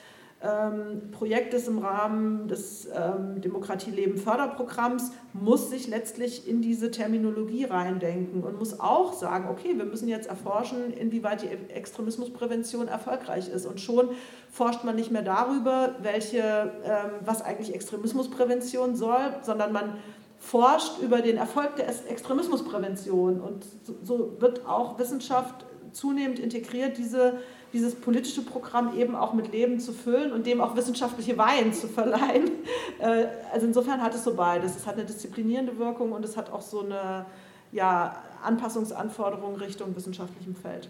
ähm, 0.41 1.11
Projektes 1.11 1.67
im 1.67 1.79
Rahmen 1.79 2.47
des 2.47 2.87
ähm, 2.87 3.41
Demokratieleben-Förderprogramms 3.41 5.11
muss 5.33 5.69
sich 5.69 5.87
letztlich 5.87 6.47
in 6.47 6.61
diese 6.61 6.91
Terminologie 6.91 7.65
reindenken 7.65 8.43
und 8.43 8.57
muss 8.57 8.79
auch 8.79 9.11
sagen, 9.11 9.49
okay, 9.49 9.77
wir 9.77 9.83
müssen 9.83 10.07
jetzt 10.07 10.29
erforschen, 10.29 10.93
inwieweit 10.93 11.41
die 11.41 11.47
Extremismusprävention 11.73 12.87
erfolgreich 12.87 13.49
ist. 13.49 13.65
Und 13.65 13.81
schon 13.81 14.11
forscht 14.49 14.85
man 14.85 14.95
nicht 14.95 15.11
mehr 15.11 15.23
darüber, 15.23 15.95
welche, 16.01 16.71
ähm, 16.85 17.11
was 17.25 17.41
eigentlich 17.41 17.75
Extremismusprävention 17.75 18.95
soll, 18.95 19.35
sondern 19.41 19.73
man 19.73 19.97
forscht 20.37 21.01
über 21.01 21.21
den 21.21 21.35
Erfolg 21.35 21.75
der 21.75 21.89
Extremismusprävention. 22.09 23.41
Und 23.41 23.65
so, 23.83 23.95
so 24.03 24.35
wird 24.39 24.65
auch 24.65 24.97
Wissenschaft 24.99 25.65
zunehmend 25.91 26.39
integriert, 26.39 26.97
diese 26.97 27.39
dieses 27.73 27.95
politische 27.95 28.41
Programm 28.41 28.97
eben 28.97 29.15
auch 29.15 29.33
mit 29.33 29.51
Leben 29.51 29.79
zu 29.79 29.93
füllen 29.93 30.31
und 30.31 30.45
dem 30.45 30.61
auch 30.61 30.75
wissenschaftliche 30.75 31.37
Weihen 31.37 31.73
zu 31.73 31.87
verleihen. 31.87 32.49
Äh, 32.99 33.27
also 33.53 33.65
insofern 33.65 34.01
hat 34.03 34.13
es 34.13 34.25
so 34.25 34.33
beides. 34.33 34.75
Es 34.75 34.85
hat 34.85 34.95
eine 34.95 35.05
disziplinierende 35.05 35.79
Wirkung 35.79 36.11
und 36.11 36.25
es 36.25 36.35
hat 36.35 36.51
auch 36.51 36.59
so 36.59 36.83
eine 36.83 37.25
ja, 37.71 38.13
Anpassungsanforderung 38.43 39.55
Richtung 39.55 39.95
wissenschaftlichem 39.95 40.53
Feld. 40.53 40.89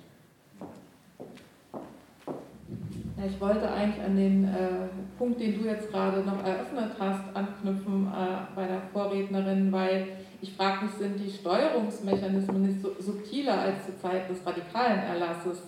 Ich 3.27 3.39
wollte 3.39 3.69
eigentlich 3.69 4.03
an 4.03 4.15
den 4.15 4.45
äh, 4.45 4.87
Punkt, 5.17 5.39
den 5.39 5.61
du 5.61 5.67
jetzt 5.67 5.91
gerade 5.91 6.21
noch 6.21 6.43
eröffnet 6.43 6.93
hast, 6.97 7.35
anknüpfen 7.35 8.07
äh, 8.07 8.55
bei 8.55 8.65
der 8.65 8.81
Vorrednerin, 8.93 9.71
weil 9.71 10.07
ich 10.41 10.53
frage 10.53 10.85
mich, 10.85 10.93
sind 10.93 11.19
die 11.19 11.29
Steuerungsmechanismen 11.29 12.61
nicht 12.61 12.81
so 12.81 12.95
subtiler 12.97 13.59
als 13.59 13.85
zur 13.85 13.99
Zeit 13.99 14.29
des 14.29 14.45
radikalen 14.45 14.99
Erlasses? 14.99 15.63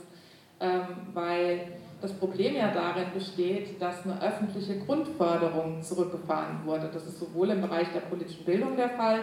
Ähm, 0.61 0.81
weil 1.13 1.73
das 2.01 2.13
Problem 2.13 2.55
ja 2.55 2.71
darin 2.71 3.07
besteht, 3.13 3.81
dass 3.81 4.05
eine 4.05 4.21
öffentliche 4.21 4.79
Grundförderung 4.79 5.81
zurückgefahren 5.81 6.65
wurde. 6.65 6.89
Das 6.93 7.05
ist 7.05 7.19
sowohl 7.19 7.49
im 7.49 7.61
Bereich 7.61 7.87
der 7.93 8.01
politischen 8.01 8.45
Bildung 8.45 8.75
der 8.75 8.89
Fall, 8.89 9.21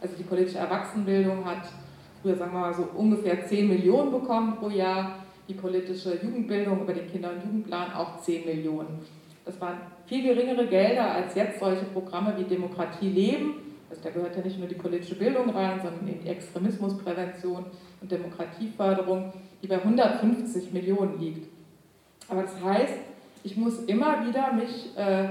also 0.00 0.14
die 0.16 0.22
politische 0.22 0.58
Erwachsenenbildung 0.58 1.44
hat 1.44 1.62
früher, 2.22 2.36
sagen 2.36 2.52
wir 2.52 2.60
mal 2.60 2.74
so, 2.74 2.88
ungefähr 2.96 3.46
10 3.46 3.68
Millionen 3.68 4.10
bekommen 4.10 4.56
pro 4.56 4.68
Jahr, 4.68 5.16
die 5.48 5.54
politische 5.54 6.18
Jugendbildung 6.22 6.82
über 6.82 6.92
den 6.92 7.10
Kinder- 7.10 7.30
und 7.30 7.44
Jugendplan 7.44 7.92
auch 7.92 8.20
10 8.20 8.46
Millionen. 8.46 9.00
Das 9.44 9.60
waren 9.60 9.80
viel 10.06 10.22
geringere 10.22 10.66
Gelder 10.66 11.12
als 11.12 11.34
jetzt 11.34 11.58
solche 11.58 11.84
Programme 11.86 12.34
wie 12.36 12.44
Demokratie 12.44 13.08
leben. 13.08 13.54
Also 13.88 14.02
da 14.02 14.10
gehört 14.10 14.36
ja 14.36 14.42
nicht 14.42 14.58
nur 14.58 14.68
die 14.68 14.76
politische 14.76 15.16
Bildung 15.16 15.50
rein, 15.50 15.80
sondern 15.82 16.06
eben 16.06 16.22
die 16.22 16.28
Extremismusprävention 16.28 17.64
und 18.00 18.12
Demokratieförderung 18.12 19.32
die 19.62 19.66
bei 19.66 19.76
150 19.76 20.72
Millionen 20.72 21.20
liegt. 21.20 21.48
Aber 22.28 22.42
das 22.42 22.62
heißt, 22.62 22.94
ich 23.42 23.56
muss 23.56 23.78
immer 23.84 24.26
wieder 24.26 24.52
mich 24.52 24.94
äh, 24.96 25.30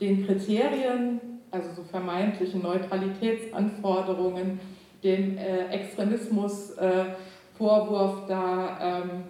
den 0.00 0.26
Kriterien, 0.26 1.20
also 1.50 1.68
so 1.74 1.82
vermeintlichen 1.84 2.62
Neutralitätsanforderungen, 2.62 4.58
dem 5.02 5.38
äh, 5.38 5.68
Extremismusvorwurf 5.68 8.24
äh, 8.24 8.28
da 8.28 8.78
ähm, 8.80 9.24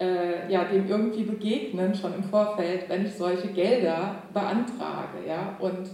äh, 0.00 0.50
ja, 0.50 0.64
dem 0.64 0.88
irgendwie 0.88 1.22
begegnen, 1.22 1.94
schon 1.94 2.14
im 2.14 2.24
Vorfeld, 2.24 2.88
wenn 2.88 3.06
ich 3.06 3.14
solche 3.14 3.46
Gelder 3.48 4.16
beantrage. 4.32 5.18
Ja? 5.26 5.56
Und 5.60 5.90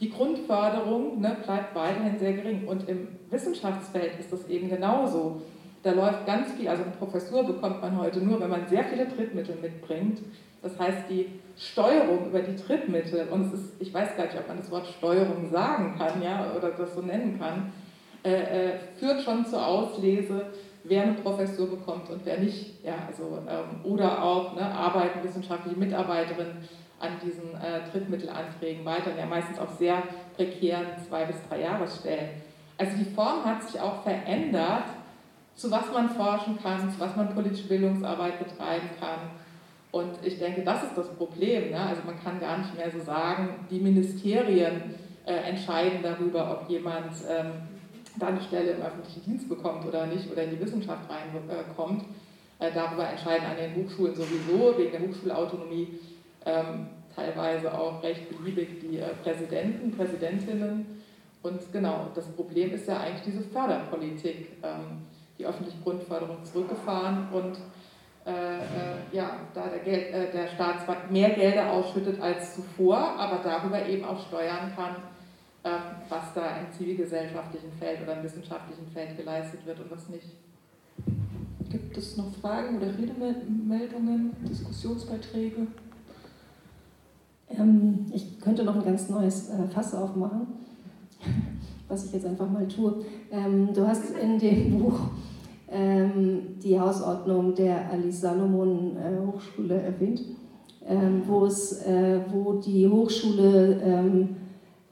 die 0.00 0.10
Grundförderung 0.10 1.20
ne, 1.20 1.36
bleibt 1.44 1.74
weiterhin 1.74 2.18
sehr 2.18 2.34
gering. 2.34 2.68
Und 2.68 2.88
im 2.88 3.08
Wissenschaftsfeld 3.30 4.12
ist 4.20 4.32
das 4.32 4.46
eben 4.48 4.68
genauso. 4.68 5.42
Da 5.82 5.92
läuft 5.92 6.26
ganz 6.26 6.52
viel, 6.52 6.68
also 6.68 6.82
eine 6.82 6.92
Professur 6.92 7.44
bekommt 7.44 7.80
man 7.80 7.96
heute 7.96 8.20
nur, 8.20 8.40
wenn 8.40 8.50
man 8.50 8.66
sehr 8.66 8.84
viele 8.84 9.06
Drittmittel 9.06 9.56
mitbringt. 9.56 10.20
Das 10.60 10.78
heißt, 10.78 11.08
die 11.08 11.26
Steuerung 11.56 12.26
über 12.26 12.40
die 12.40 12.56
Drittmittel, 12.56 13.28
und 13.30 13.46
es 13.46 13.60
ist, 13.60 13.72
ich 13.78 13.94
weiß 13.94 14.16
gar 14.16 14.24
nicht, 14.24 14.36
ob 14.36 14.48
man 14.48 14.56
das 14.56 14.70
Wort 14.70 14.86
Steuerung 14.86 15.48
sagen 15.50 15.94
kann, 15.96 16.20
ja, 16.20 16.52
oder 16.56 16.70
das 16.70 16.94
so 16.94 17.02
nennen 17.02 17.38
kann, 17.38 17.72
äh, 18.24 18.32
äh, 18.32 18.78
führt 18.96 19.22
schon 19.22 19.46
zur 19.46 19.64
Auslese, 19.64 20.46
wer 20.82 21.02
eine 21.02 21.14
Professur 21.14 21.70
bekommt 21.70 22.10
und 22.10 22.22
wer 22.24 22.38
nicht. 22.38 22.84
Ja, 22.84 22.94
also, 23.06 23.38
ähm, 23.48 23.84
oder 23.84 24.22
auch 24.22 24.56
ne, 24.56 24.62
arbeiten 24.62 25.22
wissenschaftliche 25.22 25.78
Mitarbeiterinnen 25.78 26.68
an 26.98 27.12
diesen 27.24 27.54
äh, 27.54 27.88
Drittmittelanträgen 27.92 28.84
weiter, 28.84 29.16
ja 29.16 29.26
meistens 29.26 29.60
auf 29.60 29.70
sehr 29.78 30.02
prekären 30.36 30.86
zwei 31.08 31.24
bis 31.26 31.36
drei 31.48 31.60
Jahresstellen. 31.60 32.30
Also 32.76 32.96
die 32.96 33.04
Form 33.04 33.44
hat 33.44 33.62
sich 33.62 33.80
auch 33.80 34.02
verändert 34.02 34.84
zu 35.58 35.70
was 35.72 35.92
man 35.92 36.08
forschen 36.10 36.56
kann, 36.62 36.88
zu 36.88 37.00
was 37.00 37.16
man 37.16 37.34
politische 37.34 37.66
Bildungsarbeit 37.66 38.38
betreiben 38.38 38.90
kann. 39.00 39.18
Und 39.90 40.24
ich 40.24 40.38
denke, 40.38 40.62
das 40.62 40.84
ist 40.84 40.96
das 40.96 41.08
Problem. 41.16 41.70
Ne? 41.70 41.80
Also 41.80 42.02
man 42.06 42.22
kann 42.22 42.38
gar 42.38 42.58
nicht 42.58 42.76
mehr 42.76 42.90
so 42.92 43.00
sagen, 43.00 43.66
die 43.68 43.80
Ministerien 43.80 44.94
äh, 45.26 45.32
entscheiden 45.32 45.98
darüber, 46.00 46.52
ob 46.52 46.70
jemand 46.70 47.10
ähm, 47.28 47.50
da 48.20 48.28
eine 48.28 48.40
Stelle 48.40 48.72
im 48.72 48.82
öffentlichen 48.82 49.24
Dienst 49.24 49.48
bekommt 49.48 49.84
oder 49.84 50.06
nicht 50.06 50.30
oder 50.30 50.44
in 50.44 50.50
die 50.50 50.60
Wissenschaft 50.60 51.02
reinkommt. 51.10 52.04
Äh, 52.60 52.70
darüber 52.72 53.08
entscheiden 53.08 53.46
an 53.46 53.56
den 53.56 53.74
Hochschulen 53.74 54.14
sowieso, 54.14 54.78
wegen 54.78 54.92
der 54.92 55.00
Hochschulautonomie, 55.00 55.88
ähm, 56.46 56.86
teilweise 57.16 57.76
auch 57.76 58.00
recht 58.04 58.28
beliebig 58.28 58.80
die 58.80 58.98
äh, 58.98 59.08
Präsidenten, 59.24 59.90
Präsidentinnen. 59.90 60.86
Und 61.42 61.72
genau, 61.72 62.10
das 62.14 62.26
Problem 62.28 62.72
ist 62.72 62.86
ja 62.86 62.98
eigentlich 62.98 63.22
diese 63.22 63.42
Förderpolitik, 63.42 64.50
ähm, 64.62 65.02
die 65.38 65.46
öffentliche 65.46 65.78
Grundförderung 65.82 66.44
zurückgefahren 66.44 67.28
und 67.32 67.56
äh, 68.26 68.58
äh, 68.58 68.62
ja, 69.12 69.30
da 69.54 69.68
der, 69.68 69.78
Geld, 69.78 70.12
äh, 70.12 70.30
der 70.32 70.48
Staat 70.48 70.84
zwar 70.84 70.96
mehr 71.10 71.30
Gelder 71.30 71.72
ausschüttet 71.72 72.20
als 72.20 72.56
zuvor, 72.56 72.98
aber 72.98 73.40
darüber 73.42 73.86
eben 73.86 74.04
auch 74.04 74.20
steuern 74.26 74.72
kann, 74.76 74.96
ähm, 75.64 75.72
was 76.08 76.34
da 76.34 76.58
im 76.58 76.70
zivilgesellschaftlichen 76.70 77.72
Feld 77.78 78.02
oder 78.02 78.18
im 78.18 78.24
wissenschaftlichen 78.24 78.86
Feld 78.88 79.16
geleistet 79.16 79.64
wird 79.64 79.80
und 79.80 79.90
was 79.90 80.08
nicht. 80.10 80.26
Gibt 81.70 81.96
es 81.96 82.16
noch 82.16 82.32
Fragen 82.40 82.76
oder 82.76 82.88
Redemeldungen, 82.88 84.36
Diskussionsbeiträge? 84.46 85.66
Ähm, 87.50 88.06
ich 88.12 88.38
könnte 88.40 88.64
noch 88.64 88.76
ein 88.76 88.84
ganz 88.84 89.08
neues 89.08 89.50
äh, 89.50 89.68
Fass 89.68 89.94
aufmachen, 89.94 90.46
was 91.88 92.04
ich 92.04 92.12
jetzt 92.12 92.26
einfach 92.26 92.50
mal 92.50 92.68
tue. 92.68 93.02
Ähm, 93.30 93.70
du 93.74 93.86
hast 93.86 94.04
in 94.10 94.38
dem 94.38 94.78
Buch 94.78 95.00
ähm, 95.70 96.58
die 96.62 96.78
Hausordnung 96.78 97.54
der 97.54 97.90
Alice 97.90 98.20
Salomon 98.20 98.96
äh, 98.96 99.26
Hochschule 99.26 99.80
erwähnt, 99.80 100.22
ähm, 100.86 101.22
wo, 101.26 101.46
es, 101.46 101.82
äh, 101.82 102.20
wo 102.32 102.54
die 102.54 102.88
Hochschule 102.88 103.80
ähm, 103.82 104.36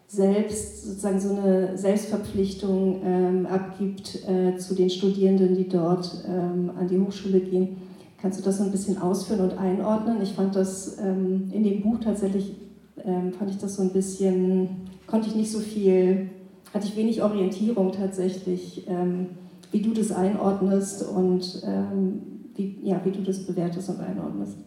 selbst 0.08 0.84
sozusagen 0.84 1.18
so 1.18 1.34
eine 1.34 1.76
Selbstverpflichtung 1.76 3.00
ähm, 3.04 3.46
abgibt 3.46 4.20
äh, 4.28 4.56
zu 4.56 4.74
den 4.74 4.88
Studierenden, 4.88 5.56
die 5.56 5.68
dort 5.68 6.24
ähm, 6.28 6.70
an 6.78 6.88
die 6.88 6.98
Hochschule 6.98 7.40
gehen. 7.40 7.78
Kannst 8.20 8.38
du 8.38 8.44
das 8.44 8.58
so 8.58 8.64
ein 8.64 8.70
bisschen 8.70 9.00
ausführen 9.00 9.40
und 9.40 9.58
einordnen? 9.58 10.22
Ich 10.22 10.32
fand 10.32 10.56
das 10.56 10.98
in 10.98 11.62
dem 11.62 11.82
Buch 11.82 11.98
tatsächlich, 12.02 12.56
fand 12.96 13.50
ich 13.50 13.58
das 13.58 13.76
so 13.76 13.82
ein 13.82 13.92
bisschen, 13.92 14.68
konnte 15.06 15.28
ich 15.28 15.36
nicht 15.36 15.52
so 15.52 15.60
viel, 15.60 16.30
hatte 16.76 16.88
ich 16.88 16.96
wenig 16.96 17.22
Orientierung 17.22 17.90
tatsächlich, 17.90 18.86
ähm, 18.86 19.28
wie 19.72 19.80
du 19.80 19.94
das 19.94 20.12
einordnest 20.12 21.08
und 21.08 21.62
ähm, 21.64 22.20
wie, 22.54 22.78
ja, 22.82 23.00
wie 23.02 23.10
du 23.10 23.22
das 23.22 23.46
bewertest 23.46 23.88
und 23.88 24.00
einordnest. 24.00 24.58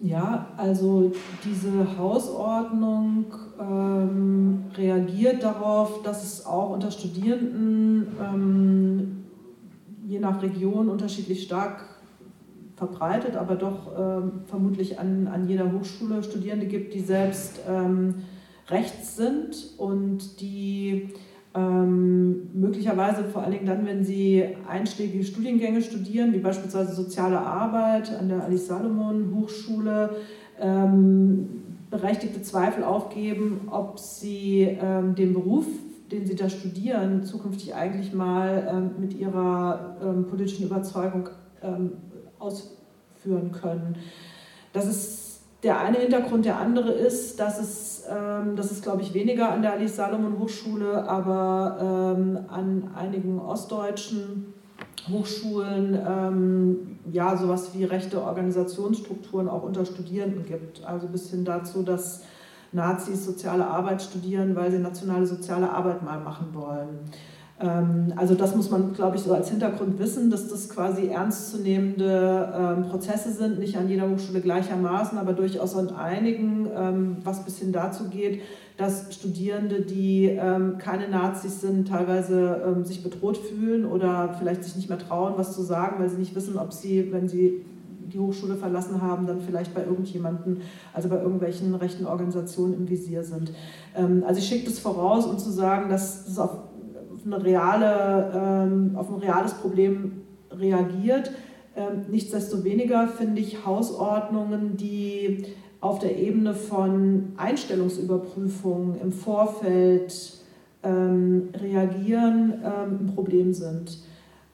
Ja, 0.00 0.48
also 0.56 1.12
diese 1.44 1.98
Hausordnung 1.98 3.26
ähm, 3.60 4.64
reagiert 4.76 5.42
darauf, 5.42 6.02
dass 6.02 6.24
es 6.24 6.46
auch 6.46 6.70
unter 6.70 6.90
Studierenden 6.90 8.06
ähm, 8.22 9.24
je 10.06 10.20
nach 10.20 10.40
Region 10.40 10.88
unterschiedlich 10.88 11.42
stark 11.42 11.84
verbreitet, 12.76 13.36
aber 13.36 13.56
doch 13.56 13.88
ähm, 13.98 14.32
vermutlich 14.46 14.98
an, 14.98 15.26
an 15.26 15.48
jeder 15.48 15.70
Hochschule 15.72 16.22
Studierende 16.22 16.66
gibt, 16.66 16.94
die 16.94 17.00
selbst 17.00 17.60
ähm, 17.68 18.14
rechts 18.70 19.16
sind 19.16 19.74
und 19.76 20.40
die 20.40 21.08
ähm, 21.54 22.50
möglicherweise 22.52 23.24
vor 23.24 23.42
allen 23.42 23.52
Dingen 23.52 23.66
dann, 23.66 23.86
wenn 23.86 24.04
sie 24.04 24.44
einschlägige 24.68 25.24
Studiengänge 25.24 25.82
studieren, 25.82 26.32
wie 26.32 26.38
beispielsweise 26.38 26.94
soziale 26.94 27.40
Arbeit 27.40 28.12
an 28.18 28.28
der 28.28 28.44
Alice 28.44 28.66
Salomon 28.66 29.34
Hochschule, 29.34 30.10
ähm, 30.60 31.48
berechtigte 31.90 32.42
Zweifel 32.42 32.84
aufgeben, 32.84 33.68
ob 33.70 33.98
sie 33.98 34.78
ähm, 34.80 35.14
den 35.14 35.32
Beruf, 35.32 35.66
den 36.12 36.26
sie 36.26 36.36
da 36.36 36.48
studieren, 36.48 37.24
zukünftig 37.24 37.74
eigentlich 37.74 38.12
mal 38.12 38.68
ähm, 38.70 38.90
mit 39.00 39.14
ihrer 39.14 39.96
ähm, 40.02 40.26
politischen 40.26 40.66
Überzeugung 40.66 41.30
ähm, 41.62 41.92
ausführen 42.38 43.52
können. 43.52 43.96
Das 44.72 44.86
ist 44.86 45.40
der 45.62 45.80
eine 45.80 45.98
Hintergrund, 45.98 46.44
der 46.44 46.58
andere 46.58 46.92
ist, 46.92 47.40
dass 47.40 47.60
es, 47.60 47.87
ähm, 48.10 48.56
das 48.56 48.72
ist 48.72 48.82
glaube 48.82 49.02
ich 49.02 49.14
weniger 49.14 49.50
an 49.50 49.62
der 49.62 49.72
Alice 49.72 49.96
Salomon 49.96 50.38
Hochschule, 50.38 51.08
aber 51.08 52.16
ähm, 52.16 52.38
an 52.48 52.90
einigen 52.94 53.38
ostdeutschen 53.38 54.54
Hochschulen 55.10 55.98
ähm, 56.06 56.98
ja 57.10 57.36
sowas 57.36 57.70
wie 57.74 57.84
rechte 57.84 58.22
Organisationsstrukturen 58.22 59.48
auch 59.48 59.62
unter 59.62 59.84
Studierenden 59.84 60.44
gibt. 60.44 60.84
Also 60.84 61.08
bis 61.08 61.30
hin 61.30 61.44
dazu, 61.44 61.82
dass 61.82 62.22
Nazis 62.72 63.24
soziale 63.24 63.66
Arbeit 63.66 64.02
studieren, 64.02 64.54
weil 64.54 64.70
sie 64.70 64.78
nationale 64.78 65.26
soziale 65.26 65.70
Arbeit 65.70 66.02
mal 66.02 66.20
machen 66.20 66.48
wollen. 66.52 67.00
Ähm, 67.60 68.12
also 68.16 68.34
das 68.34 68.54
muss 68.54 68.70
man, 68.70 68.92
glaube 68.92 69.16
ich, 69.16 69.22
so 69.22 69.32
als 69.32 69.50
Hintergrund 69.50 69.98
wissen, 69.98 70.30
dass 70.30 70.48
das 70.48 70.68
quasi 70.68 71.08
ernstzunehmende 71.08 72.52
ähm, 72.56 72.88
Prozesse 72.88 73.32
sind, 73.32 73.58
nicht 73.58 73.76
an 73.76 73.88
jeder 73.88 74.08
Hochschule 74.08 74.40
gleichermaßen, 74.40 75.18
aber 75.18 75.32
durchaus 75.32 75.76
an 75.76 75.90
einigen, 75.90 76.68
ähm, 76.74 77.16
was 77.24 77.44
bis 77.44 77.58
hin 77.58 77.72
dazu 77.72 78.04
geht, 78.08 78.42
dass 78.76 79.12
Studierende, 79.12 79.80
die 79.80 80.38
keine 80.78 81.08
Nazis 81.08 81.60
sind, 81.60 81.88
teilweise 81.88 82.84
sich 82.84 83.02
bedroht 83.02 83.36
fühlen 83.36 83.84
oder 83.84 84.36
vielleicht 84.38 84.62
sich 84.62 84.76
nicht 84.76 84.88
mehr 84.88 85.00
trauen, 85.00 85.32
was 85.36 85.52
zu 85.52 85.62
sagen, 85.62 85.96
weil 85.98 86.08
sie 86.08 86.16
nicht 86.16 86.36
wissen, 86.36 86.56
ob 86.56 86.72
sie, 86.72 87.10
wenn 87.10 87.28
sie 87.28 87.64
die 88.06 88.20
Hochschule 88.20 88.54
verlassen 88.54 89.02
haben, 89.02 89.26
dann 89.26 89.40
vielleicht 89.40 89.74
bei 89.74 89.82
irgendjemanden, 89.82 90.60
also 90.94 91.08
bei 91.08 91.20
irgendwelchen 91.20 91.74
rechten 91.74 92.06
Organisationen 92.06 92.74
im 92.74 92.88
Visier 92.88 93.24
sind. 93.24 93.50
Also 94.24 94.38
ich 94.38 94.46
schicke 94.46 94.66
das 94.66 94.78
voraus, 94.78 95.26
um 95.26 95.40
zu 95.40 95.50
sagen, 95.50 95.90
dass 95.90 96.28
es 96.28 96.38
auf 96.38 96.67
eine 97.32 97.44
reale, 97.44 98.32
ähm, 98.34 98.92
auf 98.96 99.10
ein 99.10 99.20
reales 99.20 99.54
Problem 99.54 100.22
reagiert. 100.50 101.30
Ähm, 101.76 102.06
nichtsdestoweniger 102.10 103.08
finde 103.08 103.40
ich 103.40 103.64
Hausordnungen, 103.64 104.76
die 104.76 105.44
auf 105.80 106.00
der 106.00 106.18
Ebene 106.18 106.54
von 106.54 107.34
Einstellungsüberprüfungen 107.36 109.00
im 109.00 109.12
Vorfeld 109.12 110.34
ähm, 110.82 111.50
reagieren, 111.54 112.54
ähm, 112.64 112.98
ein 113.00 113.12
Problem 113.14 113.52
sind. 113.52 113.98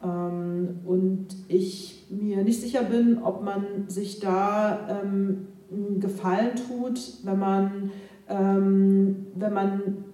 Ähm, 0.02 0.80
und 0.84 1.28
ich 1.48 2.06
mir 2.10 2.42
nicht 2.42 2.60
sicher 2.60 2.82
bin, 2.82 3.22
ob 3.22 3.42
man 3.42 3.88
sich 3.88 4.20
da 4.20 5.00
ähm, 5.02 5.46
einen 5.72 6.00
Gefallen 6.00 6.52
tut, 6.68 7.00
wenn 7.24 7.38
man, 7.38 7.90
wenn 8.28 9.52
man 9.52 10.04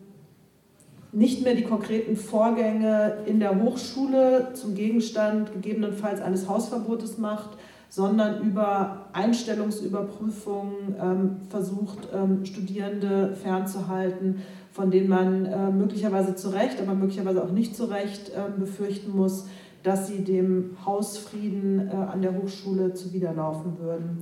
nicht 1.13 1.43
mehr 1.43 1.55
die 1.55 1.65
konkreten 1.65 2.17
Vorgänge 2.17 3.19
in 3.27 3.41
der 3.41 3.61
Hochschule 3.61 4.51
zum 4.55 4.75
Gegenstand 4.75 5.53
gegebenenfalls 5.53 6.21
eines 6.21 6.49
Hausverbotes 6.49 7.19
macht, 7.19 7.51
sondern 7.89 8.43
über 8.43 9.07
Einstellungsüberprüfungen 9.13 10.95
ähm, 11.03 11.37
versucht, 11.49 12.09
ähm, 12.15 12.45
Studierende 12.45 13.35
fernzuhalten, 13.35 14.43
von 14.73 14.93
denen 14.93 15.09
man 15.09 15.47
äh, 15.47 15.71
möglicherweise 15.71 16.37
zu 16.37 16.51
Recht, 16.51 16.81
aber 16.81 16.95
möglicherweise 16.95 17.43
auch 17.43 17.51
nicht 17.51 17.75
zu 17.75 17.87
Recht 17.87 18.31
äh, 18.31 18.59
befürchten 18.59 19.17
muss, 19.17 19.47
dass 19.83 20.07
sie 20.07 20.23
dem 20.23 20.77
Hausfrieden 20.87 21.89
äh, 21.89 21.97
an 21.97 22.23
der 22.23 22.37
Hochschule 22.37 22.95
zuwiderlaufen 22.95 23.79
würden. 23.81 24.19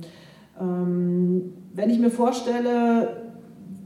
Ähm, 0.59 1.53
wenn 1.73 1.91
ich 1.91 1.99
mir 1.99 2.09
vorstelle, 2.09 3.28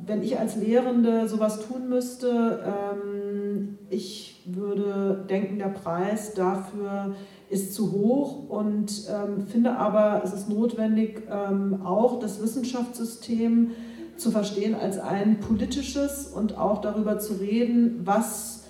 wenn 0.05 0.23
ich 0.23 0.39
als 0.39 0.55
Lehrende 0.55 1.27
sowas 1.27 1.65
tun 1.67 1.89
müsste, 1.89 2.63
ähm, 2.65 3.77
ich 3.89 4.41
würde 4.45 5.25
denken, 5.29 5.59
der 5.59 5.69
Preis 5.69 6.33
dafür 6.33 7.15
ist 7.49 7.73
zu 7.73 7.91
hoch 7.91 8.49
und 8.49 9.07
ähm, 9.09 9.45
finde 9.47 9.77
aber, 9.77 10.21
es 10.23 10.33
ist 10.33 10.49
notwendig, 10.49 11.23
ähm, 11.29 11.81
auch 11.85 12.19
das 12.19 12.41
Wissenschaftssystem 12.41 13.71
zu 14.17 14.31
verstehen 14.31 14.75
als 14.75 14.99
ein 14.99 15.39
politisches 15.39 16.27
und 16.27 16.57
auch 16.57 16.81
darüber 16.81 17.19
zu 17.19 17.33
reden, 17.33 18.01
was 18.03 18.62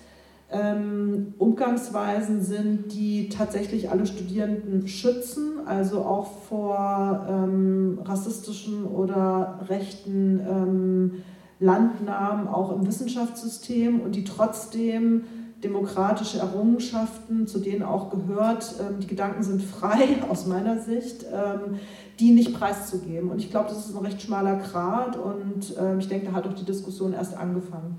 ähm, 0.50 1.34
Umgangsweisen 1.38 2.42
sind, 2.42 2.92
die 2.92 3.28
tatsächlich 3.28 3.90
alle 3.90 4.06
Studierenden 4.06 4.86
schützen, 4.88 5.66
also 5.66 6.02
auch 6.02 6.42
vor 6.48 7.26
ähm, 7.28 7.98
rassistischen 8.04 8.84
oder 8.84 9.60
rechten 9.68 10.40
ähm, 10.40 11.12
Landnahmen 11.60 12.46
auch 12.48 12.72
im 12.76 12.86
Wissenschaftssystem 12.86 14.00
und 14.00 14.16
die 14.16 14.24
trotzdem 14.24 15.24
demokratische 15.62 16.38
Errungenschaften, 16.38 17.46
zu 17.46 17.58
denen 17.58 17.82
auch 17.82 18.10
gehört, 18.10 18.74
ähm, 18.80 19.00
die 19.00 19.06
Gedanken 19.06 19.42
sind 19.42 19.62
frei 19.62 20.22
aus 20.28 20.46
meiner 20.46 20.78
Sicht, 20.78 21.24
ähm, 21.32 21.78
die 22.20 22.32
nicht 22.32 22.54
preiszugeben. 22.54 23.30
Und 23.30 23.38
ich 23.38 23.50
glaube, 23.50 23.70
das 23.70 23.88
ist 23.88 23.96
ein 23.96 24.04
recht 24.04 24.20
schmaler 24.22 24.56
Grat 24.56 25.16
und 25.16 25.74
ähm, 25.80 25.98
ich 25.98 26.08
denke, 26.08 26.26
da 26.26 26.32
hat 26.32 26.46
auch 26.46 26.52
die 26.52 26.64
Diskussion 26.64 27.12
erst 27.14 27.36
angefangen. 27.36 27.96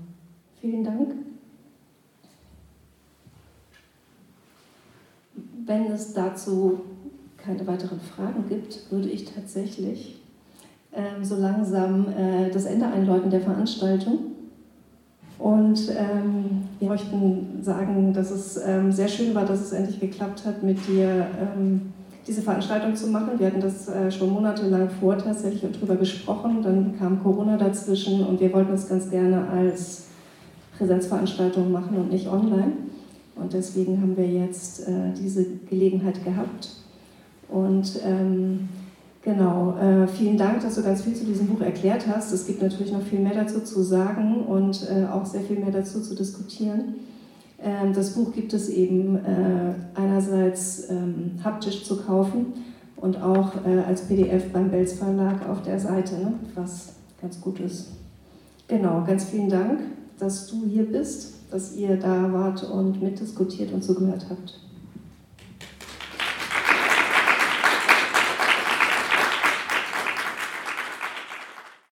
Vielen 0.60 0.84
Dank. 0.84 1.25
Wenn 5.66 5.86
es 5.86 6.14
dazu 6.14 6.80
keine 7.36 7.66
weiteren 7.66 8.00
Fragen 8.00 8.44
gibt, 8.48 8.90
würde 8.90 9.08
ich 9.08 9.24
tatsächlich 9.24 10.22
ähm, 10.92 11.24
so 11.24 11.36
langsam 11.36 12.06
äh, 12.08 12.50
das 12.50 12.66
Ende 12.66 12.86
einläuten 12.86 13.30
der 13.30 13.40
Veranstaltung. 13.40 14.18
Und 15.38 15.90
ähm, 15.90 16.62
wir 16.78 16.88
möchten 16.88 17.58
sagen, 17.62 18.12
dass 18.12 18.30
es 18.30 18.56
ähm, 18.64 18.92
sehr 18.92 19.08
schön 19.08 19.34
war, 19.34 19.44
dass 19.44 19.60
es 19.60 19.72
endlich 19.72 20.00
geklappt 20.00 20.46
hat, 20.46 20.62
mit 20.62 20.78
dir 20.88 21.26
diese 22.26 22.42
Veranstaltung 22.42 22.96
zu 22.96 23.08
machen. 23.08 23.38
Wir 23.38 23.48
hatten 23.48 23.60
das 23.60 23.88
äh, 23.88 24.10
schon 24.10 24.30
monatelang 24.30 24.88
vor 24.88 25.16
tatsächlich 25.18 25.64
und 25.64 25.76
darüber 25.76 25.96
gesprochen. 25.96 26.62
Dann 26.62 26.98
kam 26.98 27.22
Corona 27.22 27.56
dazwischen 27.56 28.24
und 28.24 28.40
wir 28.40 28.52
wollten 28.52 28.72
es 28.72 28.88
ganz 28.88 29.10
gerne 29.10 29.48
als 29.48 30.06
Präsenzveranstaltung 30.76 31.70
machen 31.70 31.96
und 31.96 32.10
nicht 32.10 32.28
online. 32.28 32.72
Und 33.36 33.52
deswegen 33.52 34.00
haben 34.00 34.16
wir 34.16 34.26
jetzt 34.26 34.88
äh, 34.88 35.12
diese 35.16 35.44
Gelegenheit 35.68 36.24
gehabt. 36.24 36.70
Und 37.48 38.00
ähm, 38.04 38.68
genau, 39.22 39.76
äh, 39.76 40.08
vielen 40.08 40.36
Dank, 40.36 40.62
dass 40.62 40.74
du 40.74 40.82
ganz 40.82 41.02
viel 41.02 41.14
zu 41.14 41.24
diesem 41.24 41.46
Buch 41.46 41.60
erklärt 41.60 42.06
hast. 42.08 42.32
Es 42.32 42.46
gibt 42.46 42.62
natürlich 42.62 42.92
noch 42.92 43.02
viel 43.02 43.20
mehr 43.20 43.34
dazu 43.34 43.60
zu 43.60 43.82
sagen 43.82 44.44
und 44.46 44.88
äh, 44.90 45.06
auch 45.06 45.26
sehr 45.26 45.42
viel 45.42 45.58
mehr 45.58 45.70
dazu 45.70 46.00
zu 46.00 46.14
diskutieren. 46.14 46.94
Ähm, 47.62 47.92
das 47.94 48.10
Buch 48.14 48.32
gibt 48.32 48.52
es 48.52 48.68
eben 48.68 49.16
äh, 49.16 49.74
einerseits 49.94 50.90
ähm, 50.90 51.32
haptisch 51.44 51.84
zu 51.84 51.98
kaufen 51.98 52.54
und 52.96 53.20
auch 53.22 53.52
äh, 53.66 53.80
als 53.86 54.02
PDF 54.02 54.52
beim 54.52 54.70
Belz 54.70 54.94
Verlag 54.94 55.48
auf 55.48 55.62
der 55.62 55.78
Seite, 55.78 56.16
ne, 56.16 56.32
was 56.54 56.94
ganz 57.20 57.40
gut 57.40 57.60
ist. 57.60 57.88
Genau, 58.68 59.04
ganz 59.06 59.24
vielen 59.24 59.48
Dank, 59.48 59.80
dass 60.18 60.48
du 60.48 60.64
hier 60.66 60.84
bist, 60.84 61.35
dass 61.50 61.74
ihr 61.76 61.96
da 61.96 62.32
wart 62.32 62.62
und 62.64 63.02
mitdiskutiert 63.02 63.72
und 63.72 63.82
zugehört 63.82 64.26
habt. 64.28 64.65